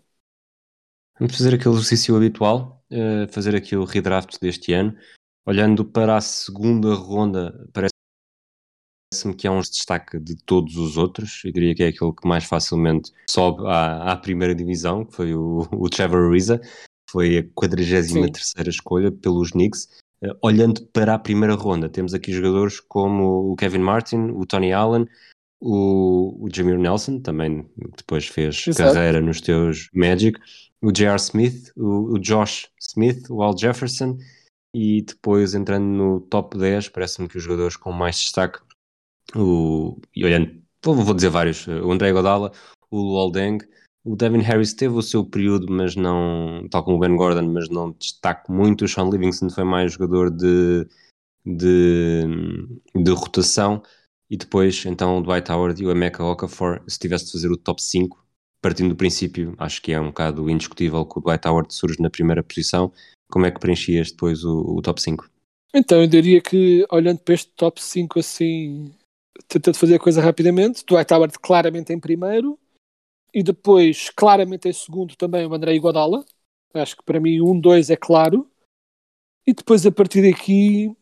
Vamos 1.19 1.37
fazer 1.37 1.53
aquele 1.53 1.75
exercício 1.75 2.15
habitual, 2.15 2.83
uh, 2.91 3.31
fazer 3.31 3.55
aqui 3.55 3.75
o 3.75 3.83
redraft 3.83 4.39
deste 4.39 4.73
ano. 4.73 4.97
Olhando 5.45 5.83
para 5.83 6.17
a 6.17 6.21
segunda 6.21 6.93
ronda, 6.93 7.67
parece-me 7.73 9.35
que 9.35 9.47
é 9.47 9.51
um 9.51 9.59
destaque 9.59 10.19
de 10.19 10.35
todos 10.35 10.77
os 10.77 10.97
outros. 10.97 11.41
Eu 11.43 11.51
diria 11.51 11.75
que 11.75 11.83
é 11.83 11.87
aquele 11.87 12.13
que 12.13 12.27
mais 12.27 12.45
facilmente 12.45 13.11
sobe 13.29 13.67
à, 13.67 14.11
à 14.11 14.17
primeira 14.17 14.55
divisão, 14.55 15.05
que 15.05 15.15
foi 15.15 15.33
o, 15.33 15.67
o 15.73 15.89
Trevor 15.89 16.29
Ariza. 16.29 16.61
Foi 17.09 17.39
a 17.39 17.43
43 17.53 18.67
escolha 18.67 19.11
pelos 19.11 19.51
Knicks. 19.51 20.01
Uh, 20.24 20.38
olhando 20.41 20.86
para 20.88 21.15
a 21.15 21.19
primeira 21.19 21.55
ronda, 21.55 21.89
temos 21.89 22.13
aqui 22.13 22.32
jogadores 22.32 22.80
como 22.80 23.51
o 23.51 23.55
Kevin 23.55 23.80
Martin, 23.80 24.30
o 24.32 24.45
Tony 24.45 24.72
Allen, 24.72 25.07
o, 25.59 26.43
o 26.43 26.49
Jameer 26.53 26.78
Nelson, 26.78 27.19
também 27.19 27.69
depois 27.97 28.28
fez 28.28 28.67
Exato. 28.67 28.93
carreira 28.93 29.22
nos 29.22 29.41
teus 29.41 29.89
Magic, 29.93 30.39
o 30.82 30.91
J.R. 30.91 31.17
Smith, 31.17 31.72
o, 31.76 32.13
o, 32.13 32.19
Josh 32.19 32.67
Smith, 32.80 33.30
o 33.30 33.43
Al 33.43 33.57
Jefferson, 33.57 34.17
e 34.76 35.03
depois 35.03 35.53
entrando 35.53 35.86
no 35.86 36.22
top 36.22 36.57
10, 36.57 36.89
parece-me 36.89 37.28
que 37.28 37.38
os 37.38 37.43
jogadores 37.43 37.76
com 37.76 37.91
mais 37.91 38.17
destaque, 38.17 38.59
o, 39.36 39.99
e 40.15 40.26
olhando, 40.26 40.61
vou, 40.84 40.95
vou 40.95 41.13
dizer 41.13 41.30
vários, 41.30 41.67
o 41.67 41.91
André 41.91 42.11
Godala, 42.11 42.51
o 42.89 42.97
Luol 42.97 43.32
Deng, 43.32 43.59
o 44.04 44.16
Devin 44.16 44.39
Harris 44.39 44.74
teve 44.74 44.95
o 44.95 45.02
seu 45.02 45.24
período, 45.24 45.72
mas 45.72 45.95
não, 45.95 46.68
tal 46.70 46.84
como 46.84 46.97
o 46.97 46.99
Ben 46.99 47.16
Gordon, 47.16 47.47
mas 47.52 47.70
não 47.70 47.91
destaco 47.91 48.52
muito. 48.52 48.86
O 48.86 48.88
Sean 48.88 49.10
Livingston 49.10 49.49
foi 49.49 49.64
mais 49.64 49.93
jogador 49.93 50.32
de, 50.32 50.88
de, 51.45 52.24
de 52.95 53.12
rotação. 53.12 53.84
E 54.30 54.38
depois, 54.38 54.86
então, 54.86 55.18
o 55.18 55.22
Dwight 55.22 55.52
Howard 55.52 55.82
e 55.82 55.86
o 55.86 55.91
Emeka 55.91 56.24
Okafor, 56.24 56.82
se 56.88 56.97
tivesse 56.97 57.26
de 57.26 57.32
fazer 57.34 57.52
o 57.52 57.58
top 57.58 57.82
5, 57.82 58.26
partindo 58.62 58.89
do 58.89 58.95
princípio, 58.95 59.54
acho 59.60 59.82
que 59.82 59.91
é 59.91 59.99
um 59.99 60.08
bocado 60.08 60.49
indiscutível 60.49 61.06
que 61.06 61.20
o 61.20 61.22
Dwight 61.22 61.47
Howard 61.47 61.74
surge 61.74 62.02
na 62.02 62.10
primeira 62.10 62.41
posição. 62.41 62.91
Como 63.30 63.45
é 63.45 63.52
que 63.52 63.60
preenchias 63.60 64.12
depois 64.12 64.43
o, 64.43 64.78
o 64.78 64.82
top 64.82 65.02
5? 65.02 65.30
Então, 65.74 66.02
eu 66.02 66.08
diria 66.08 66.41
que, 66.41 66.86
olhando 66.89 67.20
para 67.20 67.34
este 67.34 67.52
top 67.56 67.82
5 67.82 68.20
assim, 68.20 68.91
tentando 69.47 69.78
fazer 69.78 69.95
a 69.95 69.99
coisa 69.99 70.22
rapidamente, 70.22 70.84
Dwight 70.86 71.14
Howard 71.14 71.38
claramente 71.39 71.93
em 71.93 71.99
primeiro, 71.99 72.58
e 73.34 73.43
depois, 73.43 74.09
claramente 74.09 74.67
em 74.67 74.73
segundo, 74.73 75.15
também 75.15 75.45
o 75.45 75.53
André 75.53 75.75
Iguodala. 75.75 76.25
Acho 76.73 76.97
que 76.97 77.03
para 77.03 77.19
mim 77.19 77.41
um, 77.41 77.59
dois 77.59 77.89
é 77.89 77.95
claro. 77.95 78.49
E 79.45 79.53
depois, 79.53 79.86
a 79.86 79.91
partir 79.91 80.29
daqui, 80.29 80.95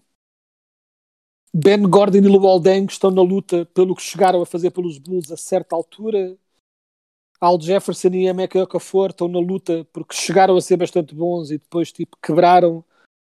Ben 1.53 1.82
Gordon 1.82 2.19
e 2.19 2.21
Luol 2.21 2.59
Deng 2.59 2.86
estão 2.86 3.11
na 3.11 3.21
luta 3.21 3.65
pelo 3.67 3.95
que 3.95 4.01
chegaram 4.01 4.41
a 4.41 4.45
fazer 4.45 4.71
pelos 4.71 4.97
Bulls 4.97 5.32
a 5.32 5.38
certa 5.38 5.75
altura. 5.75 6.38
Al 7.41 7.59
Jefferson 7.59 8.09
e 8.09 8.27
Emeka 8.27 8.61
Okafor 8.61 9.11
estão 9.11 9.27
na 9.27 9.39
luta 9.39 9.86
porque 9.93 10.13
chegaram 10.13 10.55
a 10.55 10.61
ser 10.61 10.77
bastante 10.77 11.15
bons 11.15 11.51
e 11.51 11.57
depois 11.57 11.91
tipo, 11.91 12.17
quebraram 12.21 12.84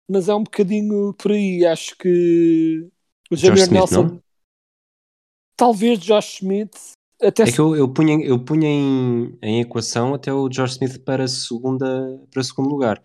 mas 0.09 0.29
é 0.29 0.35
um 0.35 0.43
bocadinho 0.43 1.15
por 1.15 1.33
aí. 1.33 1.65
Acho 1.65 1.97
que 1.97 2.89
o 3.31 3.35
Smith, 3.35 3.71
Nelson, 3.71 4.21
talvez 5.57 5.99
Josh 5.99 6.41
Smith, 6.43 6.93
até 7.23 7.45
É 7.45 7.47
se- 7.47 7.53
que 7.53 7.61
eu, 7.61 7.77
eu 7.77 7.89
punha, 7.89 8.25
eu 8.25 8.39
punha 8.39 8.69
em, 8.69 9.39
em 9.41 9.61
equação 9.61 10.15
até 10.15 10.33
o 10.33 10.51
George 10.51 10.75
Smith 10.75 11.05
para, 11.05 11.27
segunda, 11.29 12.21
para 12.31 12.43
segundo 12.43 12.69
lugar. 12.69 13.03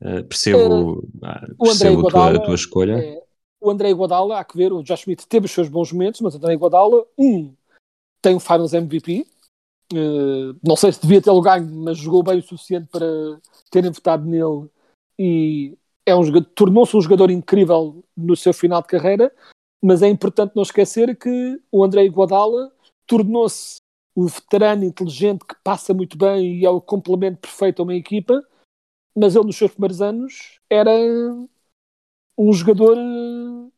Uh, 0.00 0.22
percebo 0.24 1.08
ah, 1.22 1.44
André 1.44 1.56
percebo 1.58 2.06
a, 2.06 2.10
tua, 2.10 2.30
a 2.30 2.38
tua 2.38 2.54
escolha. 2.54 2.98
é, 2.98 3.22
o 3.60 3.70
André 3.70 3.90
Iguodala, 3.90 4.38
há 4.38 4.44
que 4.44 4.56
ver, 4.56 4.72
o 4.72 4.82
Josh 4.82 5.00
Smith 5.00 5.24
teve 5.26 5.46
os 5.46 5.52
seus 5.52 5.68
bons 5.68 5.90
momentos, 5.90 6.20
mas 6.20 6.34
o 6.34 6.36
André 6.36 6.52
Iguodala, 6.52 7.04
um, 7.18 7.52
tem 8.20 8.34
o 8.34 8.40
Finals 8.40 8.74
MVP, 8.74 9.26
eh, 9.92 10.54
não 10.66 10.76
sei 10.76 10.92
se 10.92 11.00
devia 11.00 11.22
tê-lo 11.22 11.40
ganho, 11.40 11.66
mas 11.66 11.98
jogou 11.98 12.22
bem 12.22 12.38
o 12.38 12.42
suficiente 12.42 12.88
para 12.90 13.06
terem 13.70 13.90
votado 13.90 14.26
nele 14.26 14.68
e 15.18 15.76
é 16.04 16.14
um 16.14 16.42
tornou-se 16.42 16.96
um 16.96 17.00
jogador 17.00 17.30
incrível 17.30 18.04
no 18.16 18.36
seu 18.36 18.52
final 18.52 18.82
de 18.82 18.88
carreira, 18.88 19.32
mas 19.82 20.02
é 20.02 20.08
importante 20.08 20.54
não 20.54 20.62
esquecer 20.62 21.16
que 21.16 21.60
o 21.70 21.84
André 21.84 22.04
Iguodala 22.04 22.72
tornou-se 23.06 23.76
o 24.14 24.26
veterano 24.26 24.84
inteligente 24.84 25.44
que 25.44 25.54
passa 25.62 25.92
muito 25.92 26.16
bem 26.16 26.60
e 26.60 26.64
é 26.64 26.70
o 26.70 26.80
complemento 26.80 27.38
perfeito 27.38 27.80
a 27.80 27.84
uma 27.84 27.94
equipa, 27.94 28.42
mas 29.14 29.36
ele 29.36 29.46
nos 29.46 29.56
seus 29.56 29.70
primeiros 29.72 30.00
anos 30.00 30.58
era 30.70 30.90
um 32.38 32.52
jogador 32.52 32.96
eh, 32.96 33.70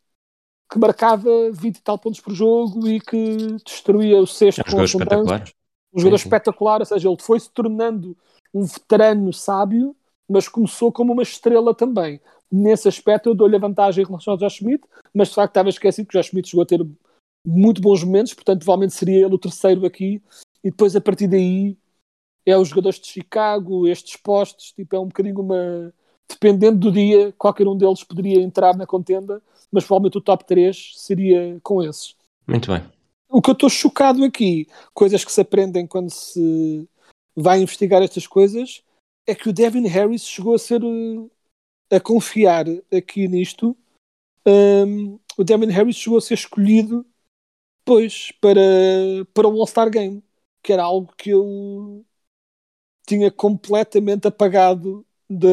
que 0.71 0.79
marcava 0.79 1.29
20 1.51 1.77
e 1.77 1.81
tal 1.81 1.97
pontos 1.97 2.19
por 2.19 2.33
jogo 2.33 2.87
e 2.87 2.99
que 2.99 3.37
destruía 3.65 4.17
o 4.17 4.27
sexto 4.27 4.59
É 4.59 4.61
um 4.61 4.77
com 4.77 4.85
jogador 4.85 5.17
mudanças. 5.17 5.49
espetacular. 5.49 5.53
Um 5.93 5.99
jogador 5.99 6.17
Sim, 6.17 6.23
sim. 6.23 6.27
espetacular, 6.27 6.79
ou 6.81 6.85
seja, 6.85 7.09
ele 7.09 7.17
foi 7.19 7.39
se 7.39 7.49
tornando 7.49 8.15
um 8.53 8.63
veterano 8.63 9.33
sábio, 9.33 9.95
mas 10.29 10.47
começou 10.47 10.91
como 10.91 11.13
uma 11.13 11.23
estrela 11.23 11.73
também. 11.73 12.21
Nesse 12.51 12.87
aspecto 12.87 13.29
eu 13.29 13.35
dou-lhe 13.35 13.55
a 13.55 13.59
vantagem 13.59 14.03
em 14.03 14.07
relação 14.07 14.33
ao 14.33 14.37
Josh 14.37 14.57
Smith, 14.57 14.83
mas 15.13 15.29
de 15.29 15.35
facto 15.35 15.51
estava 15.51 15.69
esquecido 15.69 16.07
que 16.07 16.17
o 16.17 16.19
Josh 16.19 16.27
Smith 16.27 16.47
chegou 16.47 16.63
a 16.63 16.65
ter 16.65 16.85
muito 17.45 17.81
bons 17.81 18.03
momentos, 18.03 18.33
portanto 18.33 18.59
provavelmente 18.59 18.93
seria 18.93 19.25
ele 19.25 19.35
o 19.35 19.39
terceiro 19.39 19.85
aqui, 19.85 20.21
e 20.63 20.69
depois 20.69 20.95
a 20.95 21.01
partir 21.01 21.27
daí 21.27 21.77
é 22.45 22.57
os 22.57 22.69
jogadores 22.69 22.99
de 22.99 23.07
Chicago, 23.07 23.87
estes 23.87 24.15
postos, 24.17 24.71
tipo, 24.71 24.95
é 24.95 24.99
um 24.99 25.07
bocadinho 25.07 25.39
uma... 25.39 25.93
Dependendo 26.31 26.77
do 26.77 26.91
dia, 26.91 27.33
qualquer 27.39 27.67
um 27.67 27.75
deles 27.75 28.03
poderia 28.03 28.39
entrar 28.39 28.77
na 28.77 28.85
contenda, 28.85 29.41
mas 29.71 29.83
provavelmente 29.83 30.19
o 30.19 30.21
top 30.21 30.45
3 30.45 30.93
seria 30.95 31.59
com 31.63 31.81
esses. 31.81 32.15
Muito 32.45 32.71
bem. 32.71 32.83
O 33.27 33.41
que 33.41 33.49
eu 33.49 33.53
estou 33.53 33.69
chocado 33.69 34.23
aqui, 34.23 34.67
coisas 34.93 35.25
que 35.25 35.31
se 35.31 35.41
aprendem 35.41 35.87
quando 35.87 36.11
se 36.11 36.87
vai 37.35 37.61
investigar 37.61 38.03
estas 38.03 38.27
coisas, 38.27 38.83
é 39.25 39.33
que 39.33 39.49
o 39.49 39.53
Devin 39.53 39.87
Harris 39.87 40.23
chegou 40.23 40.53
a 40.53 40.59
ser 40.59 40.81
eh, 40.83 41.95
a 41.95 41.99
confiar 41.99 42.65
aqui 42.95 43.27
nisto. 43.27 43.75
Um, 44.45 45.19
o 45.37 45.43
Devin 45.43 45.71
Harris 45.71 45.95
chegou 45.95 46.17
a 46.17 46.21
ser 46.21 46.35
escolhido 46.35 47.05
pois 47.89 48.31
para, 48.39 48.61
para 49.33 49.47
o 49.47 49.59
All-Star 49.59 49.89
Game, 49.89 50.23
que 50.61 50.71
era 50.73 50.83
algo 50.83 51.11
que 51.17 51.31
eu 51.31 52.05
tinha 53.05 53.31
completamente 53.31 54.27
apagado 54.27 55.05
da 55.29 55.49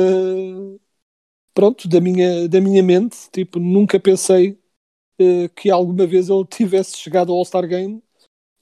pronto, 1.55 1.89
da 1.89 2.01
minha, 2.01 2.49
da 2.49 2.61
minha 2.61 2.83
mente. 2.83 3.17
Tipo, 3.31 3.59
nunca 3.59 3.99
pensei 4.01 4.59
eh, 5.21 5.49
que 5.51 5.71
alguma 5.71 6.07
vez 6.07 6.31
ele 6.31 6.47
tivesse 6.51 6.99
chegado 6.99 7.33
ao 7.33 7.39
All-Star 7.39 7.69
Game, 7.69 8.03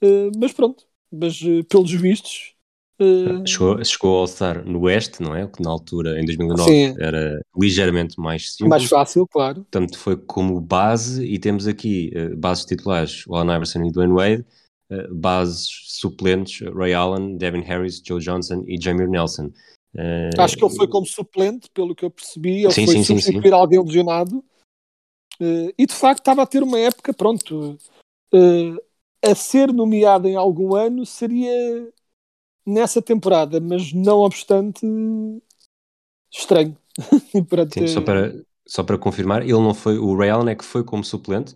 Eh, 0.03 0.31
mas 0.37 0.53
pronto, 0.53 0.87
mas 1.11 1.41
eh, 1.43 1.63
pelos 1.69 1.91
vistos. 1.93 2.54
Eh, 2.97 3.45
Chegou, 3.45 3.83
chegou 3.83 4.11
ao 4.11 4.19
All-Star 4.21 4.65
no 4.65 4.81
Oeste, 4.81 5.21
não 5.21 5.35
é? 5.35 5.43
O 5.43 5.49
que 5.49 5.61
na 5.61 5.69
altura, 5.69 6.19
em 6.19 6.25
2009, 6.25 6.69
Sim. 6.69 6.95
era 6.99 7.41
ligeiramente 7.57 8.19
mais 8.19 8.53
simples. 8.53 8.69
mais 8.69 8.85
fácil, 8.85 9.27
claro. 9.27 9.61
Portanto, 9.63 9.97
foi 9.97 10.15
como 10.15 10.59
base 10.61 11.25
e 11.25 11.37
temos 11.37 11.67
aqui 11.67 12.11
eh, 12.15 12.29
bases 12.35 12.65
titulares, 12.65 13.25
o 13.27 13.35
Allen 13.35 13.55
Iverson 13.55 13.83
e 13.83 13.91
Dwayne 13.91 14.13
Wade, 14.13 14.45
eh, 14.89 15.07
bases 15.11 15.67
suplentes, 15.87 16.65
Ray 16.73 16.93
Allen, 16.93 17.37
Devin 17.37 17.61
Harris, 17.61 18.01
Joe 18.05 18.21
Johnson 18.21 18.63
e 18.65 18.81
Jameer 18.81 19.09
Nelson. 19.09 19.51
Acho 20.37 20.57
que 20.57 20.65
ele 20.65 20.75
foi 20.75 20.87
como 20.89 21.05
suplente, 21.05 21.69
pelo 21.73 21.95
que 21.95 22.03
eu 22.03 22.09
percebi. 22.09 22.63
Ele 22.63 22.71
Sim, 22.71 22.85
foi 22.85 22.95
sim, 22.95 23.03
sim, 23.03 23.19
substituir 23.19 23.53
alguém 23.53 23.81
lesionado. 23.81 24.43
E 25.39 25.85
de 25.85 25.93
facto 25.93 26.19
estava 26.19 26.43
a 26.43 26.45
ter 26.45 26.63
uma 26.63 26.77
época, 26.77 27.13
pronto, 27.13 27.77
a 29.23 29.35
ser 29.35 29.71
nomeado 29.71 30.27
em 30.27 30.35
algum 30.35 30.75
ano 30.75 31.05
seria 31.05 31.89
nessa 32.65 33.01
temporada, 33.01 33.59
mas 33.59 33.93
não 33.93 34.19
obstante, 34.19 34.85
estranho. 36.31 36.75
Sim, 37.73 37.87
só, 37.87 38.01
para, 38.01 38.33
só 38.65 38.83
para 38.83 38.97
confirmar, 38.97 39.41
ele 39.41 39.53
não 39.53 39.73
foi, 39.73 39.97
o 39.97 40.15
Ray 40.15 40.29
Allen 40.29 40.51
é 40.51 40.55
que 40.55 40.63
foi 40.63 40.83
como 40.83 41.03
suplente 41.03 41.55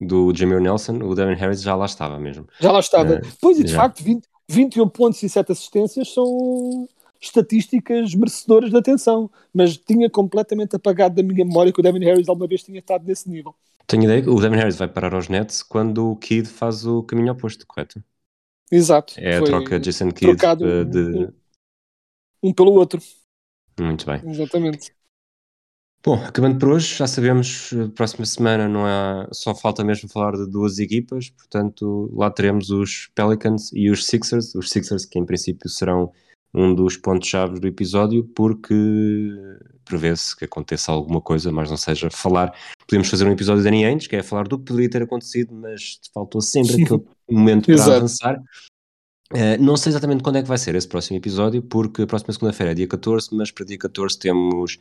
do 0.00 0.34
Jameer 0.34 0.60
Nelson, 0.60 0.96
o 1.02 1.14
Devin 1.14 1.34
Harris 1.34 1.62
já 1.62 1.74
lá 1.76 1.84
estava 1.84 2.18
mesmo. 2.18 2.46
Já 2.58 2.72
lá 2.72 2.80
estava. 2.80 3.14
Eh, 3.14 3.20
pois, 3.40 3.58
e 3.58 3.64
de 3.64 3.70
já. 3.70 3.82
facto, 3.82 4.02
20, 4.02 4.26
21 4.48 4.88
pontos 4.88 5.22
e 5.22 5.28
7 5.28 5.52
assistências 5.52 6.12
são 6.12 6.88
estatísticas 7.20 8.14
merecedoras 8.14 8.70
de 8.70 8.76
atenção, 8.76 9.30
mas 9.52 9.76
tinha 9.76 10.08
completamente 10.08 10.74
apagado 10.74 11.14
da 11.16 11.22
minha 11.22 11.44
memória 11.44 11.72
que 11.72 11.78
o 11.78 11.82
Devin 11.82 12.02
Harris 12.04 12.28
alguma 12.28 12.48
vez 12.48 12.62
tinha 12.62 12.78
estado 12.78 13.04
nesse 13.06 13.28
nível. 13.28 13.54
Tenho 13.86 14.04
ideia 14.04 14.22
que 14.22 14.30
o 14.30 14.40
Devin 14.40 14.56
Harris 14.56 14.76
vai 14.76 14.88
parar 14.88 15.14
aos 15.14 15.28
Nets 15.28 15.62
quando 15.62 16.12
o 16.12 16.16
Kidd 16.16 16.48
faz 16.48 16.86
o 16.86 17.02
caminho 17.02 17.32
oposto, 17.32 17.66
correto? 17.66 18.02
Exato. 18.70 19.14
É 19.16 19.38
a 19.38 19.42
troca 19.42 19.78
de 19.80 19.86
Jason 19.86 20.10
Kidd 20.10 20.36
trocado 20.36 20.66
eh, 20.66 20.82
um- 20.82 20.90
de... 20.90 21.28
um 22.42 22.52
pelo 22.54 22.72
outro, 22.72 23.00
Muito 23.78 24.06
bem. 24.06 24.20
exatamente. 24.24 24.92
Bom, 26.02 26.14
acabando 26.14 26.58
por 26.58 26.70
hoje, 26.70 26.96
já 26.96 27.06
sabemos, 27.06 27.72
eh, 27.74 27.88
próxima 27.94 28.24
semana 28.24 28.66
não 28.68 28.86
há, 28.86 29.28
só 29.32 29.54
falta 29.54 29.84
mesmo 29.84 30.08
falar 30.08 30.32
de 30.32 30.50
duas 30.50 30.78
equipas, 30.78 31.28
portanto 31.30 32.10
lá 32.14 32.30
teremos 32.30 32.70
os 32.70 33.10
Pelicans 33.14 33.70
e 33.74 33.90
os 33.90 34.06
Sixers, 34.06 34.54
os 34.54 34.70
Sixers 34.70 35.04
que 35.04 35.18
em 35.18 35.26
princípio 35.26 35.68
serão 35.68 36.10
um 36.54 36.74
dos 36.74 36.96
pontos-chave 36.96 37.60
do 37.60 37.66
episódio, 37.68 38.24
porque 38.34 38.74
prevê-se 39.84 40.34
que 40.36 40.44
aconteça 40.44 40.90
alguma 40.90 41.20
coisa, 41.20 41.52
mas 41.52 41.68
não 41.68 41.76
seja 41.76 42.10
falar. 42.10 42.54
Podemos 42.88 43.08
fazer 43.08 43.26
um 43.26 43.32
episódio 43.32 43.62
de 43.62 43.64
Danny 43.68 43.84
Ainge, 43.84 44.08
que 44.08 44.16
é 44.16 44.22
falar 44.22 44.48
do 44.48 44.58
que 44.58 44.64
poderia 44.64 44.90
ter 44.90 45.02
acontecido, 45.02 45.54
mas 45.54 46.00
faltou 46.14 46.40
sempre 46.40 46.72
aquele 46.82 47.04
momento 47.34 47.66
para 47.66 47.74
Exato. 47.74 47.90
avançar. 47.92 48.42
Eh, 49.32 49.56
não 49.58 49.76
sei 49.76 49.90
exatamente 49.90 50.22
quando 50.22 50.36
é 50.36 50.42
que 50.42 50.48
vai 50.48 50.58
ser 50.58 50.74
esse 50.74 50.88
próximo 50.88 51.16
episódio, 51.16 51.62
porque 51.62 52.02
a 52.02 52.06
próxima 52.06 52.32
segunda-feira 52.32 52.72
é 52.72 52.74
dia 52.74 52.88
14, 52.88 53.28
mas 53.32 53.50
para 53.50 53.64
dia 53.64 53.78
14 53.78 54.18
temos 54.18 54.78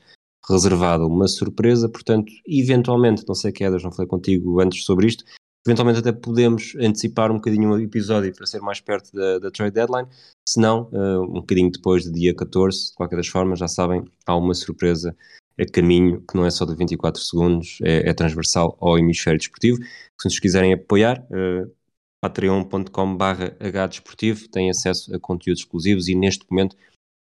reservado 0.49 1.05
uma 1.05 1.27
surpresa, 1.27 1.87
portanto, 1.87 2.31
eventualmente, 2.47 3.23
não 3.27 3.35
sei 3.35 3.51
que 3.51 3.63
Edas, 3.63 3.83
não 3.83 3.91
falei 3.91 4.07
contigo 4.07 4.59
antes 4.59 4.83
sobre 4.83 5.07
isto, 5.07 5.23
eventualmente 5.67 5.99
até 5.99 6.11
podemos 6.11 6.73
antecipar 6.79 7.31
um 7.31 7.35
bocadinho 7.35 7.69
o 7.69 7.79
episódio 7.79 8.33
para 8.33 8.47
ser 8.47 8.61
mais 8.61 8.79
perto 8.79 9.11
da, 9.13 9.37
da 9.37 9.51
trade 9.51 9.73
deadline, 9.73 10.07
se 10.47 10.59
não, 10.59 10.89
eh, 10.91 11.19
um 11.19 11.41
bocadinho 11.41 11.69
depois 11.69 12.03
de 12.03 12.11
dia 12.11 12.33
14, 12.33 12.87
de 12.87 12.93
qualquer 12.95 13.17
das 13.17 13.27
formas, 13.27 13.59
já 13.59 13.67
sabem, 13.67 14.03
há 14.25 14.35
uma 14.35 14.55
surpresa 14.55 15.15
a 15.59 15.65
caminho, 15.65 16.21
que 16.21 16.35
não 16.35 16.45
é 16.45 16.49
só 16.49 16.65
de 16.65 16.73
24 16.73 17.21
segundos, 17.21 17.77
é, 17.83 18.09
é 18.09 18.13
transversal 18.13 18.77
ao 18.79 18.97
hemisfério 18.97 19.37
desportivo, 19.37 19.77
se 19.77 20.25
nos 20.25 20.39
quiserem 20.39 20.73
apoiar, 20.73 21.23
eh, 21.31 21.67
patreon.com.br 22.21 23.43
hdesportivo, 23.59 24.47
têm 24.49 24.69
acesso 24.69 25.13
a 25.15 25.19
conteúdos 25.19 25.61
exclusivos 25.61 26.07
e 26.07 26.15
neste 26.15 26.45
momento 26.49 26.75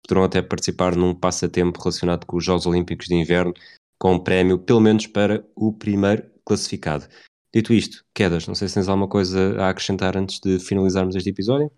poderão 0.03 0.23
até 0.23 0.41
participar 0.41 0.95
num 0.95 1.13
passatempo 1.13 1.79
relacionado 1.79 2.25
com 2.25 2.37
os 2.37 2.45
Jogos 2.45 2.65
Olímpicos 2.65 3.07
de 3.07 3.15
Inverno, 3.15 3.53
com 3.99 4.13
um 4.13 4.19
prémio 4.19 4.57
pelo 4.57 4.79
menos 4.79 5.05
para 5.07 5.45
o 5.55 5.73
primeiro 5.73 6.23
classificado. 6.45 7.07
Dito 7.53 7.73
isto, 7.73 8.03
Quedas, 8.13 8.47
não 8.47 8.55
sei 8.55 8.67
se 8.67 8.75
tens 8.75 8.87
alguma 8.87 9.07
coisa 9.07 9.59
a 9.59 9.69
acrescentar 9.69 10.17
antes 10.17 10.39
de 10.39 10.59
finalizarmos 10.59 11.15
este 11.15 11.29
episódio? 11.29 11.71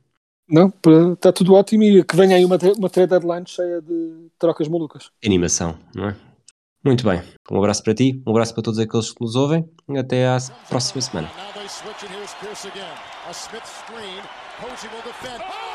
Não, 0.48 0.74
está 1.14 1.32
tudo 1.32 1.54
ótimo 1.54 1.84
e 1.84 2.04
que 2.04 2.16
venha 2.16 2.36
aí 2.36 2.44
uma, 2.44 2.58
uma 2.78 2.90
trade 2.90 3.10
deadline 3.12 3.48
cheia 3.48 3.82
de 3.82 4.30
trocas 4.40 4.68
malucas. 4.68 5.12
Animação, 5.24 5.78
não 5.94 6.10
é? 6.10 6.16
Muito 6.84 7.04
bem, 7.04 7.22
um 7.52 7.58
abraço 7.58 7.84
para 7.84 7.94
ti, 7.94 8.22
um 8.26 8.32
abraço 8.32 8.54
para 8.54 8.64
todos 8.64 8.80
aqueles 8.80 9.12
que 9.12 9.22
nos 9.22 9.36
ouvem, 9.36 9.70
até 9.98 10.28
à 10.28 10.38
próxima 10.70 11.02
semana. 11.02 11.30
Now 11.36 11.54
they 11.54 11.68
switch 11.68 12.04
and 12.04 12.16
here's 12.16 12.34
Pierce 12.36 12.68
again. 12.68 12.96
A 13.28 13.34
Smith 13.34 13.66
screen. 13.66 14.22
Posey 14.62 14.90
will 14.90 15.04
defend. 15.04 15.44
Oh! 15.44 15.70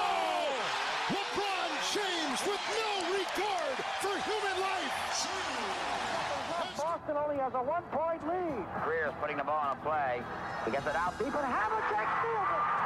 Boston 6.77 7.17
only 7.17 7.37
has 7.37 7.53
a 7.55 7.63
one-point 7.63 8.27
lead. 8.27 8.65
Greer's 8.85 9.13
putting 9.21 9.37
the 9.37 9.45
ball 9.45 9.59
on 9.59 9.77
a 9.77 9.81
play. 9.81 10.23
He 10.65 10.71
gets 10.71 10.87
it 10.87 10.97
out 10.97 11.19
deep 11.19 11.35
and 11.35 11.45
Havlicek 11.45 12.09
steals 12.21 12.49
it. 12.49 12.84